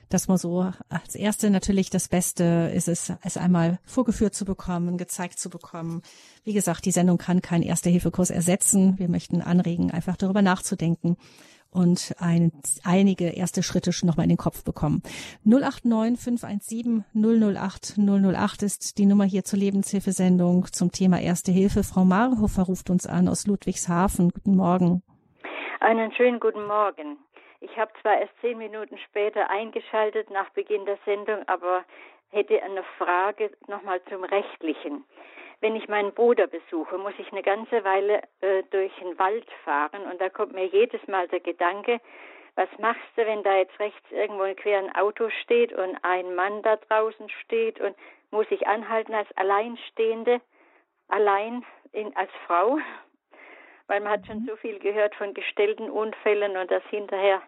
dass 0.10 0.28
man 0.28 0.38
so 0.38 0.72
als 0.89 1.16
erste 1.16 1.49
natürlich 1.49 1.89
das 1.89 2.08
Beste 2.08 2.72
ist 2.74 2.88
es, 2.88 3.14
es 3.24 3.38
einmal 3.38 3.80
vorgeführt 3.86 4.36
zu 4.36 4.45
bekommen, 4.45 4.97
gezeigt 4.97 5.39
zu 5.39 5.49
bekommen. 5.49 6.01
Wie 6.43 6.54
gesagt, 6.54 6.86
die 6.86 6.91
Sendung 6.91 7.18
kann 7.18 7.41
keinen 7.41 7.64
Erste-Hilfe-Kurs 7.64 8.30
ersetzen. 8.30 8.97
Wir 8.99 9.10
möchten 9.10 9.41
anregen, 9.41 9.91
einfach 9.91 10.18
darüber 10.18 10.41
nachzudenken 10.41 11.18
und 11.74 12.16
ein, 12.20 12.51
einige 12.84 13.30
erste 13.30 13.64
Schritte 13.64 13.91
schon 13.91 14.08
nochmal 14.08 14.26
in 14.26 14.30
den 14.30 14.38
Kopf 14.38 14.64
bekommen. 14.64 15.01
089 15.43 16.20
517 16.20 17.04
008 17.14 17.97
008 17.97 18.64
ist 18.64 18.97
die 18.97 19.06
Nummer 19.06 19.26
hier 19.26 19.43
zur 19.43 19.60
Lebenshilfesendung 19.60 20.68
zum 20.72 20.91
Thema 20.91 21.20
Erste 21.20 21.51
Hilfe. 21.51 21.84
Frau 21.84 22.06
Marhofer 22.06 22.64
ruft 22.64 22.89
uns 22.89 23.08
an 23.08 23.28
aus 23.28 23.47
Ludwigshafen. 23.47 24.30
Guten 24.30 24.56
Morgen. 24.56 25.01
Einen 25.80 26.14
schönen 26.14 26.39
guten 26.39 26.66
Morgen. 26.68 27.18
Ich 27.64 27.78
habe 27.78 27.91
zwar 28.01 28.20
erst 28.20 28.38
zehn 28.41 28.57
Minuten 28.57 28.97
später 28.97 29.49
eingeschaltet 29.49 30.30
nach 30.30 30.49
Beginn 30.49 30.86
der 30.86 30.97
Sendung, 31.05 31.47
aber 31.47 31.86
hätte 32.30 32.61
eine 32.61 32.84
Frage 32.97 33.51
nochmal 33.68 34.01
zum 34.09 34.26
Rechtlichen. 34.26 35.05
Wenn 35.61 35.78
ich 35.78 35.88
meinen 35.88 36.14
Bruder 36.14 36.47
besuche, 36.47 36.97
muss 36.97 37.14
ich 37.20 37.32
eine 37.32 37.41
ganze 37.41 37.86
Weile 37.86 38.22
äh, 38.41 38.64
durch 38.72 38.93
den 38.95 39.18
Wald 39.18 39.49
fahren 39.64 40.03
und 40.11 40.20
da 40.20 40.28
kommt 40.28 40.51
mir 40.51 40.66
jedes 40.66 41.07
Mal 41.07 41.30
der 41.30 41.39
Gedanke, 41.39 42.01
was 42.55 42.68
machst 42.80 43.01
du, 43.16 43.26
wenn 43.26 43.43
da 43.43 43.55
jetzt 43.55 43.80
rechts 43.80 44.11
irgendwo 44.11 44.43
ein 44.43 44.57
quer 44.57 44.84
Auto 44.95 45.30
steht 45.30 45.72
und 45.72 45.97
ein 46.03 46.36
Mann 46.36 46.61
da 46.64 46.76
draußen 46.76 47.30
steht 47.30 47.80
und 47.80 47.95
muss 48.30 48.45
ich 48.49 48.68
anhalten 48.68 49.14
als 49.14 49.32
Alleinstehende, 49.38 50.41
allein 51.07 51.66
in, 51.93 52.14
als 52.18 52.32
Frau? 52.45 52.78
Weil 53.88 54.01
man 54.01 54.11
hat 54.11 54.28
schon 54.28 54.41
mhm. 54.41 54.47
so 54.47 54.55
viel 54.57 54.80
gehört 54.80 55.16
von 55.16 55.34
gestellten 55.34 55.89
Unfällen 55.89 56.57
und 56.57 56.70
dass 56.70 56.84
hinterher 56.89 57.41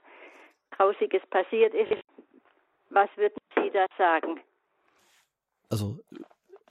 Grausiges 0.77 1.21
passiert 1.29 1.73
ist. 1.73 1.91
Was 2.89 3.09
würden 3.15 3.37
Sie 3.55 3.69
da 3.71 3.85
sagen? 3.97 4.39
Also, 5.69 5.99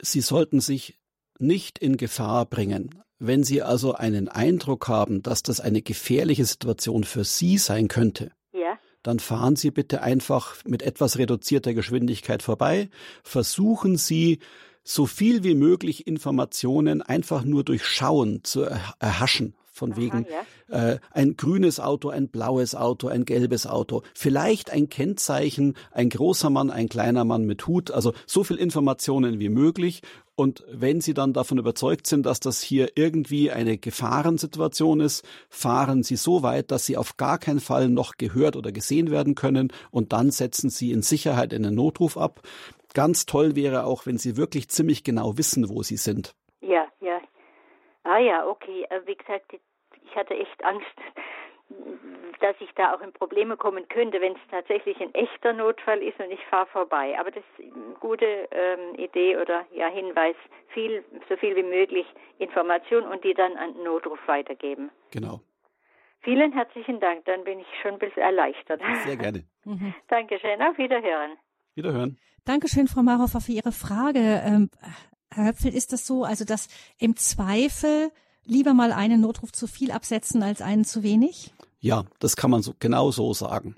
Sie 0.01 0.21
sollten 0.21 0.59
sich 0.59 0.97
nicht 1.39 1.79
in 1.79 1.97
Gefahr 1.97 2.45
bringen. 2.45 3.03
Wenn 3.19 3.43
Sie 3.43 3.61
also 3.61 3.93
einen 3.93 4.27
Eindruck 4.27 4.87
haben, 4.87 5.21
dass 5.21 5.43
das 5.43 5.59
eine 5.59 5.81
gefährliche 5.81 6.45
Situation 6.45 7.03
für 7.03 7.23
Sie 7.23 7.57
sein 7.57 7.87
könnte, 7.87 8.31
ja. 8.53 8.77
dann 9.03 9.19
fahren 9.19 9.55
Sie 9.55 9.71
bitte 9.71 10.01
einfach 10.01 10.55
mit 10.65 10.81
etwas 10.81 11.17
reduzierter 11.17 11.73
Geschwindigkeit 11.73 12.43
vorbei. 12.43 12.89
Versuchen 13.23 13.97
Sie, 13.97 14.39
so 14.83 15.05
viel 15.05 15.43
wie 15.43 15.55
möglich 15.55 16.05
Informationen 16.07 17.01
einfach 17.01 17.43
nur 17.43 17.63
durch 17.63 17.85
Schauen 17.85 18.43
zu 18.43 18.61
erhaschen 18.99 19.55
von 19.75 19.91
Aha, 19.91 19.99
wegen 19.99 20.25
ja. 20.69 20.91
äh, 20.93 20.99
ein 21.11 21.35
grünes 21.35 21.79
Auto, 21.79 22.09
ein 22.09 22.29
blaues 22.29 22.75
Auto, 22.75 23.09
ein 23.09 23.25
gelbes 23.25 23.67
Auto, 23.67 24.03
vielleicht 24.13 24.71
ein 24.71 24.87
Kennzeichen, 24.87 25.75
ein 25.91 26.09
großer 26.09 26.49
Mann, 26.49 26.71
ein 26.71 26.87
kleiner 26.87 27.25
Mann 27.25 27.45
mit 27.45 27.67
Hut, 27.67 27.91
also 27.91 28.13
so 28.25 28.43
viel 28.43 28.55
Informationen 28.57 29.39
wie 29.39 29.49
möglich. 29.49 30.01
Und 30.37 30.65
wenn 30.69 30.99
Sie 30.99 31.13
dann 31.13 31.33
davon 31.33 31.57
überzeugt 31.57 32.07
sind, 32.07 32.25
dass 32.25 32.39
das 32.39 32.61
hier 32.61 32.91
irgendwie 32.95 33.51
eine 33.51 33.77
Gefahrensituation 33.77 34.99
ist, 34.99 35.25
fahren 35.49 36.03
Sie 36.03 36.15
so 36.15 36.41
weit, 36.41 36.71
dass 36.71 36.85
Sie 36.85 36.97
auf 36.97 37.17
gar 37.17 37.37
keinen 37.37 37.61
Fall 37.61 37.89
noch 37.89 38.17
gehört 38.17 38.55
oder 38.55 38.71
gesehen 38.71 39.11
werden 39.11 39.35
können 39.35 39.71
und 39.91 40.13
dann 40.13 40.31
setzen 40.31 40.69
Sie 40.69 40.91
in 40.91 41.01
Sicherheit 41.01 41.53
einen 41.53 41.75
Notruf 41.75 42.17
ab. 42.17 42.41
Ganz 42.93 43.25
toll 43.25 43.55
wäre 43.55 43.85
auch, 43.85 44.05
wenn 44.05 44.17
Sie 44.17 44.37
wirklich 44.37 44.69
ziemlich 44.69 45.03
genau 45.03 45.37
wissen, 45.37 45.67
wo 45.69 45.83
Sie 45.83 45.97
sind. 45.97 46.33
Ja, 46.61 46.85
ja, 47.01 47.19
Ah 48.05 48.19
ja, 48.19 48.47
okay. 48.47 48.85
Äh, 48.89 49.01
wie 49.05 49.15
gesagt, 49.15 49.51
ich 49.53 50.15
hatte 50.15 50.35
echt 50.35 50.63
Angst, 50.63 50.85
dass 52.39 52.55
ich 52.59 52.69
da 52.75 52.93
auch 52.93 53.01
in 53.01 53.11
Probleme 53.11 53.57
kommen 53.57 53.87
könnte, 53.89 54.21
wenn 54.21 54.33
es 54.33 54.39
tatsächlich 54.51 54.99
ein 55.01 55.13
echter 55.15 55.53
Notfall 55.53 56.01
ist 56.01 56.19
und 56.19 56.31
ich 56.31 56.43
fahre 56.45 56.67
vorbei. 56.67 57.17
Aber 57.19 57.31
das 57.31 57.43
ist 57.57 57.65
eine 57.65 57.95
gute 57.99 58.47
ähm, 58.51 58.95
Idee 58.95 59.37
oder 59.37 59.65
ja 59.73 59.87
Hinweis, 59.87 60.35
viel, 60.73 61.03
so 61.27 61.35
viel 61.37 61.55
wie 61.55 61.63
möglich 61.63 62.05
Information 62.37 63.03
und 63.05 63.23
die 63.23 63.33
dann 63.33 63.57
an 63.57 63.73
den 63.73 63.83
Notruf 63.83 64.19
weitergeben. 64.27 64.91
Genau. 65.11 65.41
Vielen 66.21 66.53
herzlichen 66.53 66.99
Dank, 66.99 67.25
dann 67.25 67.43
bin 67.43 67.59
ich 67.59 67.67
schon 67.81 67.93
ein 67.93 67.99
bisschen 67.99 68.23
erleichtert. 68.23 68.81
Sehr 69.03 69.17
gerne. 69.17 69.43
Mhm. 69.63 69.93
Dankeschön, 70.07 70.61
auf 70.61 70.77
Wiederhören. 70.77 71.37
Wiederhören. 71.75 72.19
Dankeschön, 72.45 72.87
Frau 72.87 73.01
Marhofer, 73.01 73.41
für 73.41 73.51
Ihre 73.51 73.71
Frage. 73.71 74.41
Ähm, 74.45 74.69
Herr 75.35 75.47
Höpfel, 75.47 75.75
ist 75.75 75.91
das 75.91 76.07
so, 76.07 76.23
also 76.23 76.45
dass 76.45 76.69
im 76.97 77.17
Zweifel 77.17 78.09
lieber 78.45 78.73
mal 78.73 78.93
einen 78.93 79.19
Notruf 79.19 79.51
zu 79.51 79.67
viel 79.67 79.91
absetzen 79.91 80.41
als 80.43 80.61
einen 80.61 80.85
zu 80.85 81.03
wenig? 81.03 81.51
Ja, 81.79 82.05
das 82.19 82.37
kann 82.37 82.51
man 82.51 82.61
so 82.61 82.73
genau 82.79 83.11
so 83.11 83.33
sagen. 83.33 83.75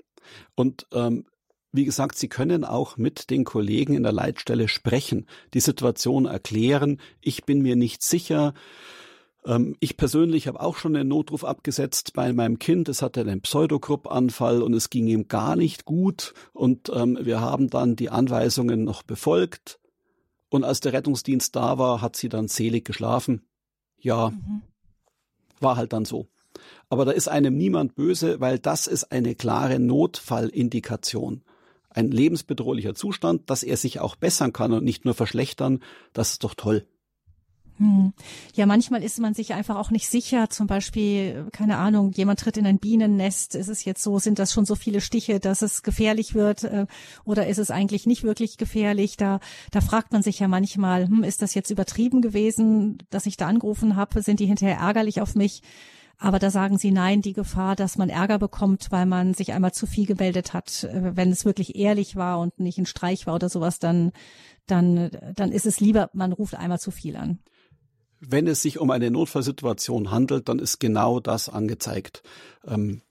Und 0.54 0.86
ähm, 0.92 1.24
wie 1.72 1.84
gesagt, 1.84 2.16
Sie 2.16 2.28
können 2.28 2.64
auch 2.64 2.96
mit 2.96 3.30
den 3.30 3.44
Kollegen 3.44 3.94
in 3.94 4.04
der 4.04 4.12
Leitstelle 4.12 4.68
sprechen, 4.68 5.26
die 5.52 5.60
Situation 5.60 6.26
erklären. 6.26 7.00
Ich 7.20 7.44
bin 7.44 7.60
mir 7.60 7.74
nicht 7.74 8.02
sicher. 8.04 8.54
Ähm, 9.44 9.74
ich 9.80 9.96
persönlich 9.96 10.46
habe 10.46 10.60
auch 10.60 10.76
schon 10.76 10.94
einen 10.94 11.08
Notruf 11.08 11.42
abgesetzt 11.42 12.12
bei 12.14 12.32
meinem 12.32 12.60
Kind. 12.60 12.88
Es 12.88 13.02
hatte 13.02 13.22
einen 13.22 13.40
Pseudogrupp-Anfall 13.40 14.62
und 14.62 14.74
es 14.74 14.90
ging 14.90 15.08
ihm 15.08 15.26
gar 15.26 15.56
nicht 15.56 15.84
gut. 15.84 16.34
Und 16.52 16.88
ähm, 16.94 17.18
wir 17.20 17.40
haben 17.40 17.68
dann 17.68 17.96
die 17.96 18.10
Anweisungen 18.10 18.84
noch 18.84 19.02
befolgt. 19.02 19.80
Und 20.50 20.64
als 20.64 20.80
der 20.80 20.92
Rettungsdienst 20.92 21.54
da 21.54 21.78
war, 21.78 22.00
hat 22.00 22.16
sie 22.16 22.28
dann 22.28 22.48
selig 22.48 22.84
geschlafen. 22.84 23.42
Ja. 24.00 24.30
Mhm. 24.30 24.62
war 25.60 25.76
halt 25.76 25.92
dann 25.92 26.04
so. 26.04 26.28
Aber 26.88 27.04
da 27.04 27.10
ist 27.10 27.28
einem 27.28 27.56
niemand 27.56 27.94
böse, 27.94 28.40
weil 28.40 28.58
das 28.58 28.86
ist 28.86 29.12
eine 29.12 29.34
klare 29.34 29.78
Notfallindikation. 29.78 31.42
Ein 31.90 32.10
lebensbedrohlicher 32.10 32.94
Zustand, 32.94 33.50
dass 33.50 33.62
er 33.62 33.76
sich 33.76 34.00
auch 34.00 34.16
bessern 34.16 34.52
kann 34.52 34.72
und 34.72 34.84
nicht 34.84 35.04
nur 35.04 35.14
verschlechtern, 35.14 35.82
das 36.12 36.32
ist 36.32 36.44
doch 36.44 36.54
toll. 36.54 36.86
Hm. 37.78 38.12
Ja, 38.54 38.66
manchmal 38.66 39.04
ist 39.04 39.20
man 39.20 39.34
sich 39.34 39.54
einfach 39.54 39.76
auch 39.76 39.90
nicht 39.90 40.08
sicher. 40.08 40.50
Zum 40.50 40.66
Beispiel, 40.66 41.46
keine 41.52 41.76
Ahnung, 41.78 42.10
jemand 42.12 42.40
tritt 42.40 42.56
in 42.56 42.66
ein 42.66 42.78
Bienennest. 42.78 43.54
Ist 43.54 43.68
es 43.68 43.84
jetzt 43.84 44.02
so, 44.02 44.18
sind 44.18 44.40
das 44.40 44.52
schon 44.52 44.64
so 44.64 44.74
viele 44.74 45.00
Stiche, 45.00 45.38
dass 45.38 45.62
es 45.62 45.84
gefährlich 45.84 46.34
wird? 46.34 46.64
Äh, 46.64 46.86
oder 47.24 47.46
ist 47.46 47.58
es 47.58 47.70
eigentlich 47.70 48.06
nicht 48.06 48.24
wirklich 48.24 48.56
gefährlich? 48.58 49.16
Da, 49.16 49.38
da 49.70 49.80
fragt 49.80 50.12
man 50.12 50.22
sich 50.22 50.40
ja 50.40 50.48
manchmal, 50.48 51.06
hm, 51.06 51.22
ist 51.22 51.40
das 51.40 51.54
jetzt 51.54 51.70
übertrieben 51.70 52.20
gewesen, 52.20 52.98
dass 53.10 53.26
ich 53.26 53.36
da 53.36 53.46
angerufen 53.46 53.94
habe? 53.94 54.22
Sind 54.22 54.40
die 54.40 54.46
hinterher 54.46 54.78
ärgerlich 54.78 55.20
auf 55.20 55.36
mich? 55.36 55.62
Aber 56.20 56.40
da 56.40 56.50
sagen 56.50 56.78
sie 56.78 56.90
nein, 56.90 57.22
die 57.22 57.32
Gefahr, 57.32 57.76
dass 57.76 57.96
man 57.96 58.08
Ärger 58.08 58.40
bekommt, 58.40 58.88
weil 58.90 59.06
man 59.06 59.34
sich 59.34 59.52
einmal 59.52 59.72
zu 59.72 59.86
viel 59.86 60.04
gemeldet 60.04 60.52
hat, 60.52 60.82
äh, 60.82 61.16
wenn 61.16 61.30
es 61.30 61.44
wirklich 61.44 61.76
ehrlich 61.76 62.16
war 62.16 62.40
und 62.40 62.58
nicht 62.58 62.78
ein 62.78 62.86
Streich 62.86 63.28
war 63.28 63.36
oder 63.36 63.48
sowas, 63.48 63.78
dann, 63.78 64.10
dann, 64.66 65.10
dann 65.36 65.52
ist 65.52 65.64
es 65.64 65.78
lieber, 65.78 66.10
man 66.12 66.32
ruft 66.32 66.56
einmal 66.56 66.80
zu 66.80 66.90
viel 66.90 67.14
an. 67.14 67.38
Wenn 68.20 68.46
es 68.46 68.62
sich 68.62 68.78
um 68.78 68.90
eine 68.90 69.10
Notfallsituation 69.10 70.10
handelt, 70.10 70.48
dann 70.48 70.58
ist 70.58 70.80
genau 70.80 71.20
das 71.20 71.48
angezeigt. 71.48 72.22
Ähm, 72.66 73.02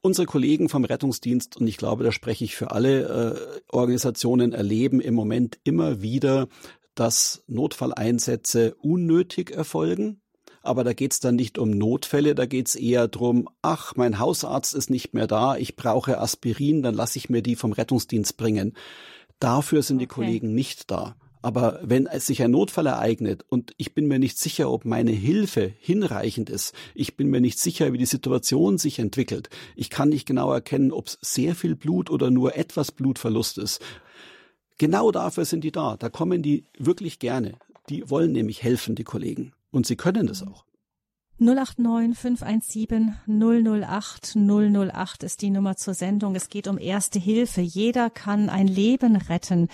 unsere 0.00 0.26
Kollegen 0.26 0.68
vom 0.68 0.84
Rettungsdienst, 0.84 1.56
und 1.56 1.66
ich 1.66 1.76
glaube, 1.76 2.04
da 2.04 2.12
spreche 2.12 2.44
ich 2.44 2.56
für 2.56 2.72
alle 2.72 3.02
äh, 3.02 3.60
Organisationen, 3.70 4.52
erleben 4.52 5.00
im 5.00 5.14
Moment 5.14 5.58
immer 5.64 6.02
wieder, 6.02 6.48
dass 6.94 7.42
Notfalleinsätze 7.46 8.74
unnötig 8.74 9.50
erfolgen. 9.50 10.20
Aber 10.62 10.82
da 10.82 10.94
geht 10.94 11.12
es 11.12 11.20
dann 11.20 11.36
nicht 11.36 11.58
um 11.58 11.70
Notfälle, 11.70 12.34
da 12.34 12.46
geht 12.46 12.68
es 12.68 12.74
eher 12.74 13.06
darum, 13.06 13.48
ach, 13.60 13.96
mein 13.96 14.18
Hausarzt 14.18 14.74
ist 14.74 14.88
nicht 14.88 15.12
mehr 15.12 15.26
da, 15.26 15.56
ich 15.56 15.76
brauche 15.76 16.18
Aspirin, 16.18 16.82
dann 16.82 16.94
lasse 16.94 17.18
ich 17.18 17.28
mir 17.28 17.42
die 17.42 17.54
vom 17.54 17.72
Rettungsdienst 17.72 18.36
bringen. 18.36 18.74
Dafür 19.40 19.82
sind 19.82 19.96
okay. 19.96 20.04
die 20.04 20.08
Kollegen 20.08 20.54
nicht 20.54 20.90
da. 20.90 21.16
Aber 21.44 21.78
wenn 21.82 22.06
es 22.06 22.24
sich 22.24 22.42
ein 22.42 22.52
Notfall 22.52 22.86
ereignet 22.86 23.44
und 23.46 23.74
ich 23.76 23.92
bin 23.92 24.06
mir 24.06 24.18
nicht 24.18 24.38
sicher, 24.38 24.70
ob 24.70 24.86
meine 24.86 25.10
Hilfe 25.10 25.74
hinreichend 25.78 26.48
ist, 26.48 26.74
ich 26.94 27.18
bin 27.18 27.28
mir 27.28 27.42
nicht 27.42 27.58
sicher, 27.58 27.92
wie 27.92 27.98
die 27.98 28.06
Situation 28.06 28.78
sich 28.78 28.98
entwickelt, 28.98 29.50
ich 29.76 29.90
kann 29.90 30.08
nicht 30.08 30.24
genau 30.24 30.50
erkennen, 30.50 30.90
ob 30.90 31.08
es 31.08 31.18
sehr 31.20 31.54
viel 31.54 31.76
Blut 31.76 32.08
oder 32.08 32.30
nur 32.30 32.56
etwas 32.56 32.92
Blutverlust 32.92 33.58
ist. 33.58 33.82
Genau 34.78 35.10
dafür 35.10 35.44
sind 35.44 35.64
die 35.64 35.70
da. 35.70 35.98
Da 35.98 36.08
kommen 36.08 36.40
die 36.40 36.64
wirklich 36.78 37.18
gerne. 37.18 37.58
Die 37.90 38.08
wollen 38.08 38.32
nämlich 38.32 38.62
helfen, 38.62 38.94
die 38.94 39.04
Kollegen. 39.04 39.52
Und 39.70 39.84
sie 39.86 39.96
können 39.96 40.26
das 40.26 40.42
auch. 40.42 40.64
089 41.40 42.18
517 42.18 43.16
008 43.26 44.34
008 44.34 45.22
ist 45.24 45.42
die 45.42 45.50
Nummer 45.50 45.76
zur 45.76 45.92
Sendung. 45.92 46.36
Es 46.36 46.48
geht 46.48 46.68
um 46.68 46.78
Erste 46.78 47.18
Hilfe. 47.18 47.60
Jeder 47.60 48.08
kann 48.08 48.48
ein 48.48 48.66
Leben 48.66 49.16
retten. 49.16 49.68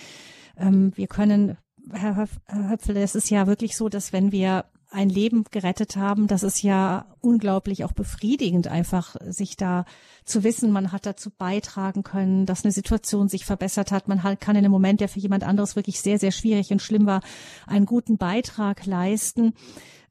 Ähm, 0.56 0.92
wir 0.96 1.06
können, 1.06 1.56
Herr, 1.92 2.28
Höpfel, 2.48 2.96
es 2.96 3.14
ist 3.14 3.30
ja 3.30 3.46
wirklich 3.46 3.76
so, 3.76 3.88
dass 3.88 4.12
wenn 4.12 4.32
wir 4.32 4.64
ein 4.90 5.08
Leben 5.08 5.44
gerettet 5.50 5.96
haben, 5.96 6.26
das 6.26 6.42
ist 6.42 6.62
ja 6.62 7.06
unglaublich 7.20 7.84
auch 7.84 7.92
befriedigend, 7.92 8.66
einfach 8.66 9.16
sich 9.28 9.56
da 9.56 9.84
zu 10.24 10.42
wissen, 10.42 10.72
man 10.72 10.90
hat 10.90 11.06
dazu 11.06 11.30
beitragen 11.30 12.02
können, 12.02 12.44
dass 12.44 12.64
eine 12.64 12.72
Situation 12.72 13.28
sich 13.28 13.44
verbessert 13.44 13.92
hat. 13.92 14.08
Man 14.08 14.20
kann 14.20 14.56
in 14.56 14.64
einem 14.64 14.72
Moment, 14.72 15.00
der 15.00 15.08
für 15.08 15.20
jemand 15.20 15.44
anderes 15.44 15.76
wirklich 15.76 16.00
sehr, 16.00 16.18
sehr 16.18 16.32
schwierig 16.32 16.72
und 16.72 16.82
schlimm 16.82 17.06
war, 17.06 17.22
einen 17.66 17.86
guten 17.86 18.18
Beitrag 18.18 18.84
leisten. 18.84 19.54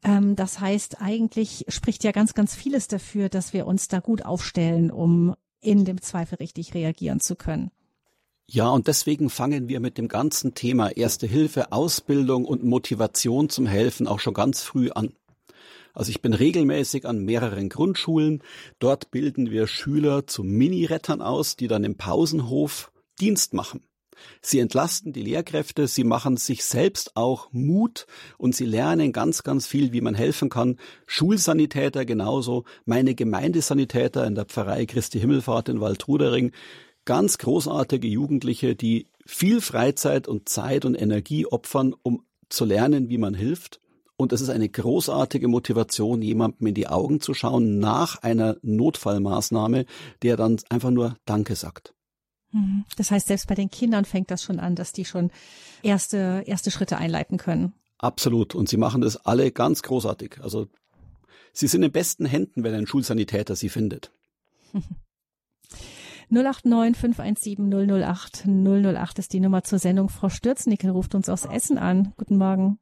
Ähm, 0.03 0.35
das 0.35 0.59
heißt, 0.61 1.01
eigentlich 1.01 1.65
spricht 1.67 2.03
ja 2.05 2.11
ganz, 2.11 2.33
ganz 2.33 2.55
vieles 2.55 2.87
dafür, 2.87 3.27
dass 3.27 3.53
wir 3.53 3.67
uns 3.67 3.89
da 3.89 3.99
gut 3.99 4.23
aufstellen, 4.23 4.91
um 4.91 5.35
in 5.61 5.83
dem 5.83 6.01
Zweifel 6.01 6.35
richtig 6.35 6.73
reagieren 6.73 7.19
zu 7.19 7.35
können. 7.35 7.71
Ja, 8.51 8.69
und 8.71 8.87
deswegen 8.87 9.29
fangen 9.29 9.69
wir 9.69 9.79
mit 9.79 9.99
dem 9.99 10.07
ganzen 10.07 10.55
Thema 10.55 10.89
Erste 10.89 11.27
Hilfe, 11.27 11.71
Ausbildung 11.71 12.45
und 12.45 12.63
Motivation 12.63 13.47
zum 13.47 13.67
Helfen 13.67 14.07
auch 14.07 14.19
schon 14.19 14.33
ganz 14.33 14.63
früh 14.63 14.89
an. 14.89 15.13
Also 15.93 16.09
ich 16.09 16.23
bin 16.23 16.33
regelmäßig 16.33 17.05
an 17.05 17.23
mehreren 17.23 17.69
Grundschulen. 17.69 18.41
Dort 18.79 19.11
bilden 19.11 19.51
wir 19.51 19.67
Schüler 19.67 20.25
zu 20.25 20.43
Mini-Rettern 20.43 21.21
aus, 21.21 21.57
die 21.57 21.67
dann 21.67 21.83
im 21.83 21.95
Pausenhof 21.95 22.91
Dienst 23.21 23.53
machen. 23.53 23.83
Sie 24.41 24.57
entlasten 24.57 25.13
die 25.13 25.21
Lehrkräfte, 25.21 25.87
sie 25.87 26.03
machen 26.03 26.35
sich 26.35 26.65
selbst 26.65 27.15
auch 27.15 27.49
Mut 27.51 28.07
und 28.39 28.55
sie 28.55 28.65
lernen 28.65 29.13
ganz, 29.13 29.43
ganz 29.43 29.67
viel, 29.67 29.93
wie 29.93 30.01
man 30.01 30.15
helfen 30.15 30.49
kann. 30.49 30.77
Schulsanitäter 31.05 32.03
genauso, 32.03 32.65
meine 32.83 33.13
Gemeindesanitäter 33.13 34.25
in 34.25 34.33
der 34.33 34.45
Pfarrei 34.45 34.87
Christi 34.87 35.19
Himmelfahrt 35.19 35.69
in 35.69 35.81
Waldrudering, 35.81 36.51
ganz 37.09 37.39
großartige 37.39 38.07
Jugendliche, 38.07 38.75
die 38.75 39.07
viel 39.25 39.61
Freizeit 39.61 40.27
und 40.27 40.47
Zeit 40.47 40.85
und 40.85 40.93
Energie 40.93 41.47
opfern, 41.47 41.95
um 42.03 42.23
zu 42.49 42.65
lernen, 42.65 43.09
wie 43.09 43.17
man 43.17 43.33
hilft. 43.33 43.81
Und 44.15 44.31
es 44.31 44.41
ist 44.41 44.49
eine 44.49 44.69
großartige 44.69 45.47
Motivation, 45.47 46.21
jemandem 46.21 46.67
in 46.67 46.75
die 46.75 46.85
Augen 46.85 47.19
zu 47.19 47.33
schauen 47.33 47.79
nach 47.79 48.21
einer 48.21 48.57
Notfallmaßnahme, 48.61 49.87
der 50.21 50.37
dann 50.37 50.57
einfach 50.69 50.91
nur 50.91 51.15
Danke 51.25 51.55
sagt. 51.55 51.95
Mhm. 52.51 52.85
Das 52.95 53.09
heißt, 53.09 53.25
selbst 53.25 53.47
bei 53.47 53.55
den 53.55 53.71
Kindern 53.71 54.05
fängt 54.05 54.29
das 54.29 54.43
schon 54.43 54.59
an, 54.59 54.75
dass 54.75 54.93
die 54.93 55.05
schon 55.05 55.31
erste, 55.81 56.43
erste 56.45 56.69
Schritte 56.69 56.99
einleiten 56.99 57.39
können. 57.39 57.73
Absolut. 57.97 58.53
Und 58.53 58.69
sie 58.69 58.77
machen 58.77 59.01
das 59.01 59.17
alle 59.17 59.51
ganz 59.51 59.81
großartig. 59.81 60.41
Also, 60.43 60.67
sie 61.53 61.65
sind 61.65 61.81
in 61.81 61.91
besten 61.91 62.27
Händen, 62.27 62.63
wenn 62.63 62.75
ein 62.75 62.85
Schulsanitäter 62.85 63.55
sie 63.55 63.69
findet. 63.69 64.11
089 66.31 66.95
517 66.95 67.71
008 68.03 68.45
008 68.45 69.17
ist 69.17 69.33
die 69.33 69.39
Nummer 69.39 69.63
zur 69.63 69.79
Sendung. 69.79 70.09
Frau 70.09 70.29
Stürznickel 70.29 70.91
ruft 70.91 71.15
uns 71.15 71.27
aus 71.27 71.45
Essen 71.45 71.79
an. 71.79 72.13
Guten 72.17 72.37
Morgen. 72.37 72.77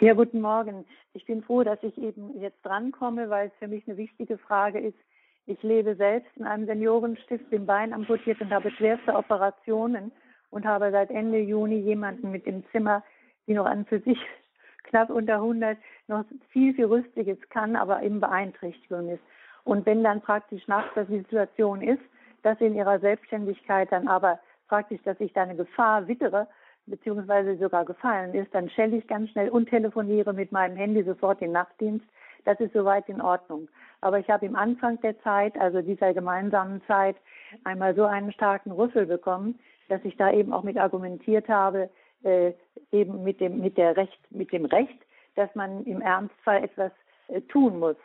Ja, 0.00 0.14
guten 0.14 0.40
Morgen. 0.40 0.84
Ich 1.12 1.24
bin 1.26 1.44
froh, 1.44 1.62
dass 1.62 1.80
ich 1.84 1.96
eben 1.96 2.40
jetzt 2.40 2.58
drankomme, 2.64 3.30
weil 3.30 3.48
es 3.48 3.52
für 3.60 3.68
mich 3.68 3.86
eine 3.86 3.96
wichtige 3.96 4.36
Frage 4.36 4.80
ist. 4.80 4.98
Ich 5.46 5.62
lebe 5.62 5.94
selbst 5.94 6.36
in 6.36 6.44
einem 6.44 6.66
Seniorenstift, 6.66 7.50
bin 7.50 7.66
Bein 7.66 7.92
amputiert 7.92 8.40
und 8.40 8.50
habe 8.50 8.72
schwerste 8.72 9.14
Operationen 9.14 10.10
und 10.50 10.64
habe 10.64 10.90
seit 10.90 11.10
Ende 11.10 11.38
Juni 11.38 11.76
jemanden 11.76 12.32
mit 12.32 12.46
im 12.46 12.64
Zimmer, 12.72 13.04
die 13.46 13.54
noch 13.54 13.66
an 13.66 13.84
für 13.84 14.00
sich 14.00 14.18
knapp 14.82 15.08
unter 15.10 15.34
100 15.34 15.78
noch 16.08 16.24
viel, 16.48 16.74
viel 16.74 16.86
Rüstiges 16.86 17.38
kann, 17.50 17.76
aber 17.76 18.02
eben 18.02 18.18
Beeinträchtigung 18.18 19.08
ist. 19.08 19.22
Und 19.62 19.86
wenn 19.86 20.02
dann 20.02 20.20
praktisch 20.20 20.66
nachts 20.66 20.90
die 21.08 21.18
Situation 21.18 21.80
ist, 21.80 22.02
dass 22.44 22.58
sie 22.58 22.66
in 22.66 22.74
ihrer 22.74 23.00
Selbstständigkeit 23.00 23.90
dann 23.90 24.06
aber 24.06 24.38
praktisch, 24.68 25.00
dass 25.02 25.18
ich 25.18 25.32
da 25.32 25.42
eine 25.42 25.56
Gefahr 25.56 26.06
wittere, 26.06 26.46
beziehungsweise 26.86 27.56
sogar 27.56 27.84
gefallen 27.84 28.34
ist, 28.34 28.54
dann 28.54 28.68
stelle 28.68 28.96
ich 28.96 29.06
ganz 29.06 29.30
schnell 29.30 29.48
und 29.48 29.70
telefoniere 29.70 30.34
mit 30.34 30.52
meinem 30.52 30.76
Handy 30.76 31.02
sofort 31.02 31.40
den 31.40 31.52
Nachtdienst. 31.52 32.06
Das 32.44 32.60
ist 32.60 32.74
soweit 32.74 33.08
in 33.08 33.22
Ordnung. 33.22 33.68
Aber 34.02 34.18
ich 34.18 34.28
habe 34.28 34.44
im 34.44 34.54
Anfang 34.54 35.00
der 35.00 35.18
Zeit, 35.22 35.58
also 35.58 35.80
dieser 35.80 36.12
gemeinsamen 36.12 36.82
Zeit, 36.86 37.16
einmal 37.64 37.94
so 37.94 38.04
einen 38.04 38.32
starken 38.32 38.70
Rüffel 38.72 39.06
bekommen, 39.06 39.58
dass 39.88 40.04
ich 40.04 40.16
da 40.18 40.30
eben 40.30 40.52
auch 40.52 40.62
mit 40.62 40.76
argumentiert 40.76 41.48
habe, 41.48 41.88
äh, 42.22 42.52
eben 42.92 43.22
mit 43.22 43.40
dem, 43.40 43.60
mit 43.60 43.78
der 43.78 43.96
Recht, 43.96 44.18
mit 44.30 44.52
dem 44.52 44.66
Recht, 44.66 44.98
dass 45.36 45.54
man 45.54 45.84
im 45.84 46.02
Ernstfall 46.02 46.64
etwas 46.64 46.92
äh, 47.28 47.40
tun 47.42 47.78
muss. 47.78 47.96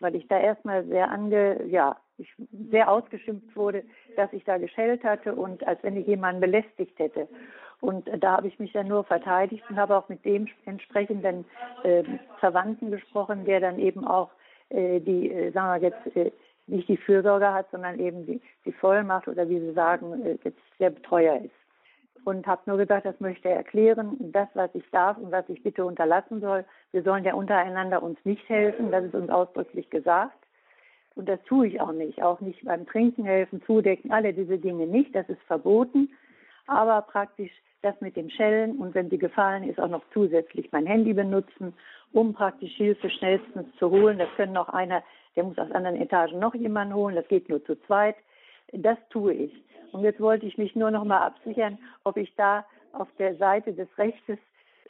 Weil 0.00 0.14
ich 0.14 0.26
da 0.28 0.38
erstmal 0.38 0.84
sehr 0.86 1.10
ange, 1.10 1.64
ja, 1.64 1.96
ich 2.18 2.32
sehr 2.70 2.90
ausgeschimpft 2.90 3.54
wurde, 3.56 3.84
dass 4.16 4.32
ich 4.32 4.44
da 4.44 4.58
geschellt 4.58 5.04
hatte 5.04 5.34
und 5.34 5.66
als 5.66 5.82
wenn 5.82 5.96
ich 5.96 6.06
jemanden 6.06 6.40
belästigt 6.40 6.98
hätte. 6.98 7.28
Und 7.80 8.08
da 8.20 8.38
habe 8.38 8.48
ich 8.48 8.58
mich 8.58 8.72
dann 8.72 8.88
nur 8.88 9.04
verteidigt 9.04 9.62
und 9.70 9.76
habe 9.76 9.96
auch 9.96 10.08
mit 10.08 10.24
dem 10.24 10.48
entsprechenden 10.66 11.44
äh, 11.84 12.02
Verwandten 12.40 12.90
gesprochen, 12.90 13.44
der 13.44 13.60
dann 13.60 13.78
eben 13.78 14.04
auch 14.04 14.30
äh, 14.70 15.00
die, 15.00 15.30
äh, 15.30 15.52
sagen 15.52 15.80
wir 15.80 15.88
jetzt, 15.88 16.16
äh, 16.16 16.32
nicht 16.66 16.88
die 16.88 16.96
Fürsorge 16.96 17.52
hat, 17.52 17.70
sondern 17.70 17.98
eben 17.98 18.26
die, 18.26 18.40
die 18.64 18.72
Vollmacht 18.72 19.28
oder 19.28 19.48
wie 19.48 19.60
Sie 19.60 19.72
sagen, 19.72 20.24
äh, 20.24 20.38
jetzt 20.42 20.60
der 20.80 20.90
Betreuer 20.90 21.36
ist. 21.36 21.57
Und 22.24 22.46
habe 22.46 22.62
nur 22.66 22.76
gesagt, 22.76 23.06
das 23.06 23.18
möchte 23.20 23.48
er 23.48 23.56
erklären, 23.56 24.16
das, 24.18 24.48
was 24.54 24.70
ich 24.74 24.88
darf 24.90 25.16
und 25.18 25.32
was 25.32 25.48
ich 25.48 25.62
bitte 25.62 25.84
unterlassen 25.84 26.40
soll. 26.40 26.64
Wir 26.92 27.02
sollen 27.02 27.24
ja 27.24 27.34
untereinander 27.34 28.02
uns 28.02 28.18
nicht 28.24 28.48
helfen, 28.48 28.90
das 28.90 29.04
ist 29.04 29.14
uns 29.14 29.30
ausdrücklich 29.30 29.88
gesagt. 29.90 30.38
Und 31.14 31.28
das 31.28 31.42
tue 31.44 31.66
ich 31.66 31.80
auch 31.80 31.92
nicht. 31.92 32.22
Auch 32.22 32.40
nicht 32.40 32.64
beim 32.64 32.86
Trinken 32.86 33.24
helfen, 33.24 33.62
zudecken, 33.66 34.12
alle 34.12 34.32
diese 34.32 34.58
Dinge 34.58 34.86
nicht. 34.86 35.14
Das 35.14 35.28
ist 35.28 35.42
verboten. 35.42 36.10
Aber 36.66 37.02
praktisch 37.02 37.50
das 37.82 38.00
mit 38.00 38.16
dem 38.16 38.28
Schellen 38.30 38.78
und 38.78 38.94
wenn 38.94 39.10
sie 39.10 39.18
gefallen 39.18 39.62
ist, 39.62 39.80
auch 39.80 39.88
noch 39.88 40.02
zusätzlich 40.12 40.70
mein 40.72 40.86
Handy 40.86 41.12
benutzen, 41.12 41.74
um 42.12 42.34
praktisch 42.34 42.72
Hilfe 42.74 43.08
schnellstens 43.10 43.66
zu 43.78 43.90
holen. 43.90 44.18
Das 44.18 44.28
können 44.36 44.56
auch 44.56 44.68
einer, 44.68 45.02
der 45.36 45.44
muss 45.44 45.58
aus 45.58 45.70
anderen 45.70 45.96
Etagen 45.96 46.38
noch 46.38 46.54
jemanden 46.54 46.94
holen. 46.94 47.16
Das 47.16 47.28
geht 47.28 47.48
nur 47.48 47.64
zu 47.64 47.80
zweit. 47.82 48.16
Das 48.72 48.98
tue 49.10 49.32
ich. 49.32 49.64
Und 49.92 50.02
jetzt 50.02 50.20
wollte 50.20 50.46
ich 50.46 50.58
mich 50.58 50.74
nur 50.74 50.90
noch 50.90 51.04
mal 51.04 51.20
absichern, 51.20 51.78
ob 52.04 52.16
ich 52.16 52.34
da 52.36 52.64
auf 52.92 53.08
der 53.18 53.36
Seite 53.36 53.72
des 53.72 53.88
Rechtes 53.98 54.38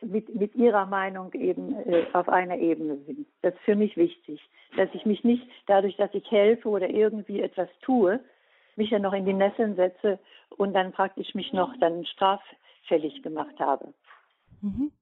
mit, 0.00 0.34
mit 0.34 0.54
ihrer 0.54 0.86
Meinung 0.86 1.32
eben 1.34 1.74
äh, 1.74 2.06
auf 2.12 2.28
einer 2.28 2.56
Ebene 2.58 2.98
sind. 3.06 3.26
Das 3.42 3.54
ist 3.54 3.62
für 3.62 3.76
mich 3.76 3.96
wichtig, 3.96 4.40
dass 4.76 4.88
ich 4.92 5.04
mich 5.04 5.24
nicht 5.24 5.46
dadurch, 5.66 5.96
dass 5.96 6.12
ich 6.14 6.30
helfe 6.30 6.68
oder 6.68 6.88
irgendwie 6.88 7.40
etwas 7.40 7.68
tue, 7.82 8.20
mich 8.76 8.90
ja 8.90 8.98
noch 8.98 9.12
in 9.12 9.26
die 9.26 9.32
Nesseln 9.32 9.74
setze 9.74 10.18
und 10.56 10.72
dann 10.74 10.92
praktisch 10.92 11.34
mich 11.34 11.52
noch 11.52 11.74
dann 11.80 12.06
straffällig 12.06 13.22
gemacht 13.22 13.58
habe. 13.58 13.92
Mhm. 14.60 14.92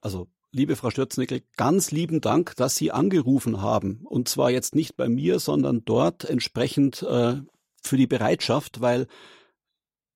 Also 0.00 0.26
Liebe 0.50 0.76
Frau 0.76 0.88
Stürznickel, 0.88 1.42
ganz 1.58 1.90
lieben 1.90 2.22
Dank, 2.22 2.56
dass 2.56 2.74
Sie 2.74 2.90
angerufen 2.90 3.60
haben. 3.60 4.00
Und 4.04 4.30
zwar 4.30 4.50
jetzt 4.50 4.74
nicht 4.74 4.96
bei 4.96 5.06
mir, 5.06 5.40
sondern 5.40 5.82
dort 5.84 6.24
entsprechend 6.24 7.02
äh, 7.02 7.34
für 7.82 7.96
die 7.96 8.06
Bereitschaft, 8.06 8.80
weil 8.80 9.06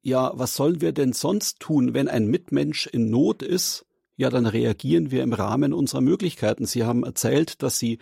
ja, 0.02 0.32
was 0.34 0.54
sollen 0.54 0.80
wir 0.80 0.92
denn 0.92 1.12
sonst 1.12 1.60
tun, 1.60 1.94
wenn 1.94 2.08
ein 2.08 2.26
Mitmensch 2.26 2.86
in 2.86 3.10
Not 3.10 3.42
ist? 3.42 3.86
Ja, 4.16 4.30
dann 4.30 4.46
reagieren 4.46 5.10
wir 5.10 5.22
im 5.22 5.32
Rahmen 5.32 5.72
unserer 5.72 6.00
Möglichkeiten. 6.00 6.66
Sie 6.66 6.84
haben 6.84 7.04
erzählt, 7.04 7.62
dass 7.62 7.78
Sie 7.78 7.98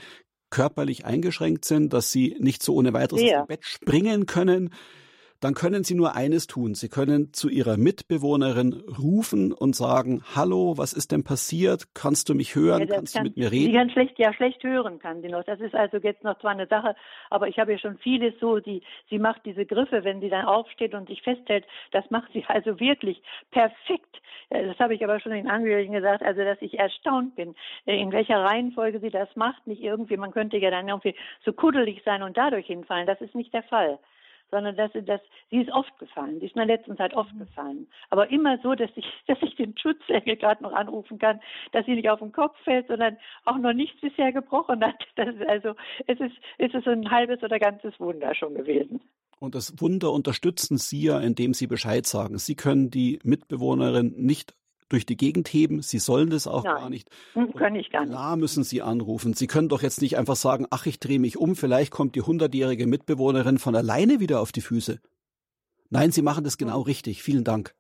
körperlich 0.49 1.05
eingeschränkt 1.05 1.65
sind, 1.65 1.93
dass 1.93 2.11
Sie 2.11 2.37
nicht 2.41 2.63
so 2.63 2.75
ohne 2.75 2.93
weiteres 2.93 3.23
ja. 3.23 3.43
dem 3.43 3.49
Bett 3.49 3.65
springen 3.65 4.27
können 4.27 4.71
dann 5.41 5.55
können 5.55 5.85
Sie 5.85 5.95
nur 5.95 6.15
eines 6.15 6.47
tun. 6.47 6.75
Sie 6.75 6.89
können 6.89 7.33
zu 7.33 7.49
Ihrer 7.49 7.79
Mitbewohnerin 7.79 8.83
rufen 8.99 9.53
und 9.53 9.75
sagen, 9.75 10.23
hallo, 10.37 10.75
was 10.77 10.93
ist 10.93 11.13
denn 11.13 11.25
passiert? 11.25 11.95
Kannst 11.95 12.29
du 12.29 12.35
mich 12.35 12.55
hören? 12.55 12.81
Ja, 12.81 12.97
Kannst 12.97 13.15
kann, 13.15 13.25
du 13.25 13.31
mit 13.31 13.39
mir 13.39 13.51
reden? 13.51 13.73
Sie 13.73 13.73
kann 13.73 13.91
schlecht, 13.91 14.19
ja, 14.19 14.33
schlecht 14.35 14.63
hören 14.63 14.99
kann 14.99 15.23
sie 15.23 15.29
noch. 15.29 15.45
Das 15.45 15.61
ist 15.61 15.75
also 15.75 15.97
jetzt 15.97 16.23
noch 16.25 16.39
zwar 16.41 16.51
eine 16.51 16.67
Sache, 16.67 16.95
aber 17.31 17.49
ich 17.49 17.59
habe 17.59 17.73
ja 17.73 17.79
schon 17.79 17.97
vieles 17.99 18.35
so, 18.39 18.59
die, 18.59 18.83
sie 19.09 19.19
macht 19.19 19.45
diese 19.47 19.65
Griffe, 19.65 20.05
wenn 20.05 20.21
sie 20.21 20.29
dann 20.29 20.45
aufsteht 20.45 20.95
und 20.95 21.09
sich 21.09 21.23
festhält, 21.23 21.65
das 21.93 22.11
macht 22.11 22.33
sie 22.33 22.45
also 22.49 22.79
wirklich 22.79 23.23
perfekt. 23.51 24.21
Das 24.51 24.79
habe 24.79 24.95
ich 24.95 25.05
aber 25.05 25.21
schon 25.21 25.33
den 25.33 25.49
Angehörigen 25.49 25.93
gesagt, 25.93 26.23
also 26.23 26.43
dass 26.43 26.61
ich 26.61 26.79
erstaunt 26.79 27.37
bin, 27.37 27.55
in 27.87 28.11
welcher 28.13 28.43
Reihenfolge 28.43 28.99
sie 28.99 29.11
das 29.11 29.29
macht. 29.37 29.67
Nicht 29.67 29.81
irgendwie, 29.81 30.17
man 30.17 30.33
könnte 30.33 30.59
ja 30.59 30.71
dann 30.71 30.89
irgendwie 30.89 31.15
so 31.45 31.53
kuddelig 31.53 32.03
sein 32.05 32.23
und 32.23 32.37
dadurch 32.37 32.67
hinfallen. 32.67 33.07
Das 33.07 33.21
ist 33.21 33.35
nicht 33.35 33.55
der 33.55 33.63
Fall 33.63 33.99
sondern 34.51 34.77
dass 34.77 34.93
sie 34.93 35.03
das, 35.03 35.21
sie 35.51 35.61
ist 35.61 35.71
oft 35.71 35.97
gefallen, 35.99 36.41
sie 36.41 36.47
ist 36.47 36.57
in 36.57 36.67
der 36.67 36.77
letzten 36.77 36.97
Zeit 36.97 37.15
oft 37.15 37.33
mhm. 37.35 37.41
gefallen. 37.41 37.87
Aber 38.11 38.31
immer 38.31 38.59
so, 38.63 38.75
dass 38.75 38.91
ich, 38.97 39.07
dass 39.27 39.39
ich 39.43 39.57
den 39.57 39.77
Schutzengel 39.77 40.37
gerade 40.37 40.63
noch 40.63 40.73
anrufen 40.73 41.19
kann, 41.19 41.41
dass 41.73 41.87
sie 41.87 41.95
nicht 41.95 42.11
auf 42.11 42.21
den 42.21 42.33
Kopf 42.33 42.57
fällt, 42.65 42.89
sondern 42.89 43.17
auch 43.45 43.59
noch 43.59 43.73
nichts 43.73 44.01
bisher 44.01 44.33
gebrochen 44.33 44.85
hat. 44.85 44.97
Das 45.17 45.35
ist 45.35 45.47
also, 45.49 45.75
es 46.07 46.19
ist, 46.19 46.35
es 46.57 46.73
ist 46.73 46.89
ein 46.89 47.11
halbes 47.11 47.43
oder 47.43 47.59
ganzes 47.59 47.99
Wunder 48.01 48.35
schon 48.35 48.55
gewesen. 48.55 49.01
Und 49.39 49.55
das 49.55 49.81
Wunder 49.81 50.13
unterstützen 50.13 50.79
Sie 50.79 51.03
ja, 51.03 51.19
indem 51.19 51.53
Sie 51.53 51.67
Bescheid 51.67 52.07
sagen. 52.07 52.39
Sie 52.39 52.55
können 52.55 52.91
die 52.91 53.19
Mitbewohnerin 53.23 54.15
nicht 54.17 54.55
durch 54.91 55.07
die 55.07 55.17
Gegend 55.17 55.49
heben. 55.49 55.81
Sie 55.81 55.99
sollen 55.99 56.29
das 56.29 56.47
auch 56.47 56.65
Nein, 56.65 56.75
gar 56.75 56.91
nicht. 56.91 57.09
Hm, 57.33 57.55
können 57.55 57.77
ich 57.77 57.91
gar 57.91 58.03
nicht. 58.03 58.11
Klar 58.11 58.37
müssen 58.37 58.65
Sie 58.65 58.83
anrufen. 58.83 59.33
Sie 59.33 59.47
können 59.47 59.69
doch 59.69 59.83
jetzt 59.83 60.03
nicht 60.03 60.19
einfach 60.19 60.37
sagen, 60.37 60.67
ach, 60.71 60.85
ich 60.85 61.01
drehe 61.01 61.19
mich 61.19 61.39
um, 61.39 61.57
vielleicht 61.57 61.91
kommt 61.91 62.15
die 62.17 62.23
hundertjährige 62.23 62.87
Mitbewohnerin 62.87 63.59
von 63.59 63.75
alleine 63.75 64.21
wieder 64.21 64.41
auf 64.41 64.53
die 64.53 64.61
Füße. 64.61 65.01
Nein, 65.89 66.13
Sie 66.13 66.23
machen 66.23 66.45
das 66.45 66.59
genau 66.59 66.79
hm. 66.79 66.83
richtig. 66.83 67.23
Vielen 67.23 67.45
Dank. 67.45 67.75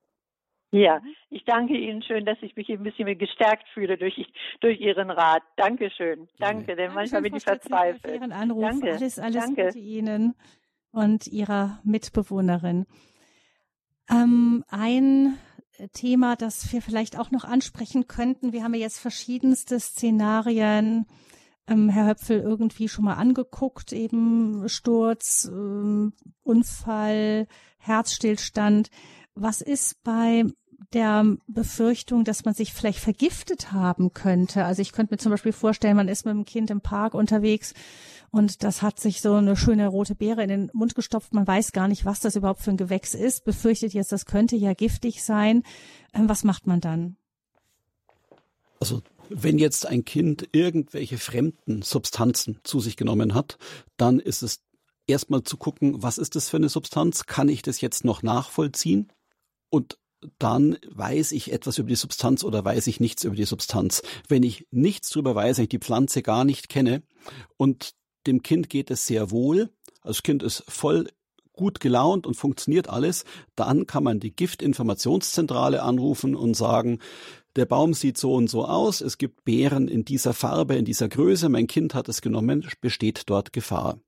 Ja, 0.72 1.00
ich 1.30 1.44
danke 1.44 1.76
Ihnen 1.76 2.00
schön, 2.02 2.24
dass 2.24 2.38
ich 2.42 2.54
mich 2.54 2.68
ein 2.70 2.84
bisschen 2.84 3.18
gestärkt 3.18 3.68
fühle 3.74 3.98
durch, 3.98 4.14
durch 4.60 4.80
Ihren 4.80 5.10
Rat. 5.10 5.42
Dankeschön. 5.56 6.28
Danke, 6.38 6.76
denn 6.76 6.94
manchmal 6.94 7.22
bin 7.22 7.34
ich 7.34 7.42
verzweifelt. 7.42 8.02
Für 8.02 8.14
Ihren 8.14 8.32
Anruf. 8.32 8.62
Danke. 8.62 8.92
Alles, 8.92 9.18
alles 9.18 9.44
danke. 9.44 9.66
Gute 9.66 9.78
Ihnen 9.78 10.34
und 10.92 11.26
Ihrer 11.26 11.80
Mitbewohnerin. 11.82 12.86
Ähm, 14.08 14.64
ein 14.68 15.38
Thema, 15.92 16.36
das 16.36 16.72
wir 16.72 16.82
vielleicht 16.82 17.18
auch 17.18 17.30
noch 17.30 17.44
ansprechen 17.44 18.06
könnten. 18.06 18.52
Wir 18.52 18.64
haben 18.64 18.74
ja 18.74 18.80
jetzt 18.80 18.98
verschiedenste 18.98 19.80
Szenarien, 19.80 21.06
ähm, 21.66 21.88
Herr 21.88 22.06
Höpfel, 22.06 22.40
irgendwie 22.40 22.88
schon 22.88 23.04
mal 23.04 23.14
angeguckt, 23.14 23.92
eben 23.92 24.68
Sturz, 24.68 25.48
ähm, 25.50 26.12
Unfall, 26.42 27.46
Herzstillstand. 27.78 28.90
Was 29.34 29.60
ist 29.60 30.02
bei 30.02 30.44
der 30.92 31.36
Befürchtung, 31.46 32.24
dass 32.24 32.44
man 32.44 32.54
sich 32.54 32.72
vielleicht 32.72 32.98
vergiftet 32.98 33.72
haben 33.72 34.12
könnte? 34.12 34.64
Also 34.64 34.82
ich 34.82 34.92
könnte 34.92 35.14
mir 35.14 35.18
zum 35.18 35.30
Beispiel 35.30 35.52
vorstellen, 35.52 35.96
man 35.96 36.08
ist 36.08 36.24
mit 36.24 36.34
dem 36.34 36.44
Kind 36.44 36.70
im 36.70 36.80
Park 36.80 37.14
unterwegs 37.14 37.74
und 38.30 38.62
das 38.62 38.82
hat 38.82 39.00
sich 39.00 39.20
so 39.20 39.34
eine 39.34 39.56
schöne 39.56 39.88
rote 39.88 40.14
Beere 40.14 40.42
in 40.42 40.48
den 40.48 40.70
Mund 40.72 40.94
gestopft. 40.94 41.34
Man 41.34 41.46
weiß 41.46 41.72
gar 41.72 41.88
nicht, 41.88 42.04
was 42.04 42.20
das 42.20 42.36
überhaupt 42.36 42.60
für 42.60 42.70
ein 42.70 42.76
Gewächs 42.76 43.14
ist. 43.14 43.44
Befürchtet 43.44 43.92
jetzt, 43.92 44.12
das 44.12 44.26
könnte 44.26 44.56
ja 44.56 44.72
giftig 44.72 45.22
sein. 45.22 45.64
Ähm, 46.14 46.28
was 46.28 46.44
macht 46.44 46.66
man 46.66 46.80
dann? 46.80 47.16
Also 48.78 49.02
wenn 49.28 49.58
jetzt 49.58 49.86
ein 49.86 50.04
Kind 50.04 50.48
irgendwelche 50.52 51.18
fremden 51.18 51.82
Substanzen 51.82 52.58
zu 52.64 52.80
sich 52.80 52.96
genommen 52.96 53.34
hat, 53.34 53.58
dann 53.96 54.18
ist 54.18 54.42
es 54.42 54.60
erstmal 55.06 55.42
zu 55.42 55.56
gucken, 55.56 56.02
was 56.02 56.18
ist 56.18 56.34
das 56.36 56.48
für 56.48 56.56
eine 56.56 56.68
Substanz? 56.68 57.26
Kann 57.26 57.48
ich 57.48 57.62
das 57.62 57.80
jetzt 57.80 58.04
noch 58.04 58.22
nachvollziehen? 58.22 59.12
Und 59.68 59.98
dann 60.38 60.78
weiß 60.88 61.32
ich 61.32 61.52
etwas 61.52 61.78
über 61.78 61.88
die 61.88 61.96
Substanz 61.96 62.44
oder 62.44 62.64
weiß 62.64 62.86
ich 62.86 63.00
nichts 63.00 63.24
über 63.24 63.36
die 63.36 63.44
Substanz. 63.44 64.02
Wenn 64.28 64.42
ich 64.42 64.66
nichts 64.70 65.10
darüber 65.10 65.34
weiß, 65.34 65.58
wenn 65.58 65.64
ich 65.64 65.70
die 65.70 65.78
Pflanze 65.78 66.22
gar 66.22 66.44
nicht 66.44 66.68
kenne 66.68 67.02
und 67.56 67.94
dem 68.26 68.42
Kind 68.42 68.68
geht 68.68 68.90
es 68.90 69.06
sehr 69.06 69.30
wohl. 69.30 69.70
Das 70.02 70.22
Kind 70.22 70.42
ist 70.42 70.64
voll 70.68 71.08
gut 71.52 71.80
gelaunt 71.80 72.26
und 72.26 72.34
funktioniert 72.34 72.88
alles. 72.88 73.24
Dann 73.54 73.86
kann 73.86 74.04
man 74.04 74.20
die 74.20 74.34
Giftinformationszentrale 74.34 75.82
anrufen 75.82 76.34
und 76.34 76.54
sagen, 76.54 77.00
der 77.56 77.66
Baum 77.66 77.94
sieht 77.94 78.16
so 78.16 78.34
und 78.34 78.48
so 78.48 78.64
aus, 78.64 79.00
es 79.00 79.18
gibt 79.18 79.44
Beeren 79.44 79.88
in 79.88 80.04
dieser 80.04 80.32
Farbe, 80.34 80.76
in 80.76 80.84
dieser 80.84 81.08
Größe, 81.08 81.48
mein 81.48 81.66
Kind 81.66 81.94
hat 81.94 82.08
es 82.08 82.22
genommen, 82.22 82.66
besteht 82.80 83.24
dort 83.26 83.52
Gefahr. 83.52 83.98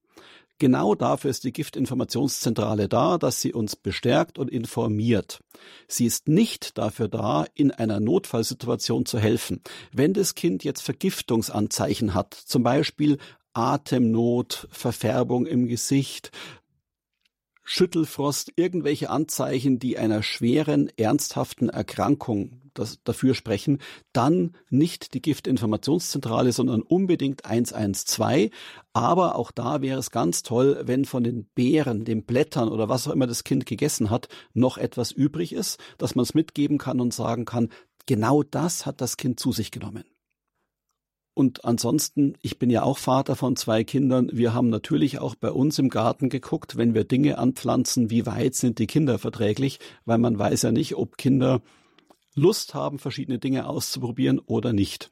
Genau 0.58 0.94
dafür 0.94 1.30
ist 1.30 1.44
die 1.44 1.52
Giftinformationszentrale 1.52 2.88
da, 2.88 3.18
dass 3.18 3.40
sie 3.40 3.52
uns 3.52 3.74
bestärkt 3.74 4.38
und 4.38 4.48
informiert. 4.48 5.40
Sie 5.88 6.06
ist 6.06 6.28
nicht 6.28 6.78
dafür 6.78 7.08
da, 7.08 7.46
in 7.54 7.72
einer 7.72 7.98
Notfallsituation 7.98 9.04
zu 9.06 9.18
helfen. 9.18 9.60
Wenn 9.92 10.12
das 10.12 10.34
Kind 10.34 10.62
jetzt 10.62 10.82
Vergiftungsanzeichen 10.82 12.14
hat, 12.14 12.34
zum 12.34 12.62
Beispiel 12.62 13.18
Atemnot, 13.54 14.68
Verfärbung 14.70 15.46
im 15.46 15.66
Gesicht, 15.66 16.30
Schüttelfrost, 17.64 18.52
irgendwelche 18.56 19.10
Anzeichen, 19.10 19.78
die 19.78 19.98
einer 19.98 20.22
schweren, 20.22 20.90
ernsthaften 20.96 21.68
Erkrankung 21.68 22.62
das, 22.74 22.98
dafür 23.04 23.34
sprechen, 23.34 23.78
dann 24.12 24.56
nicht 24.70 25.14
die 25.14 25.22
Giftinformationszentrale, 25.22 26.52
sondern 26.52 26.82
unbedingt 26.82 27.44
112. 27.44 28.50
Aber 28.92 29.36
auch 29.36 29.50
da 29.50 29.82
wäre 29.82 29.98
es 29.98 30.10
ganz 30.10 30.42
toll, 30.42 30.82
wenn 30.84 31.04
von 31.04 31.24
den 31.24 31.46
Beeren, 31.54 32.04
den 32.04 32.24
Blättern 32.24 32.68
oder 32.68 32.88
was 32.88 33.06
auch 33.06 33.12
immer 33.12 33.26
das 33.26 33.44
Kind 33.44 33.66
gegessen 33.66 34.10
hat, 34.10 34.28
noch 34.54 34.78
etwas 34.78 35.12
übrig 35.12 35.52
ist, 35.52 35.78
dass 35.98 36.14
man 36.14 36.24
es 36.24 36.34
mitgeben 36.34 36.78
kann 36.78 37.00
und 37.00 37.14
sagen 37.14 37.44
kann, 37.44 37.68
genau 38.06 38.42
das 38.42 38.86
hat 38.86 39.00
das 39.00 39.16
Kind 39.16 39.38
zu 39.38 39.52
sich 39.52 39.70
genommen. 39.70 40.04
Und 41.34 41.64
ansonsten, 41.64 42.34
ich 42.42 42.58
bin 42.58 42.68
ja 42.68 42.82
auch 42.82 42.98
Vater 42.98 43.36
von 43.36 43.56
zwei 43.56 43.84
Kindern. 43.84 44.28
Wir 44.32 44.52
haben 44.52 44.68
natürlich 44.68 45.18
auch 45.18 45.34
bei 45.34 45.50
uns 45.50 45.78
im 45.78 45.88
Garten 45.88 46.28
geguckt, 46.28 46.76
wenn 46.76 46.92
wir 46.94 47.04
Dinge 47.04 47.38
anpflanzen, 47.38 48.10
wie 48.10 48.26
weit 48.26 48.54
sind 48.54 48.78
die 48.78 48.86
Kinder 48.86 49.18
verträglich, 49.18 49.80
weil 50.04 50.18
man 50.18 50.38
weiß 50.38 50.60
ja 50.62 50.72
nicht, 50.72 50.96
ob 50.96 51.16
Kinder 51.16 51.62
Lust 52.34 52.74
haben, 52.74 52.98
verschiedene 52.98 53.38
Dinge 53.38 53.66
auszuprobieren 53.66 54.40
oder 54.40 54.74
nicht. 54.74 55.10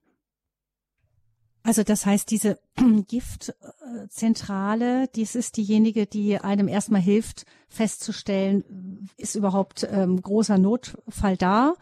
Also 1.62 1.83
das 1.83 2.07
heißt, 2.07 2.31
diese 2.31 2.59
Giftzentrale, 3.09 5.09
dies 5.14 5.35
ist 5.35 5.59
diejenige, 5.59 6.07
die 6.07 6.39
einem 6.39 6.68
erstmal 6.68 7.03
hilft, 7.03 7.45
festzustellen, 7.68 9.11
ist 9.16 9.35
überhaupt 9.37 9.87
ähm, 9.91 10.21
großer 10.21 10.59
Notfall 10.59 11.37
da 11.37 11.75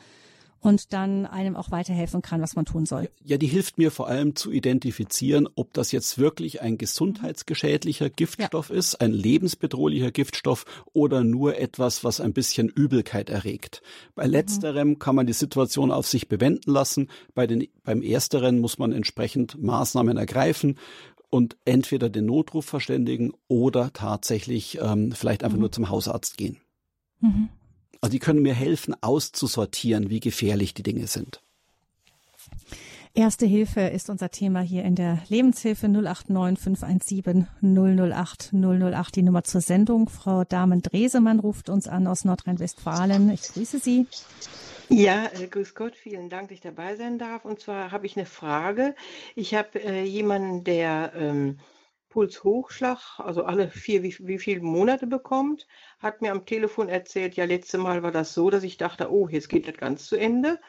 und 0.61 0.92
dann 0.92 1.26
einem 1.26 1.56
auch 1.56 1.70
weiterhelfen 1.70 2.22
kann, 2.22 2.42
was 2.42 2.56
man 2.56 2.64
tun 2.64 2.86
soll. 2.86 3.09
Ja, 3.22 3.38
die 3.38 3.46
hilft 3.46 3.78
mir 3.78 3.90
vor 3.90 4.09
allem 4.09 4.34
zu 4.34 4.50
identifizieren, 4.50 5.48
ob 5.54 5.72
das 5.72 5.92
jetzt 5.92 6.18
wirklich 6.18 6.62
ein 6.62 6.78
gesundheitsgeschädlicher 6.78 8.11
Giftstoff 8.11 8.70
ja. 8.70 8.76
ist, 8.76 9.00
ein 9.00 9.12
lebensbedrohlicher 9.12 10.11
Giftstoff 10.11 10.64
oder 10.92 11.22
nur 11.22 11.59
etwas, 11.59 12.02
was 12.04 12.20
ein 12.20 12.32
bisschen 12.32 12.68
Übelkeit 12.68 13.30
erregt. 13.30 13.82
Bei 14.14 14.26
mhm. 14.26 14.32
letzterem 14.32 14.88
mhm. 14.88 14.98
kann 14.98 15.14
man 15.14 15.26
die 15.26 15.32
Situation 15.32 15.90
auf 15.90 16.06
sich 16.06 16.28
bewenden 16.28 16.72
lassen, 16.72 17.09
bei 17.34 17.46
den, 17.46 17.68
beim 17.84 18.02
ersteren 18.02 18.59
muss 18.59 18.78
man 18.78 18.92
entsprechend 18.92 19.62
Maßnahmen 19.62 20.16
ergreifen 20.16 20.78
und 21.30 21.56
entweder 21.64 22.09
den 22.09 22.26
Notruf 22.26 22.64
verständigen 22.64 23.32
oder 23.48 23.92
tatsächlich 23.92 24.78
ähm, 24.80 25.12
vielleicht 25.12 25.44
einfach 25.44 25.56
mhm. 25.56 25.62
nur 25.62 25.72
zum 25.72 25.88
Hausarzt 25.88 26.36
gehen. 26.36 26.59
Mhm. 27.20 27.48
Also 28.01 28.12
die 28.12 28.18
können 28.18 28.42
mir 28.42 28.55
helfen, 28.55 28.94
auszusortieren, 29.01 30.11
wie 30.11 30.20
gefährlich 30.20 30.74
die 30.74 30.82
Dinge 30.82 31.07
sind. 31.07 31.40
Erste 33.14 33.46
Hilfe 33.46 33.80
ist 33.80 34.11
unser 34.11 34.30
Thema 34.30 34.61
hier 34.61 34.84
in 34.84 34.94
der 34.94 35.18
Lebenshilfe 35.28 35.88
089 35.88 36.62
517 36.62 37.49
008 37.62 38.53
008, 38.53 39.16
die 39.16 39.22
Nummer 39.22 39.42
zur 39.42 39.61
Sendung. 39.61 40.09
Frau 40.09 40.44
Damen-Dresemann 40.44 41.40
ruft 41.40 41.68
uns 41.68 41.88
an 41.88 42.07
aus 42.07 42.24
Nordrhein-Westfalen. 42.24 43.30
Ich 43.30 43.42
grüße 43.42 43.80
Sie. 43.80 44.07
Ja, 44.88 45.26
äh, 45.34 45.49
grüß 45.49 45.74
Gott, 45.74 45.96
vielen 45.96 46.30
Dank, 46.30 46.49
dass 46.49 46.57
ich 46.57 46.61
dabei 46.61 46.96
sein 46.96 47.18
darf. 47.18 47.44
Und 47.44 47.61
zwar 47.61 47.90
habe 47.90 48.07
ich 48.07 48.16
eine 48.16 48.26
Frage. 48.26 48.94
Ich 49.34 49.55
habe 49.55 49.82
äh, 49.82 50.05
jemanden, 50.05 50.64
der 50.64 51.12
ähm, 51.16 51.59
Pulshochschlag, 52.09 53.18
also 53.18 53.44
alle 53.44 53.70
vier, 53.70 54.02
wie, 54.02 54.16
wie 54.20 54.38
viele 54.38 54.61
Monate 54.62 55.06
bekommt, 55.06 55.66
hat 55.98 56.22
mir 56.22 56.32
am 56.32 56.46
Telefon 56.46 56.88
erzählt, 56.88 57.36
ja, 57.36 57.44
letzte 57.44 57.78
Mal 57.78 58.02
war 58.02 58.12
das 58.12 58.34
so, 58.34 58.50
dass 58.50 58.64
ich 58.64 58.76
dachte, 58.76 59.11
oh, 59.12 59.28
jetzt 59.28 59.48
geht 59.48 59.68
das 59.68 59.76
ganz 59.76 60.06
zu 60.06 60.16
Ende. 60.16 60.61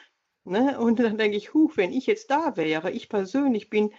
Ne? 0.44 0.78
Und 0.78 0.98
dann 1.00 1.18
denke 1.18 1.36
ich, 1.36 1.54
huch, 1.54 1.76
wenn 1.76 1.92
ich 1.92 2.06
jetzt 2.06 2.30
da 2.30 2.56
wäre, 2.56 2.90
ich 2.90 3.08
persönlich 3.08 3.70
bin, 3.70 3.92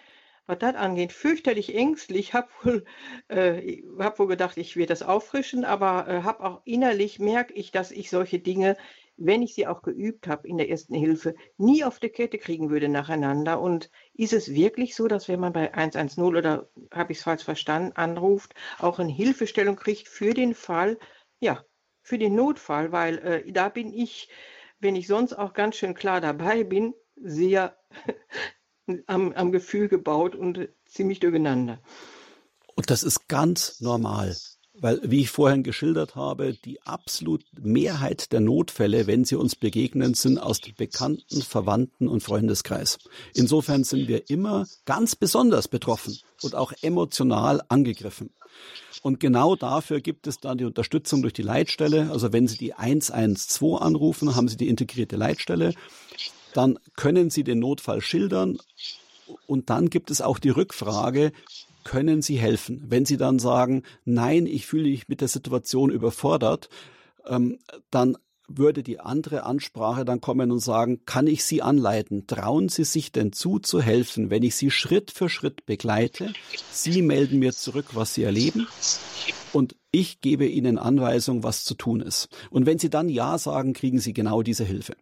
was 0.48 0.60
das 0.60 0.76
angeht, 0.76 1.14
fürchterlich 1.14 1.76
ängstlich, 1.76 2.34
habe 2.34 2.50
wohl, 2.64 2.86
äh, 3.30 3.84
hab 4.00 4.20
wohl 4.20 4.28
gedacht, 4.28 4.58
ich 4.58 4.76
werde 4.76 4.90
das 4.90 5.04
auffrischen, 5.04 5.66
aber 5.66 6.08
äh, 6.08 6.24
habe 6.24 6.44
auch 6.44 6.62
innerlich, 6.66 7.20
merke 7.20 7.54
ich, 7.54 7.72
dass 7.72 7.92
ich 7.92 8.10
solche 8.10 8.40
Dinge 8.40 8.78
wenn 9.26 9.42
ich 9.42 9.54
sie 9.54 9.68
auch 9.68 9.82
geübt 9.82 10.28
habe 10.28 10.48
in 10.48 10.58
der 10.58 10.70
ersten 10.70 10.96
Hilfe, 10.96 11.36
nie 11.58 11.84
auf 11.84 12.00
die 12.00 12.10
Kette 12.10 12.38
kriegen 12.38 12.70
würde 12.70 12.90
nacheinander. 12.90 13.62
Und 13.62 13.90
ist 14.14 14.34
es 14.34 14.54
wirklich 14.54 14.96
so, 14.96 15.08
dass 15.08 15.28
wenn 15.28 15.40
man 15.40 15.54
bei 15.54 15.74
110 15.74 16.24
oder 16.24 16.70
habe 16.92 17.12
ich 17.12 17.20
es 17.20 17.24
falsch 17.24 17.44
verstanden, 17.44 17.94
anruft, 17.96 18.54
auch 18.80 19.00
eine 19.00 19.12
Hilfestellung 19.12 19.76
kriegt 19.76 20.08
für 20.08 20.34
den 20.34 20.56
Fall, 20.56 20.98
ja, 21.40 21.64
für 22.02 22.18
den 22.18 22.36
Notfall, 22.36 22.92
weil 22.92 23.18
äh, 23.20 23.52
da 23.52 23.70
bin 23.70 23.94
ich, 23.94 24.30
wenn 24.80 24.96
ich 24.96 25.08
sonst 25.08 25.34
auch 25.34 25.54
ganz 25.54 25.76
schön 25.76 25.94
klar 25.94 26.20
dabei 26.22 26.64
bin, 26.64 26.94
sehr 27.16 27.78
am, 29.06 29.34
am 29.34 29.52
Gefühl 29.52 29.88
gebaut 29.88 30.36
und 30.36 30.70
ziemlich 30.86 31.20
durcheinander. 31.20 31.80
Und 32.76 32.90
das 32.90 33.04
ist 33.04 33.28
ganz 33.28 33.80
normal. 33.82 34.36
Weil, 34.82 35.00
wie 35.04 35.22
ich 35.22 35.30
vorhin 35.30 35.62
geschildert 35.62 36.16
habe, 36.16 36.56
die 36.66 36.82
absolut 36.82 37.46
Mehrheit 37.54 38.32
der 38.32 38.40
Notfälle, 38.40 39.06
wenn 39.06 39.26
sie 39.26 39.36
uns 39.36 39.56
begegnen, 39.56 40.16
sind 40.16 40.40
aus 40.40 40.60
dem 40.60 40.74
Bekannten, 40.76 41.44
Verwandten 41.44 42.08
und 42.08 42.24
Freundeskreis. 42.24 42.98
Insofern 43.36 43.84
sind 43.84 44.08
wir 44.08 44.30
immer 44.32 44.66
ganz 44.86 45.16
besonders 45.16 45.68
betroffen 45.68 46.18
und 46.42 46.56
auch 46.56 46.74
emotional 46.82 47.62
angegriffen. 47.70 48.32
Und 49.04 49.20
genau 49.20 49.56
dafür 49.56 50.02
gibt 50.02 50.26
es 50.26 50.40
dann 50.40 50.58
die 50.58 50.66
Unterstützung 50.66 51.22
durch 51.22 51.34
die 51.34 51.44
Leitstelle. 51.44 52.10
Also 52.12 52.34
wenn 52.34 52.48
Sie 52.48 52.58
die 52.58 52.74
112 52.74 53.82
anrufen, 53.82 54.36
haben 54.36 54.48
Sie 54.48 54.58
die 54.58 54.68
integrierte 54.68 55.16
Leitstelle. 55.16 55.76
Dann 56.54 56.80
können 56.96 57.30
Sie 57.30 57.44
den 57.44 57.60
Notfall 57.60 58.02
schildern 58.02 58.58
und 59.48 59.70
dann 59.70 59.90
gibt 59.90 60.12
es 60.12 60.22
auch 60.22 60.40
die 60.40 60.50
Rückfrage, 60.50 61.32
können 61.84 62.22
Sie 62.22 62.38
helfen? 62.38 62.84
Wenn 62.88 63.06
Sie 63.06 63.18
dann 63.18 63.40
sagen, 63.40 63.84
nein, 64.06 64.46
ich 64.46 64.66
fühle 64.66 64.90
mich 64.90 65.08
mit 65.08 65.22
der 65.22 65.28
Situation 65.28 65.92
überfordert, 65.92 66.70
ähm, 67.26 67.60
dann 67.90 68.18
würde 68.48 68.84
die 68.84 69.00
andere 69.00 69.44
Ansprache 69.44 70.06
dann 70.06 70.22
kommen 70.22 70.52
und 70.52 70.60
sagen, 70.60 71.06
kann 71.06 71.28
ich 71.28 71.44
Sie 71.44 71.62
anleiten? 71.62 72.28
Trauen 72.28 72.70
Sie 72.70 72.84
sich 72.84 73.12
denn 73.12 73.32
zu, 73.32 73.60
zu 73.60 73.82
helfen, 73.82 74.30
wenn 74.30 74.44
ich 74.44 74.56
Sie 74.56 74.72
Schritt 74.72 75.12
für 75.12 75.30
Schritt 75.30 75.66
begleite? 75.66 76.34
Sie 76.72 77.02
melden 77.02 77.40
mir 77.40 77.54
zurück, 77.54 77.88
was 77.94 78.14
Sie 78.14 78.24
erleben 78.24 78.68
und 79.54 79.76
ich 79.92 80.22
gebe 80.22 80.46
Ihnen 80.46 80.78
Anweisung, 80.78 81.44
was 81.44 81.64
zu 81.64 81.76
tun 81.76 82.02
ist. 82.02 82.30
Und 82.50 82.66
wenn 82.66 82.80
Sie 82.80 82.90
dann 82.90 83.10
Ja 83.10 83.38
sagen, 83.38 83.74
kriegen 83.74 84.00
Sie 84.00 84.14
genau 84.14 84.42
diese 84.42 84.64
Hilfe. 84.64 84.96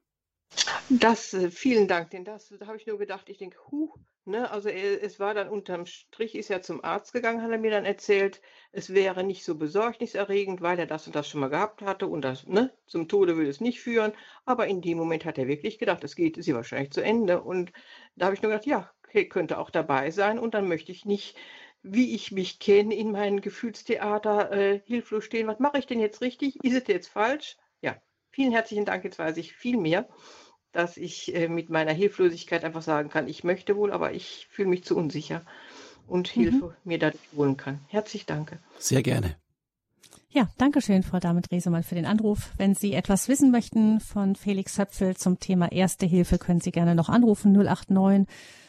Das, 0.90 1.34
äh, 1.34 1.52
vielen 1.52 1.88
Dank, 1.88 2.10
denn 2.12 2.26
das, 2.26 2.52
da 2.60 2.66
habe 2.66 2.78
ich 2.78 2.88
nur 2.88 2.98
gedacht, 2.98 3.30
ich 3.30 3.38
denke, 3.38 3.58
huh, 3.70 3.94
ne, 4.30 4.50
also 4.52 4.70
er, 4.70 5.04
es 5.04 5.20
war 5.20 5.34
dann 5.34 5.50
unterm 5.50 5.86
Strich, 5.86 6.36
ist 6.36 6.50
er 6.50 6.62
zum 6.62 6.84
Arzt 6.84 7.12
gegangen, 7.14 7.42
hat 7.42 7.52
er 7.52 7.58
mir 7.58 7.72
dann 7.72 7.86
erzählt, 7.86 8.42
es 8.72 8.94
wäre 8.94 9.24
nicht 9.24 9.44
so 9.44 9.56
besorgniserregend, 9.56 10.62
weil 10.62 10.80
er 10.80 10.86
das 10.86 11.08
und 11.08 11.16
das 11.16 11.28
schon 11.28 11.42
mal 11.42 11.50
gehabt 11.50 11.82
hatte 11.82 12.08
und 12.08 12.22
das, 12.22 12.46
ne, 12.48 12.74
zum 12.88 13.08
Tode 13.08 13.36
würde 13.36 13.50
es 13.50 13.62
nicht 13.62 13.82
führen, 13.82 14.14
aber 14.46 14.68
in 14.68 14.82
dem 14.82 14.98
Moment 14.98 15.26
hat 15.26 15.38
er 15.38 15.48
wirklich 15.48 15.80
gedacht, 15.80 16.04
es 16.04 16.16
geht 16.16 16.42
sie 16.42 16.54
wahrscheinlich 16.56 16.92
zu 16.92 17.02
Ende. 17.04 17.42
Und 17.42 17.72
da 18.16 18.26
habe 18.28 18.36
ich 18.36 18.42
nur 18.42 18.52
gedacht, 18.52 18.68
ja, 18.68 18.92
könnte 19.30 19.58
auch 19.58 19.70
dabei 19.70 20.12
sein. 20.12 20.40
Und 20.40 20.54
dann 20.54 20.68
möchte 20.68 20.92
ich 20.92 21.06
nicht, 21.06 21.38
wie 21.82 22.14
ich 22.16 22.32
mich 22.32 22.60
kenne, 22.60 22.96
in 22.96 23.12
meinem 23.12 23.42
Gefühlstheater 23.42 24.52
äh, 24.52 24.82
hilflos 24.86 25.26
stehen, 25.26 25.48
was 25.48 25.60
mache 25.60 25.80
ich 25.80 25.88
denn 25.88 26.00
jetzt 26.00 26.22
richtig, 26.22 26.64
ist 26.64 26.76
es 26.76 26.88
jetzt 26.88 27.08
falsch? 27.08 27.58
Ja, 27.82 28.02
vielen 28.32 28.52
herzlichen 28.52 28.86
Dank, 28.86 29.04
jetzt 29.04 29.20
weiß 29.20 29.38
ich 29.38 29.54
viel 29.54 29.78
mehr 29.78 30.08
dass 30.72 30.98
ich 30.98 31.36
äh, 31.36 31.48
mit 31.48 31.70
meiner 31.70 31.94
Hilflosigkeit 31.94 32.64
einfach 32.64 32.82
sagen 32.82 33.10
kann, 33.10 33.28
ich 33.28 33.44
möchte 33.44 33.76
wohl, 33.76 33.92
aber 33.92 34.14
ich 34.14 34.48
fühle 34.52 34.70
mich 34.70 34.84
zu 34.84 34.96
unsicher 34.96 35.42
und 36.08 36.36
mhm. 36.36 36.42
Hilfe 36.42 36.76
mir 36.84 37.00
dadurch 37.00 37.24
holen 37.36 37.58
kann. 37.58 37.80
Herzlich 37.88 38.26
danke. 38.26 38.60
Sehr 38.78 39.04
gerne. 39.04 39.36
Ja, 40.32 40.48
danke 40.60 40.82
schön, 40.82 41.02
Frau 41.02 41.20
Damit 41.20 41.52
Resemann, 41.52 41.82
für 41.82 41.96
den 41.96 42.06
Anruf. 42.06 42.52
Wenn 42.58 42.76
Sie 42.76 42.94
etwas 42.94 43.28
wissen 43.30 43.50
möchten 43.50 44.00
von 44.00 44.36
Felix 44.36 44.78
Höpfel 44.78 45.18
zum 45.18 45.40
Thema 45.40 45.72
Erste 45.72 46.06
Hilfe, 46.06 46.38
können 46.38 46.62
Sie 46.62 46.72
gerne 46.72 46.94
noch 46.94 47.10
anrufen 47.10 47.52
089 47.52 48.28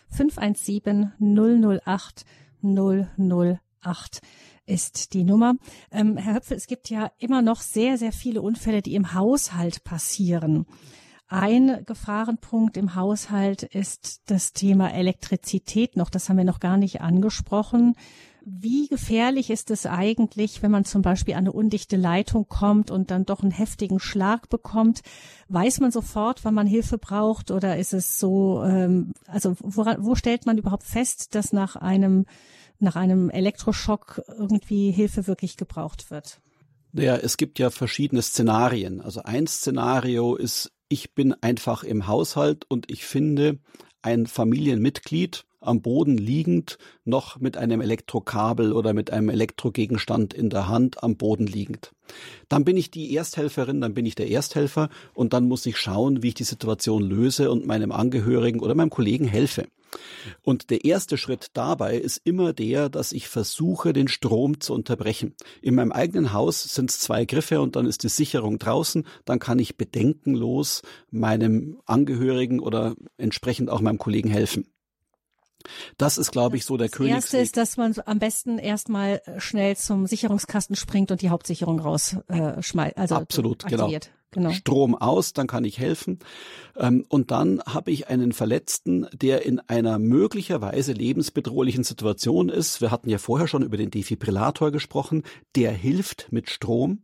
517 0.09 1.13
008 1.21 2.25
008 2.63 4.21
ist 4.65 5.13
die 5.13 5.25
Nummer. 5.25 5.55
Ähm, 5.91 6.17
Herr 6.17 6.37
Höpfel, 6.37 6.57
es 6.57 6.67
gibt 6.67 6.89
ja 6.89 7.11
immer 7.19 7.43
noch 7.43 7.61
sehr, 7.61 7.99
sehr 7.99 8.13
viele 8.13 8.41
Unfälle, 8.41 8.81
die 8.81 8.95
im 8.95 9.13
Haushalt 9.13 9.85
passieren. 9.85 10.67
Ein 11.33 11.85
Gefahrenpunkt 11.87 12.77
im 12.77 12.97
Haushalt 12.97 13.63
ist 13.63 14.23
das 14.27 14.53
Thema 14.53 14.93
Elektrizität 14.93 15.97
noch. 15.97 16.11
Das 16.11 16.29
haben 16.29 16.39
wir 16.39 16.45
noch 16.45 16.59
gar 16.59 16.77
nicht 16.77 17.03
angesprochen. 17.03 17.95
Wie 18.45 18.89
gefährlich 18.89 19.49
ist 19.49 19.71
es 19.71 19.87
eigentlich, 19.87 20.61
wenn 20.61 20.73
man 20.73 20.85
zum 20.85 21.03
Beispiel 21.03 21.35
an 21.35 21.45
eine 21.45 21.53
undichte 21.53 21.97
Leitung 21.97 22.49
kommt 22.49 22.91
und 22.91 23.13
dann 23.13 23.27
doch 23.27 23.43
einen 23.43 23.53
heftigen 23.53 24.01
Schlag 24.01 24.49
bekommt? 24.49 25.03
Weiß 25.47 25.79
man 25.79 25.93
sofort, 25.93 26.45
wann 26.45 26.55
man 26.55 26.67
Hilfe 26.67 26.99
braucht 26.99 27.53
oder 27.53 27.77
ist 27.77 27.93
es 27.93 28.19
so, 28.19 28.65
ähm, 28.65 29.13
also 29.29 29.55
woran, 29.61 30.05
wo 30.05 30.17
stellt 30.17 30.47
man 30.47 30.59
überhaupt 30.59 30.83
fest, 30.83 31.37
dass 31.37 31.53
nach 31.53 31.77
einem, 31.77 32.27
nach 32.81 32.97
einem 32.97 33.31
Elektroschock 33.31 34.21
irgendwie 34.37 34.91
Hilfe 34.91 35.29
wirklich 35.29 35.57
gebraucht 35.57 36.11
wird? 36.11 36.41
Naja, 36.91 37.15
es 37.19 37.37
gibt 37.37 37.61
ja 37.61 37.71
verschiedene 37.71 38.21
Szenarien. 38.21 39.01
Also 39.01 39.23
ein 39.23 39.47
Szenario 39.47 40.35
ist 40.35 40.73
ich 40.91 41.15
bin 41.15 41.35
einfach 41.41 41.85
im 41.85 42.07
Haushalt 42.07 42.67
und 42.69 42.91
ich 42.91 43.05
finde 43.07 43.59
ein 44.03 44.27
Familienmitglied 44.27 45.47
am 45.61 45.83
Boden 45.83 46.19
liegend, 46.19 46.79
noch 47.05 47.39
mit 47.39 47.57
einem 47.57 47.81
Elektrokabel 47.81 48.73
oder 48.73 48.93
mit 48.93 49.11
einem 49.11 49.29
Elektrogegenstand 49.29 50.35
in 50.35 50.51
der 50.51 50.69
Hand 50.69 51.03
am 51.03 51.17
Boden 51.17 51.47
liegend. 51.47 51.93
Dann 52.49 52.65
bin 52.65 52.77
ich 52.77 52.91
die 52.91 53.15
Ersthelferin, 53.15 53.81
dann 53.81 53.95
bin 53.95 54.07
ich 54.07 54.15
der 54.15 54.31
Ersthelfer 54.31 54.89
und 55.15 55.33
dann 55.33 55.47
muss 55.47 55.65
ich 55.67 55.77
schauen, 55.77 56.23
wie 56.23 56.29
ich 56.29 56.35
die 56.35 56.45
Situation 56.45 57.03
löse 57.03 57.51
und 57.51 57.67
meinem 57.67 57.93
Angehörigen 57.93 58.61
oder 58.61 58.75
meinem 58.75 58.91
Kollegen 58.91 59.29
helfe. 59.29 59.67
Und 60.43 60.71
der 60.71 60.85
erste 60.85 61.17
Schritt 61.17 61.49
dabei 61.55 61.97
ist 61.97 62.21
immer 62.25 62.53
der, 62.53 62.89
dass 62.89 63.13
ich 63.13 63.29
versuche, 63.29 63.93
den 63.93 64.09
Strom 64.09 64.61
zu 64.61 64.75
unterbrechen. 64.75 65.35
In 65.63 65.75
meinem 65.75 65.93
eigenen 65.93 66.33
Haus 66.33 66.63
sind 66.63 66.91
es 66.91 67.01
zwei 67.01 67.25
Griffe 67.25 67.61
und 67.61 67.77
dann 67.77 67.87
ist 67.87 68.03
die 68.03 68.09
Sicherung 68.09 68.59
draußen. 68.59 69.07
Dann 69.25 69.39
kann 69.39 69.59
ich 69.59 69.77
bedenkenlos 69.77 70.83
meinem 71.11 71.81
Angehörigen 71.87 72.61
oder 72.61 72.95
entsprechend 73.17 73.71
auch 73.71 73.81
meinem 73.81 73.99
Kollegen 73.99 74.31
helfen. 74.31 74.67
Das 75.99 76.19
ist, 76.19 76.33
glaube 76.33 76.57
ich, 76.57 76.65
so 76.65 76.77
der 76.77 76.89
König. 76.89 77.15
Das 77.15 77.25
Erste 77.25 77.39
ist, 77.39 77.57
dass 77.57 77.77
man 77.77 77.95
am 78.07 78.19
besten 78.19 78.59
erstmal 78.59 79.23
schnell 79.39 79.77
zum 79.77 80.07
Sicherungskasten 80.07 80.77
springt 80.77 81.11
und 81.11 81.23
die 81.23 81.31
Hauptsicherung 81.31 81.81
rausschmeißt. 81.81 82.97
Äh, 82.97 83.01
also 83.01 83.17
Absolut, 83.17 83.65
genau. 83.65 83.85
aktiviert. 83.85 84.07
genau. 84.07 84.21
Genau. 84.33 84.53
Strom 84.53 84.95
aus, 84.95 85.33
dann 85.33 85.49
kann 85.49 85.65
ich 85.65 85.79
helfen. 85.79 86.21
Ähm, 86.77 87.05
und 87.09 87.33
dann 87.33 87.61
habe 87.67 87.91
ich 87.91 88.09
einen 88.09 88.33
Verletzten, 88.33 89.09
der 89.13 89.45
in 89.45 89.59
einer 89.59 89.99
möglicherweise 89.99 90.93
lebensbedrohlichen 90.93 91.83
Situation 91.83 92.49
ist. 92.49 92.81
Wir 92.81 92.93
hatten 92.93 93.11
ja 93.11 93.19
vorher 93.19 93.49
schon 93.49 93.63
über 93.63 93.77
den 93.77 93.91
Defibrillator 93.91 94.71
gesprochen. 94.71 95.25
Der 95.57 95.73
hilft 95.73 96.29
mit 96.31 96.49
Strom, 96.49 97.03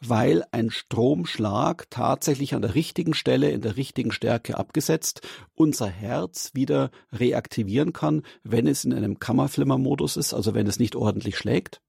weil 0.00 0.44
ein 0.50 0.70
Stromschlag 0.70 1.86
tatsächlich 1.90 2.54
an 2.54 2.62
der 2.62 2.74
richtigen 2.74 3.14
Stelle 3.14 3.50
in 3.50 3.60
der 3.60 3.76
richtigen 3.76 4.12
Stärke 4.12 4.56
abgesetzt 4.58 5.20
unser 5.54 5.86
Herz 5.86 6.50
wieder 6.54 6.90
reaktivieren 7.12 7.92
kann, 7.92 8.22
wenn 8.42 8.66
es 8.66 8.84
in 8.84 8.92
einem 8.92 9.18
Kammerflimmermodus 9.20 10.16
ist, 10.16 10.34
also 10.34 10.54
wenn 10.54 10.66
es 10.66 10.78
nicht 10.78 10.96
ordentlich 10.96 11.36
schlägt. 11.38 11.80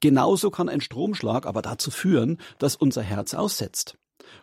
Genauso 0.00 0.50
kann 0.50 0.68
ein 0.68 0.80
Stromschlag 0.80 1.46
aber 1.46 1.62
dazu 1.62 1.90
führen, 1.90 2.38
dass 2.58 2.76
unser 2.76 3.02
Herz 3.02 3.34
aussetzt. 3.34 3.96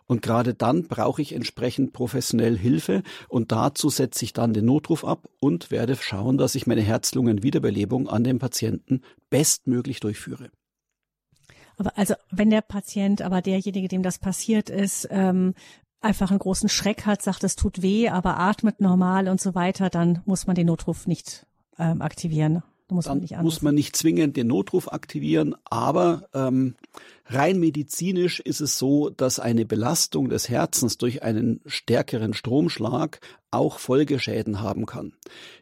Und 0.06 0.22
gerade 0.22 0.54
dann 0.54 0.88
brauche 0.88 1.22
ich 1.22 1.34
entsprechend 1.34 1.94
professionell 1.94 2.58
Hilfe 2.58 3.04
und 3.28 3.52
dazu 3.52 3.90
setze 3.90 4.26
ich 4.26 4.34
dann 4.34 4.54
den 4.54 4.66
Notruf 4.66 5.06
ab 5.06 5.30
und 5.40 5.72
werde 5.72 5.96
schauen, 5.96 6.38
dass 6.38 6.56
ich 6.56 6.68
meine 6.68 6.82
Herz-Lungen-Wiederbelebung 6.82 8.10
an 8.10 8.24
dem 8.24 8.40
Patienten 8.40 9.02
bestmöglich 9.30 10.00
durchführe. 10.00 10.50
Aber 11.80 11.98
also 11.98 12.14
wenn 12.30 12.50
der 12.50 12.62
Patient, 12.62 13.22
aber 13.22 13.42
derjenige, 13.42 13.88
dem 13.88 14.04
das 14.04 14.20
passiert 14.20 14.70
ist, 14.70 15.08
ähm, 15.10 15.56
einfach 16.02 16.30
einen 16.30 16.40
großen 16.40 16.70
Schreck 16.70 17.06
hat, 17.06 17.22
sagt, 17.22 17.44
es 17.44 17.56
tut 17.56 17.82
weh, 17.82 18.10
aber 18.10 18.38
atmet 18.38 18.82
normal 18.82 19.30
und 19.30 19.42
so 19.42 19.56
weiter, 19.56 19.90
dann 19.90 20.22
muss 20.26 20.46
man 20.46 20.56
den 20.56 20.68
Notruf 20.68 21.08
nicht 21.08 21.48
ähm, 21.78 22.02
aktivieren. 22.02 22.64
Da 22.90 22.96
muss 22.96 23.06
man, 23.06 23.20
nicht 23.20 23.40
muss 23.40 23.62
man 23.62 23.76
nicht 23.76 23.96
zwingend 23.96 24.36
den 24.36 24.48
Notruf 24.48 24.92
aktivieren, 24.92 25.56
aber 25.64 26.28
ähm, 26.34 26.74
rein 27.28 27.60
medizinisch 27.60 28.40
ist 28.40 28.62
es 28.62 28.80
so, 28.80 29.12
dass 29.12 29.40
eine 29.40 29.64
Belastung 29.68 30.28
des 30.28 30.50
Herzens 30.50 30.98
durch 30.98 31.22
einen 31.22 31.62
stärkeren 31.68 32.34
Stromschlag 32.34 33.20
auch 33.52 33.78
Folgeschäden 33.78 34.62
haben 34.62 34.88
kann. 34.88 35.14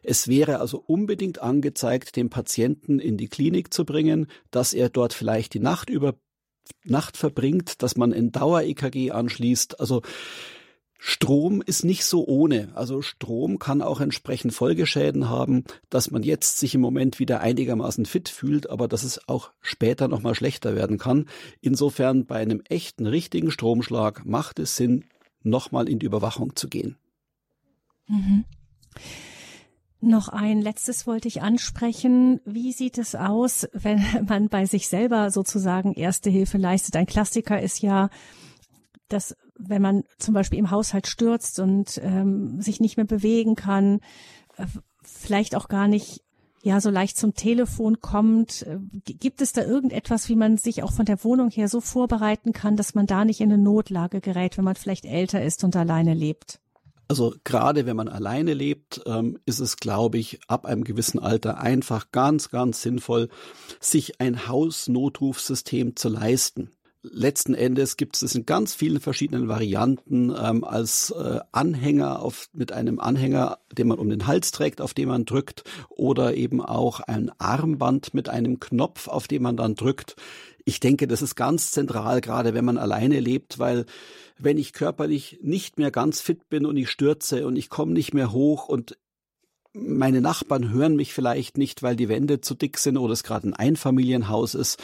Es 0.02 0.28
wäre 0.28 0.58
also 0.58 0.82
unbedingt 0.86 1.42
angezeigt, 1.42 2.16
den 2.16 2.30
Patienten 2.30 2.98
in 2.98 3.18
die 3.18 3.28
Klinik 3.28 3.74
zu 3.74 3.84
bringen, 3.84 4.28
dass 4.50 4.72
er 4.72 4.88
dort 4.88 5.12
vielleicht 5.12 5.52
die 5.52 5.60
Nacht 5.60 5.90
über 5.90 6.14
Nacht 6.84 7.18
verbringt, 7.18 7.82
dass 7.82 7.94
man 7.94 8.14
ein 8.14 8.32
Dauer-EKG 8.32 9.10
anschließt. 9.10 9.80
Also 9.80 10.00
Strom 11.00 11.62
ist 11.62 11.84
nicht 11.84 12.04
so 12.04 12.26
ohne. 12.26 12.70
Also 12.74 13.02
Strom 13.02 13.60
kann 13.60 13.82
auch 13.82 14.00
entsprechend 14.00 14.52
Folgeschäden 14.52 15.28
haben, 15.28 15.62
dass 15.90 16.10
man 16.10 16.24
jetzt 16.24 16.58
sich 16.58 16.74
im 16.74 16.80
Moment 16.80 17.20
wieder 17.20 17.40
einigermaßen 17.40 18.04
fit 18.04 18.28
fühlt, 18.28 18.68
aber 18.68 18.88
dass 18.88 19.04
es 19.04 19.28
auch 19.28 19.52
später 19.60 20.08
nochmal 20.08 20.34
schlechter 20.34 20.74
werden 20.74 20.98
kann. 20.98 21.26
Insofern 21.60 22.26
bei 22.26 22.36
einem 22.36 22.62
echten, 22.68 23.06
richtigen 23.06 23.52
Stromschlag 23.52 24.26
macht 24.26 24.58
es 24.58 24.76
Sinn, 24.76 25.04
nochmal 25.44 25.88
in 25.88 26.00
die 26.00 26.06
Überwachung 26.06 26.56
zu 26.56 26.68
gehen. 26.68 26.96
Mhm. 28.08 28.44
Noch 30.00 30.28
ein 30.28 30.60
letztes 30.60 31.06
wollte 31.06 31.28
ich 31.28 31.42
ansprechen. 31.42 32.40
Wie 32.44 32.72
sieht 32.72 32.98
es 32.98 33.14
aus, 33.14 33.68
wenn 33.72 34.00
man 34.28 34.48
bei 34.48 34.66
sich 34.66 34.88
selber 34.88 35.30
sozusagen 35.30 35.92
Erste 35.92 36.28
Hilfe 36.30 36.58
leistet? 36.58 36.96
Ein 36.96 37.06
Klassiker 37.06 37.60
ist 37.60 37.82
ja, 37.82 38.10
dass 39.08 39.36
wenn 39.58 39.82
man 39.82 40.04
zum 40.18 40.34
Beispiel 40.34 40.58
im 40.58 40.70
Haushalt 40.70 41.06
stürzt 41.06 41.58
und 41.58 42.00
ähm, 42.02 42.60
sich 42.60 42.80
nicht 42.80 42.96
mehr 42.96 43.06
bewegen 43.06 43.56
kann, 43.56 44.00
äh, 44.56 44.66
vielleicht 45.02 45.54
auch 45.54 45.68
gar 45.68 45.88
nicht 45.88 46.22
ja 46.62 46.80
so 46.80 46.90
leicht 46.90 47.16
zum 47.16 47.34
Telefon 47.34 48.00
kommt. 48.00 48.62
Äh, 48.62 48.78
gibt 49.02 49.40
es 49.40 49.52
da 49.52 49.62
irgendetwas, 49.62 50.28
wie 50.28 50.36
man 50.36 50.58
sich 50.58 50.82
auch 50.82 50.92
von 50.92 51.06
der 51.06 51.22
Wohnung 51.24 51.50
her 51.50 51.68
so 51.68 51.80
vorbereiten 51.80 52.52
kann, 52.52 52.76
dass 52.76 52.94
man 52.94 53.06
da 53.06 53.24
nicht 53.24 53.40
in 53.40 53.52
eine 53.52 53.62
Notlage 53.62 54.20
gerät, 54.20 54.56
wenn 54.56 54.64
man 54.64 54.76
vielleicht 54.76 55.04
älter 55.04 55.42
ist 55.42 55.64
und 55.64 55.76
alleine 55.76 56.14
lebt? 56.14 56.60
Also 57.10 57.34
gerade 57.42 57.86
wenn 57.86 57.96
man 57.96 58.08
alleine 58.08 58.52
lebt, 58.52 59.00
ähm, 59.06 59.38
ist 59.46 59.60
es, 59.60 59.78
glaube 59.78 60.18
ich, 60.18 60.40
ab 60.46 60.66
einem 60.66 60.84
gewissen 60.84 61.18
Alter 61.18 61.58
einfach 61.58 62.12
ganz, 62.12 62.50
ganz 62.50 62.82
sinnvoll, 62.82 63.30
sich 63.80 64.20
ein 64.20 64.46
Hausnotrufsystem 64.46 65.96
zu 65.96 66.10
leisten 66.10 66.70
letzten 67.02 67.54
Endes 67.54 67.96
gibt 67.96 68.20
es 68.20 68.34
in 68.34 68.46
ganz 68.46 68.74
vielen 68.74 69.00
verschiedenen 69.00 69.48
Varianten 69.48 70.30
ähm, 70.30 70.64
als 70.64 71.10
äh, 71.10 71.40
Anhänger 71.52 72.20
auf, 72.22 72.48
mit 72.52 72.72
einem 72.72 72.98
Anhänger, 72.98 73.58
den 73.72 73.88
man 73.88 73.98
um 73.98 74.08
den 74.08 74.26
Hals 74.26 74.50
trägt, 74.50 74.80
auf 74.80 74.94
den 74.94 75.08
man 75.08 75.24
drückt, 75.24 75.64
oder 75.88 76.34
eben 76.34 76.60
auch 76.60 77.00
ein 77.00 77.30
Armband 77.38 78.14
mit 78.14 78.28
einem 78.28 78.60
Knopf, 78.60 79.08
auf 79.08 79.28
den 79.28 79.42
man 79.42 79.56
dann 79.56 79.74
drückt. 79.74 80.16
Ich 80.64 80.80
denke, 80.80 81.06
das 81.06 81.22
ist 81.22 81.34
ganz 81.34 81.70
zentral, 81.70 82.20
gerade 82.20 82.52
wenn 82.52 82.64
man 82.64 82.78
alleine 82.78 83.20
lebt, 83.20 83.58
weil 83.58 83.86
wenn 84.38 84.58
ich 84.58 84.72
körperlich 84.72 85.38
nicht 85.42 85.78
mehr 85.78 85.90
ganz 85.90 86.20
fit 86.20 86.48
bin 86.48 86.66
und 86.66 86.76
ich 86.76 86.90
stürze 86.90 87.46
und 87.46 87.56
ich 87.56 87.70
komme 87.70 87.92
nicht 87.92 88.12
mehr 88.12 88.32
hoch 88.32 88.68
und 88.68 88.98
meine 89.72 90.20
Nachbarn 90.20 90.72
hören 90.72 90.96
mich 90.96 91.14
vielleicht 91.14 91.58
nicht, 91.58 91.82
weil 91.82 91.96
die 91.96 92.08
Wände 92.08 92.40
zu 92.40 92.54
dick 92.54 92.78
sind 92.78 92.96
oder 92.96 93.12
es 93.12 93.22
gerade 93.22 93.48
ein 93.48 93.54
Einfamilienhaus 93.54 94.54
ist, 94.54 94.78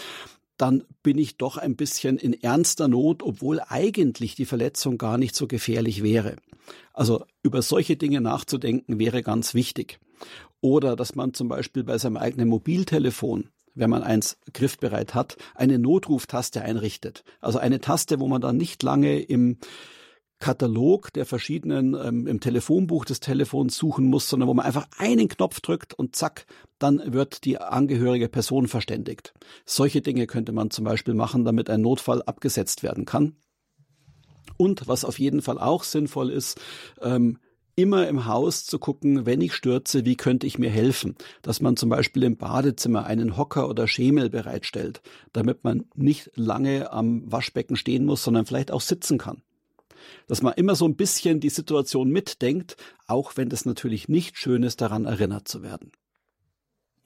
dann 0.56 0.84
bin 1.02 1.18
ich 1.18 1.36
doch 1.36 1.56
ein 1.56 1.76
bisschen 1.76 2.16
in 2.16 2.32
ernster 2.32 2.88
Not, 2.88 3.22
obwohl 3.22 3.60
eigentlich 3.68 4.34
die 4.34 4.44
Verletzung 4.44 4.98
gar 4.98 5.18
nicht 5.18 5.34
so 5.34 5.46
gefährlich 5.46 6.02
wäre. 6.02 6.36
Also 6.92 7.24
über 7.42 7.62
solche 7.62 7.96
Dinge 7.96 8.20
nachzudenken 8.20 8.98
wäre 8.98 9.22
ganz 9.22 9.54
wichtig. 9.54 9.98
Oder 10.60 10.96
dass 10.96 11.14
man 11.14 11.34
zum 11.34 11.48
Beispiel 11.48 11.84
bei 11.84 11.98
seinem 11.98 12.16
eigenen 12.16 12.48
Mobiltelefon, 12.48 13.50
wenn 13.74 13.90
man 13.90 14.02
eins 14.02 14.38
griffbereit 14.52 15.14
hat, 15.14 15.36
eine 15.54 15.78
Notruftaste 15.78 16.62
einrichtet. 16.62 17.24
Also 17.40 17.58
eine 17.58 17.80
Taste, 17.80 18.20
wo 18.20 18.28
man 18.28 18.40
dann 18.40 18.56
nicht 18.56 18.82
lange 18.82 19.18
im 19.20 19.58
Katalog 20.44 21.10
der 21.14 21.24
verschiedenen 21.24 21.94
ähm, 21.94 22.26
im 22.26 22.38
Telefonbuch 22.38 23.06
des 23.06 23.18
Telefons 23.18 23.78
suchen 23.78 24.04
muss, 24.04 24.28
sondern 24.28 24.46
wo 24.46 24.52
man 24.52 24.66
einfach 24.66 24.86
einen 24.98 25.28
Knopf 25.28 25.62
drückt 25.62 25.94
und 25.94 26.16
zack, 26.16 26.44
dann 26.78 27.00
wird 27.14 27.46
die 27.46 27.56
angehörige 27.56 28.28
Person 28.28 28.68
verständigt. 28.68 29.32
Solche 29.64 30.02
Dinge 30.02 30.26
könnte 30.26 30.52
man 30.52 30.68
zum 30.68 30.84
Beispiel 30.84 31.14
machen, 31.14 31.46
damit 31.46 31.70
ein 31.70 31.80
Notfall 31.80 32.20
abgesetzt 32.20 32.82
werden 32.82 33.06
kann. 33.06 33.36
Und 34.58 34.86
was 34.86 35.06
auf 35.06 35.18
jeden 35.18 35.40
Fall 35.40 35.58
auch 35.58 35.82
sinnvoll 35.82 36.28
ist, 36.28 36.60
ähm, 37.00 37.38
immer 37.74 38.06
im 38.06 38.26
Haus 38.26 38.66
zu 38.66 38.78
gucken, 38.78 39.24
wenn 39.24 39.40
ich 39.40 39.54
stürze, 39.54 40.04
wie 40.04 40.14
könnte 40.14 40.46
ich 40.46 40.58
mir 40.58 40.68
helfen? 40.68 41.16
Dass 41.40 41.62
man 41.62 41.78
zum 41.78 41.88
Beispiel 41.88 42.22
im 42.22 42.36
Badezimmer 42.36 43.06
einen 43.06 43.38
Hocker 43.38 43.66
oder 43.66 43.88
Schemel 43.88 44.28
bereitstellt, 44.28 45.00
damit 45.32 45.64
man 45.64 45.86
nicht 45.94 46.32
lange 46.34 46.92
am 46.92 47.32
Waschbecken 47.32 47.76
stehen 47.76 48.04
muss, 48.04 48.22
sondern 48.22 48.44
vielleicht 48.44 48.72
auch 48.72 48.82
sitzen 48.82 49.16
kann 49.16 49.40
dass 50.26 50.42
man 50.42 50.54
immer 50.54 50.74
so 50.74 50.86
ein 50.86 50.96
bisschen 50.96 51.40
die 51.40 51.50
Situation 51.50 52.10
mitdenkt, 52.10 52.76
auch 53.06 53.36
wenn 53.36 53.48
das 53.48 53.64
natürlich 53.64 54.08
nicht 54.08 54.38
schön 54.38 54.62
ist, 54.62 54.80
daran 54.80 55.04
erinnert 55.04 55.48
zu 55.48 55.62
werden. 55.62 55.92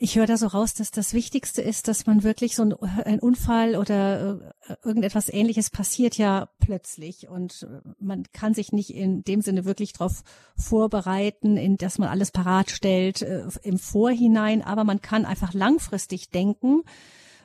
Ich 0.01 0.15
höre 0.15 0.27
da 0.27 0.37
so 0.37 0.47
raus, 0.47 0.75
dass 0.75 0.93
das 0.93 1.13
Wichtigste 1.13 1.61
ist, 1.61 1.89
dass 1.89 2.07
man 2.07 2.23
wirklich 2.23 2.55
so 2.55 2.63
ein, 2.63 3.19
Unfall 3.19 3.75
oder 3.75 4.41
äh, 4.69 4.77
irgendetwas 4.85 5.29
Ähnliches 5.29 5.71
passiert 5.71 6.17
ja 6.17 6.51
plötzlich 6.61 7.29
und 7.29 7.67
man 7.99 8.23
kann 8.33 8.55
sich 8.55 8.71
nicht 8.71 8.95
in 8.95 9.25
dem 9.25 9.41
Sinne 9.41 9.65
wirklich 9.65 9.95
darauf 9.95 10.23
vorbereiten, 10.57 11.57
in 11.57 11.79
dass 11.79 11.99
man 11.99 12.11
alles 12.11 12.31
parat 12.31 12.71
stellt 12.71 13.23
äh, 13.23 13.49
im 13.65 13.81
Vorhinein, 13.81 14.63
aber 14.63 14.85
man 14.85 15.03
kann 15.03 15.25
einfach 15.25 15.53
langfristig 15.53 16.31
denken 16.31 16.85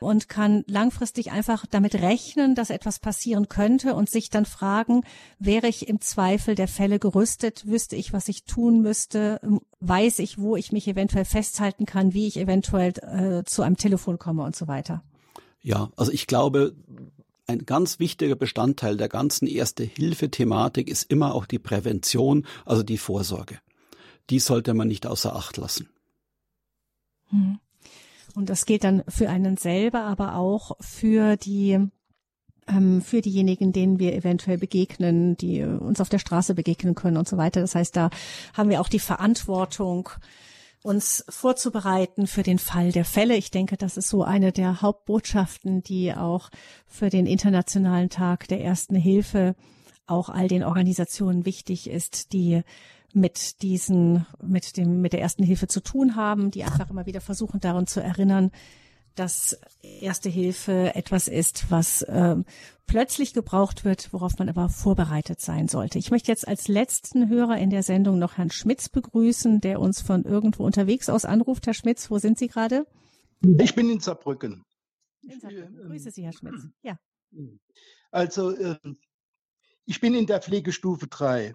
und 0.03 0.29
kann 0.29 0.63
langfristig 0.67 1.31
einfach 1.31 1.65
damit 1.65 1.95
rechnen, 1.95 2.55
dass 2.55 2.69
etwas 2.69 2.99
passieren 2.99 3.49
könnte 3.49 3.95
und 3.95 4.09
sich 4.09 4.29
dann 4.29 4.45
fragen, 4.45 5.03
wäre 5.39 5.67
ich 5.67 5.87
im 5.87 6.01
Zweifel 6.01 6.55
der 6.55 6.67
Fälle 6.67 6.99
gerüstet, 6.99 7.65
wüsste 7.65 7.95
ich, 7.95 8.13
was 8.13 8.27
ich 8.27 8.43
tun 8.43 8.81
müsste, 8.81 9.39
weiß 9.79 10.19
ich, 10.19 10.37
wo 10.37 10.55
ich 10.55 10.71
mich 10.71 10.87
eventuell 10.87 11.25
festhalten 11.25 11.85
kann, 11.85 12.13
wie 12.13 12.27
ich 12.27 12.37
eventuell 12.37 12.93
äh, 13.01 13.43
zu 13.45 13.63
einem 13.63 13.77
Telefon 13.77 14.19
komme 14.19 14.43
und 14.43 14.55
so 14.55 14.67
weiter. 14.67 15.03
Ja, 15.61 15.89
also 15.95 16.11
ich 16.11 16.27
glaube, 16.27 16.75
ein 17.47 17.65
ganz 17.65 17.99
wichtiger 17.99 18.35
Bestandteil 18.35 18.97
der 18.97 19.09
ganzen 19.09 19.47
Erste-Hilfe-Thematik 19.47 20.87
ist 20.87 21.09
immer 21.09 21.33
auch 21.33 21.45
die 21.45 21.59
Prävention, 21.59 22.45
also 22.65 22.83
die 22.83 22.97
Vorsorge. 22.97 23.59
Die 24.29 24.39
sollte 24.39 24.73
man 24.73 24.87
nicht 24.87 25.05
außer 25.05 25.35
Acht 25.35 25.57
lassen. 25.57 25.89
Hm. 27.29 27.59
Und 28.35 28.49
das 28.49 28.65
gilt 28.65 28.83
dann 28.83 29.03
für 29.07 29.29
einen 29.29 29.57
selber, 29.57 30.01
aber 30.01 30.35
auch 30.35 30.75
für 30.79 31.37
die 31.37 31.79
ähm, 32.67 33.01
für 33.01 33.21
diejenigen, 33.21 33.73
denen 33.73 33.99
wir 33.99 34.13
eventuell 34.15 34.57
begegnen, 34.57 35.35
die 35.37 35.63
uns 35.63 35.99
auf 36.01 36.09
der 36.09 36.19
Straße 36.19 36.55
begegnen 36.55 36.95
können 36.95 37.17
und 37.17 37.27
so 37.27 37.37
weiter. 37.37 37.61
Das 37.61 37.75
heißt, 37.75 37.95
da 37.95 38.09
haben 38.53 38.69
wir 38.69 38.81
auch 38.81 38.89
die 38.89 38.99
Verantwortung, 38.99 40.09
uns 40.83 41.23
vorzubereiten 41.29 42.27
für 42.27 42.43
den 42.43 42.59
Fall 42.59 42.91
der 42.91 43.05
Fälle. 43.05 43.35
Ich 43.37 43.51
denke, 43.51 43.77
das 43.77 43.95
ist 43.95 44.09
so 44.09 44.23
eine 44.23 44.51
der 44.51 44.81
Hauptbotschaften, 44.81 45.81
die 45.81 46.13
auch 46.13 46.49
für 46.85 47.09
den 47.09 47.25
Internationalen 47.25 48.09
Tag 48.09 48.49
der 48.49 48.61
Ersten 48.61 48.95
Hilfe 48.95 49.55
auch 50.05 50.27
all 50.27 50.49
den 50.49 50.63
Organisationen 50.63 51.45
wichtig 51.45 51.89
ist, 51.89 52.33
die 52.33 52.63
mit 53.13 53.61
diesen, 53.61 54.25
mit 54.41 54.77
dem, 54.77 55.01
mit 55.01 55.13
der 55.13 55.21
ersten 55.21 55.43
Hilfe 55.43 55.67
zu 55.67 55.81
tun 55.81 56.15
haben, 56.15 56.51
die 56.51 56.63
einfach 56.63 56.89
immer 56.89 57.05
wieder 57.05 57.21
versuchen, 57.21 57.59
daran 57.59 57.87
zu 57.87 58.01
erinnern, 58.01 58.51
dass 59.15 59.59
erste 59.81 60.29
Hilfe 60.29 60.95
etwas 60.95 61.27
ist, 61.27 61.69
was 61.69 62.01
äh, 62.03 62.35
plötzlich 62.87 63.33
gebraucht 63.33 63.85
wird, 63.85 64.11
worauf 64.11 64.37
man 64.39 64.49
aber 64.49 64.69
vorbereitet 64.69 65.39
sein 65.39 65.67
sollte. 65.67 65.99
Ich 65.99 66.11
möchte 66.11 66.31
jetzt 66.31 66.47
als 66.47 66.67
letzten 66.67 67.29
Hörer 67.29 67.57
in 67.57 67.69
der 67.69 67.83
Sendung 67.83 68.17
noch 68.17 68.37
Herrn 68.37 68.49
Schmitz 68.49 68.89
begrüßen, 68.89 69.61
der 69.61 69.79
uns 69.79 70.01
von 70.01 70.23
irgendwo 70.23 70.63
unterwegs 70.65 71.09
aus 71.09 71.25
anruft. 71.25 71.67
Herr 71.67 71.73
Schmitz, 71.73 72.09
wo 72.09 72.17
sind 72.17 72.39
Sie 72.39 72.47
gerade? 72.47 72.87
Ich 73.59 73.75
bin 73.75 73.89
in 73.89 73.99
Saarbrücken. 73.99 74.63
In 75.21 75.39
Saarbrücken. 75.39 75.87
Grüße 75.87 76.11
Sie, 76.11 76.23
Herr 76.23 76.33
Schmitz. 76.33 76.67
Ja. 76.81 76.97
Also, 78.11 78.51
äh, 78.51 78.77
ich 79.85 79.99
bin 79.99 80.13
in 80.15 80.25
der 80.25 80.41
Pflegestufe 80.41 81.07
3. 81.07 81.53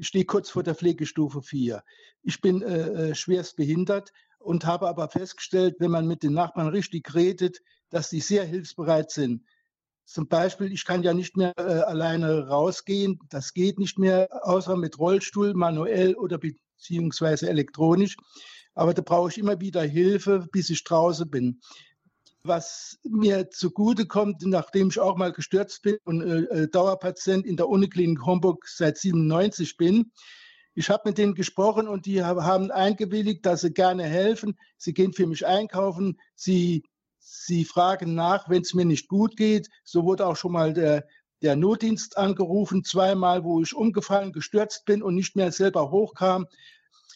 Ich 0.00 0.06
stehe 0.06 0.24
kurz 0.24 0.48
vor 0.48 0.62
der 0.62 0.74
Pflegestufe 0.74 1.42
4. 1.42 1.84
Ich 2.22 2.40
bin 2.40 2.62
äh, 2.62 3.10
äh, 3.10 3.14
schwerst 3.14 3.56
behindert 3.56 4.12
und 4.38 4.64
habe 4.64 4.88
aber 4.88 5.10
festgestellt, 5.10 5.74
wenn 5.78 5.90
man 5.90 6.06
mit 6.06 6.22
den 6.22 6.32
Nachbarn 6.32 6.68
richtig 6.68 7.14
redet, 7.14 7.60
dass 7.90 8.08
sie 8.08 8.20
sehr 8.20 8.46
hilfsbereit 8.46 9.10
sind. 9.10 9.44
Zum 10.06 10.26
Beispiel, 10.26 10.72
ich 10.72 10.86
kann 10.86 11.02
ja 11.02 11.12
nicht 11.12 11.36
mehr 11.36 11.52
äh, 11.58 11.82
alleine 11.82 12.48
rausgehen. 12.48 13.20
Das 13.28 13.52
geht 13.52 13.78
nicht 13.78 13.98
mehr, 13.98 14.30
außer 14.40 14.74
mit 14.74 14.98
Rollstuhl, 14.98 15.52
manuell 15.52 16.14
oder 16.14 16.38
beziehungsweise 16.38 17.50
elektronisch. 17.50 18.16
Aber 18.72 18.94
da 18.94 19.02
brauche 19.02 19.28
ich 19.28 19.36
immer 19.36 19.60
wieder 19.60 19.82
Hilfe, 19.82 20.46
bis 20.50 20.70
ich 20.70 20.82
draußen 20.82 21.28
bin. 21.28 21.60
Was 22.42 22.98
mir 23.04 23.50
zugute 23.50 24.06
kommt, 24.06 24.42
nachdem 24.46 24.88
ich 24.88 24.98
auch 24.98 25.16
mal 25.16 25.32
gestürzt 25.32 25.82
bin 25.82 25.98
und 26.04 26.22
äh, 26.22 26.62
äh 26.62 26.68
Dauerpatient 26.68 27.44
in 27.44 27.56
der 27.56 27.68
Uniklinik 27.68 28.24
Homburg 28.24 28.66
seit 28.66 28.96
97 28.96 29.76
bin, 29.76 30.10
Ich 30.74 30.88
habe 30.88 31.08
mit 31.10 31.18
denen 31.18 31.34
gesprochen 31.34 31.88
und 31.88 32.06
die 32.06 32.22
haben 32.22 32.70
eingewilligt, 32.70 33.44
dass 33.44 33.62
sie 33.62 33.72
gerne 33.72 34.04
helfen. 34.04 34.56
Sie 34.78 34.94
gehen 34.94 35.12
für 35.12 35.26
mich 35.26 35.44
einkaufen. 35.44 36.18
Sie, 36.36 36.84
sie 37.18 37.64
fragen 37.64 38.14
nach, 38.14 38.48
wenn 38.48 38.62
es 38.62 38.72
mir 38.72 38.86
nicht 38.86 39.08
gut 39.08 39.36
geht. 39.36 39.68
So 39.84 40.04
wurde 40.04 40.26
auch 40.26 40.36
schon 40.36 40.52
mal 40.52 40.72
der, 40.72 41.06
der 41.42 41.56
Notdienst 41.56 42.16
angerufen, 42.16 42.84
zweimal, 42.84 43.44
wo 43.44 43.60
ich 43.60 43.74
umgefallen, 43.74 44.32
gestürzt 44.32 44.84
bin 44.86 45.02
und 45.02 45.14
nicht 45.16 45.36
mehr 45.36 45.52
selber 45.52 45.90
hochkam. 45.90 46.46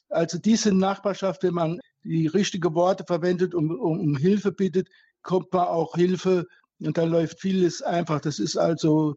Also 0.08 0.38
diese 0.38 0.72
Nachbarschaft, 0.74 1.44
wenn 1.44 1.54
man 1.54 1.80
die 2.02 2.26
richtigen 2.26 2.74
Worte 2.74 3.04
verwendet 3.04 3.54
und 3.54 3.70
um, 3.70 4.00
um 4.00 4.16
Hilfe 4.16 4.52
bittet, 4.52 4.88
kommt 5.24 5.52
man 5.52 5.66
auch 5.66 5.96
Hilfe 5.96 6.46
und 6.80 6.96
da 6.96 7.02
läuft 7.04 7.40
vieles 7.40 7.82
einfach. 7.82 8.20
Das 8.20 8.38
ist 8.38 8.56
also 8.56 9.16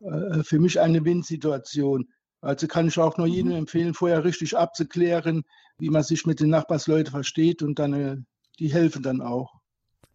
äh, 0.00 0.42
für 0.42 0.58
mich 0.58 0.78
eine 0.80 1.04
Win-Situation. 1.04 2.08
Also 2.42 2.66
kann 2.66 2.88
ich 2.88 2.98
auch 2.98 3.16
nur 3.16 3.26
jedem 3.26 3.52
mhm. 3.52 3.58
empfehlen, 3.58 3.94
vorher 3.94 4.24
richtig 4.24 4.56
abzuklären, 4.56 5.44
wie 5.78 5.88
man 5.88 6.02
sich 6.02 6.26
mit 6.26 6.40
den 6.40 6.50
Nachbarsleuten 6.50 7.10
versteht 7.10 7.62
und 7.62 7.78
dann 7.78 7.94
äh, 7.94 8.16
die 8.58 8.72
helfen 8.72 9.02
dann 9.02 9.22
auch. 9.22 9.54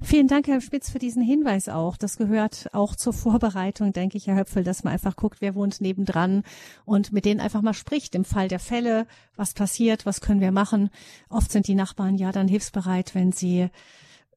Vielen 0.03 0.27
Dank, 0.27 0.47
Herr 0.47 0.61
Spitz, 0.61 0.89
für 0.89 0.97
diesen 0.97 1.21
Hinweis 1.21 1.69
auch. 1.69 1.95
Das 1.95 2.17
gehört 2.17 2.69
auch 2.73 2.95
zur 2.95 3.13
Vorbereitung, 3.13 3.93
denke 3.93 4.17
ich, 4.17 4.25
Herr 4.25 4.35
Höpfel, 4.35 4.63
dass 4.63 4.83
man 4.83 4.93
einfach 4.93 5.15
guckt, 5.15 5.41
wer 5.41 5.53
wohnt 5.53 5.79
nebendran 5.79 6.41
und 6.85 7.13
mit 7.13 7.23
denen 7.23 7.39
einfach 7.39 7.61
mal 7.61 7.75
spricht. 7.75 8.15
Im 8.15 8.25
Fall 8.25 8.47
der 8.47 8.59
Fälle, 8.59 9.05
was 9.35 9.53
passiert, 9.53 10.07
was 10.07 10.19
können 10.19 10.41
wir 10.41 10.51
machen. 10.51 10.89
Oft 11.29 11.51
sind 11.51 11.67
die 11.67 11.75
Nachbarn 11.75 12.15
ja 12.15 12.31
dann 12.31 12.47
hilfsbereit, 12.47 13.13
wenn 13.13 13.31
sie 13.31 13.69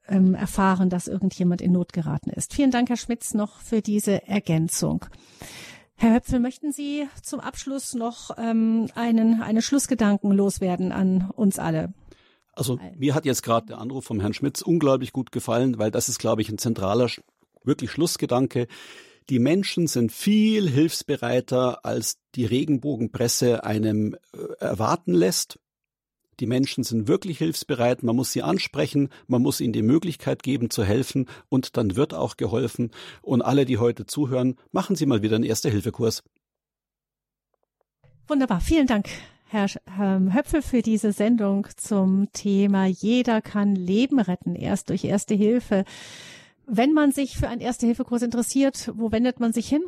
ähm, 0.09 0.34
erfahren, 0.34 0.90
dass 0.90 1.09
irgendjemand 1.09 1.61
in 1.61 1.72
Not 1.72 1.92
geraten 1.92 2.30
ist. 2.30 2.55
Vielen 2.55 2.70
Dank, 2.70 2.88
Herr 2.88 2.96
Schmitz, 2.96 3.34
noch 3.34 3.61
für 3.61 3.82
diese 3.82 4.26
Ergänzung. 4.26 5.07
Herr 5.96 6.14
Höpfel, 6.14 6.40
möchten 6.40 6.72
Sie 6.72 7.07
zum 7.22 7.40
Abschluss 7.40 7.94
noch 7.94 8.30
ähm, 8.36 8.88
einen, 8.94 9.42
einen 9.42 9.62
Schlussgedanken 9.62 10.32
loswerden 10.32 10.92
an 10.92 11.30
uns 11.34 11.59
alle? 11.59 11.92
Also 12.52 12.78
mir 12.96 13.14
hat 13.14 13.24
jetzt 13.24 13.42
gerade 13.42 13.66
der 13.66 13.78
Anruf 13.78 14.05
vom 14.05 14.20
Herrn 14.20 14.34
Schmitz 14.34 14.62
unglaublich 14.62 15.12
gut 15.12 15.32
gefallen, 15.32 15.78
weil 15.78 15.90
das 15.90 16.09
ist, 16.09 16.18
glaube 16.18 16.42
ich, 16.42 16.48
ein 16.48 16.59
zentraler, 16.59 17.09
wirklich 17.64 17.90
Schlussgedanke. 17.90 18.66
Die 19.30 19.38
Menschen 19.38 19.86
sind 19.86 20.12
viel 20.12 20.68
hilfsbereiter, 20.68 21.84
als 21.84 22.18
die 22.34 22.44
Regenbogenpresse 22.44 23.64
einem 23.64 24.16
äh, 24.32 24.62
erwarten 24.62 25.14
lässt. 25.14 25.59
Die 26.41 26.47
Menschen 26.47 26.85
sind 26.85 27.09
wirklich 27.09 27.39
hilfsbereit, 27.39 28.03
man 28.03 28.16
muss 28.16 28.32
sie 28.32 28.43
ansprechen, 28.43 29.09
man 29.26 29.43
muss 29.43 29.61
ihnen 29.61 29.72
die 29.72 29.82
Möglichkeit 29.82 30.43
geben 30.43 30.70
zu 30.70 30.85
helfen 30.85 31.26
und 31.49 31.76
dann 31.76 31.97
wird 31.97 32.14
auch 32.14 32.37
geholfen. 32.37 32.91
Und 33.22 33.43
alle, 33.43 33.64
die 33.64 33.78
heute 33.78 34.07
zuhören, 34.07 34.57
machen 34.72 34.97
Sie 34.97 35.07
mal 35.07 35.22
wieder 35.22 35.37
einen 35.37 35.45
Erste-Hilfe-Kurs. 35.45 36.22
Wunderbar, 38.26 38.61
vielen 38.61 38.87
Dank. 38.87 39.09
Herr 39.47 39.68
Höpfel 40.32 40.62
für 40.62 40.82
diese 40.82 41.12
Sendung 41.12 41.68
zum 41.76 42.32
Thema 42.32 42.87
Jeder 42.87 43.41
kann 43.41 43.76
Leben 43.76 44.18
retten, 44.18 44.57
erst 44.57 44.89
durch 44.89 45.05
Erste 45.05 45.35
Hilfe. 45.35 45.85
Wenn 46.66 46.93
man 46.93 47.12
sich 47.12 47.37
für 47.37 47.49
einen 47.49 47.61
Erste-Hilfe-Kurs 47.61 48.22
interessiert, 48.22 48.91
wo 48.97 49.12
wendet 49.12 49.39
man 49.39 49.53
sich 49.53 49.68
hin? 49.68 49.85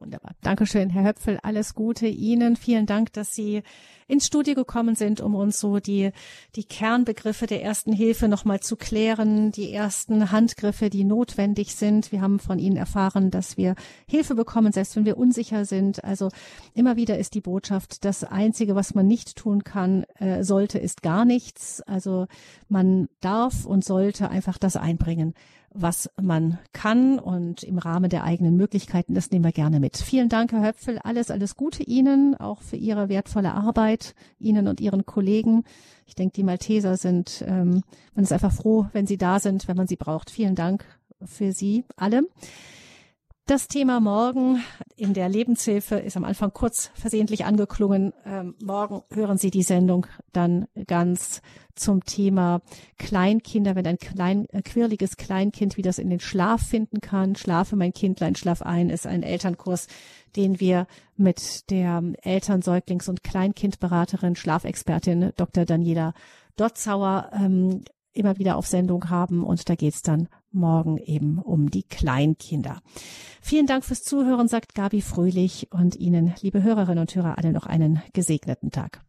Wunderbar. 0.00 0.36
Dankeschön, 0.42 0.90
Herr 0.90 1.04
Höpfel. 1.04 1.40
Alles 1.42 1.74
Gute 1.74 2.06
Ihnen. 2.06 2.54
Vielen 2.54 2.86
Dank, 2.86 3.12
dass 3.14 3.34
Sie 3.34 3.64
ins 4.06 4.26
Studio 4.26 4.54
gekommen 4.54 4.94
sind, 4.94 5.20
um 5.20 5.34
uns 5.34 5.58
so 5.58 5.80
die, 5.80 6.12
die 6.54 6.62
Kernbegriffe 6.62 7.48
der 7.48 7.64
ersten 7.64 7.92
Hilfe 7.92 8.28
nochmal 8.28 8.60
zu 8.60 8.76
klären, 8.76 9.50
die 9.50 9.72
ersten 9.72 10.30
Handgriffe, 10.30 10.88
die 10.88 11.02
notwendig 11.02 11.74
sind. 11.74 12.12
Wir 12.12 12.20
haben 12.20 12.38
von 12.38 12.60
Ihnen 12.60 12.76
erfahren, 12.76 13.32
dass 13.32 13.56
wir 13.56 13.74
Hilfe 14.06 14.36
bekommen, 14.36 14.70
selbst 14.70 14.94
wenn 14.94 15.04
wir 15.04 15.18
unsicher 15.18 15.64
sind. 15.64 16.04
Also 16.04 16.30
immer 16.74 16.94
wieder 16.94 17.18
ist 17.18 17.34
die 17.34 17.40
Botschaft, 17.40 18.04
das 18.04 18.22
Einzige, 18.22 18.76
was 18.76 18.94
man 18.94 19.08
nicht 19.08 19.34
tun 19.34 19.64
kann, 19.64 20.04
äh, 20.20 20.44
sollte, 20.44 20.78
ist 20.78 21.02
gar 21.02 21.24
nichts. 21.24 21.82
Also 21.82 22.28
man 22.68 23.08
darf 23.20 23.66
und 23.66 23.84
sollte 23.84 24.30
einfach 24.30 24.58
das 24.58 24.76
einbringen, 24.76 25.34
was 25.80 26.10
man 26.20 26.58
kann 26.72 27.18
und 27.18 27.62
im 27.62 27.78
Rahmen 27.78 28.10
der 28.10 28.24
eigenen 28.24 28.56
Möglichkeiten. 28.56 29.14
Das 29.14 29.30
nehmen 29.30 29.44
wir 29.44 29.52
gerne 29.52 29.80
mit. 29.80 29.96
Vielen 29.96 30.28
Dank, 30.28 30.52
Herr 30.52 30.66
Höpfel. 30.66 30.98
Alles, 31.02 31.30
alles 31.30 31.56
Gute 31.56 31.82
Ihnen, 31.82 32.34
auch 32.34 32.62
für 32.62 32.76
Ihre 32.76 33.08
wertvolle 33.08 33.52
Arbeit, 33.52 34.14
Ihnen 34.38 34.68
und 34.68 34.80
Ihren 34.80 35.06
Kollegen. 35.06 35.64
Ich 36.06 36.14
denke, 36.14 36.32
die 36.34 36.42
Malteser 36.42 36.96
sind, 36.96 37.44
ähm, 37.46 37.82
man 38.14 38.24
ist 38.24 38.32
einfach 38.32 38.52
froh, 38.52 38.86
wenn 38.92 39.06
Sie 39.06 39.18
da 39.18 39.38
sind, 39.38 39.68
wenn 39.68 39.76
man 39.76 39.86
sie 39.86 39.96
braucht. 39.96 40.30
Vielen 40.30 40.54
Dank 40.54 40.84
für 41.24 41.52
Sie 41.52 41.84
alle. 41.96 42.22
Das 43.48 43.66
Thema 43.66 43.98
morgen 43.98 44.62
in 44.94 45.14
der 45.14 45.30
Lebenshilfe 45.30 45.94
ist 45.94 46.18
am 46.18 46.24
Anfang 46.24 46.52
kurz 46.52 46.90
versehentlich 46.92 47.46
angeklungen. 47.46 48.12
Ähm, 48.26 48.54
morgen 48.62 49.00
hören 49.10 49.38
Sie 49.38 49.50
die 49.50 49.62
Sendung 49.62 50.06
dann 50.34 50.68
ganz 50.86 51.40
zum 51.74 52.04
Thema 52.04 52.60
Kleinkinder, 52.98 53.74
wenn 53.74 53.86
ein 53.86 53.96
klein, 53.96 54.46
äh, 54.50 54.60
quirliges 54.60 55.16
Kleinkind, 55.16 55.78
wie 55.78 55.82
das 55.82 55.98
in 55.98 56.10
den 56.10 56.20
Schlaf 56.20 56.60
finden 56.60 57.00
kann. 57.00 57.36
Schlafe 57.36 57.74
mein 57.74 57.94
Kindlein, 57.94 58.34
schlaf 58.34 58.60
ein, 58.60 58.90
ist 58.90 59.06
ein 59.06 59.22
Elternkurs, 59.22 59.86
den 60.36 60.60
wir 60.60 60.86
mit 61.16 61.70
der 61.70 62.02
Eltern-, 62.20 62.60
Säuglings- 62.60 63.08
und 63.08 63.24
Kleinkindberaterin, 63.24 64.36
Schlafexpertin 64.36 65.32
Dr. 65.36 65.64
Daniela 65.64 66.12
Dotzauer 66.56 67.30
ähm, 67.32 67.82
immer 68.18 68.38
wieder 68.38 68.56
auf 68.56 68.66
Sendung 68.66 69.08
haben. 69.10 69.44
Und 69.44 69.68
da 69.68 69.74
geht's 69.74 70.02
dann 70.02 70.28
morgen 70.50 70.98
eben 70.98 71.38
um 71.38 71.70
die 71.70 71.82
Kleinkinder. 71.84 72.80
Vielen 73.40 73.66
Dank 73.66 73.84
fürs 73.84 74.02
Zuhören, 74.02 74.48
sagt 74.48 74.74
Gabi 74.74 75.00
Fröhlich 75.00 75.68
und 75.72 75.96
Ihnen, 75.96 76.34
liebe 76.42 76.62
Hörerinnen 76.62 77.00
und 77.00 77.14
Hörer, 77.14 77.38
alle 77.38 77.52
noch 77.52 77.66
einen 77.66 78.02
gesegneten 78.12 78.70
Tag. 78.70 79.00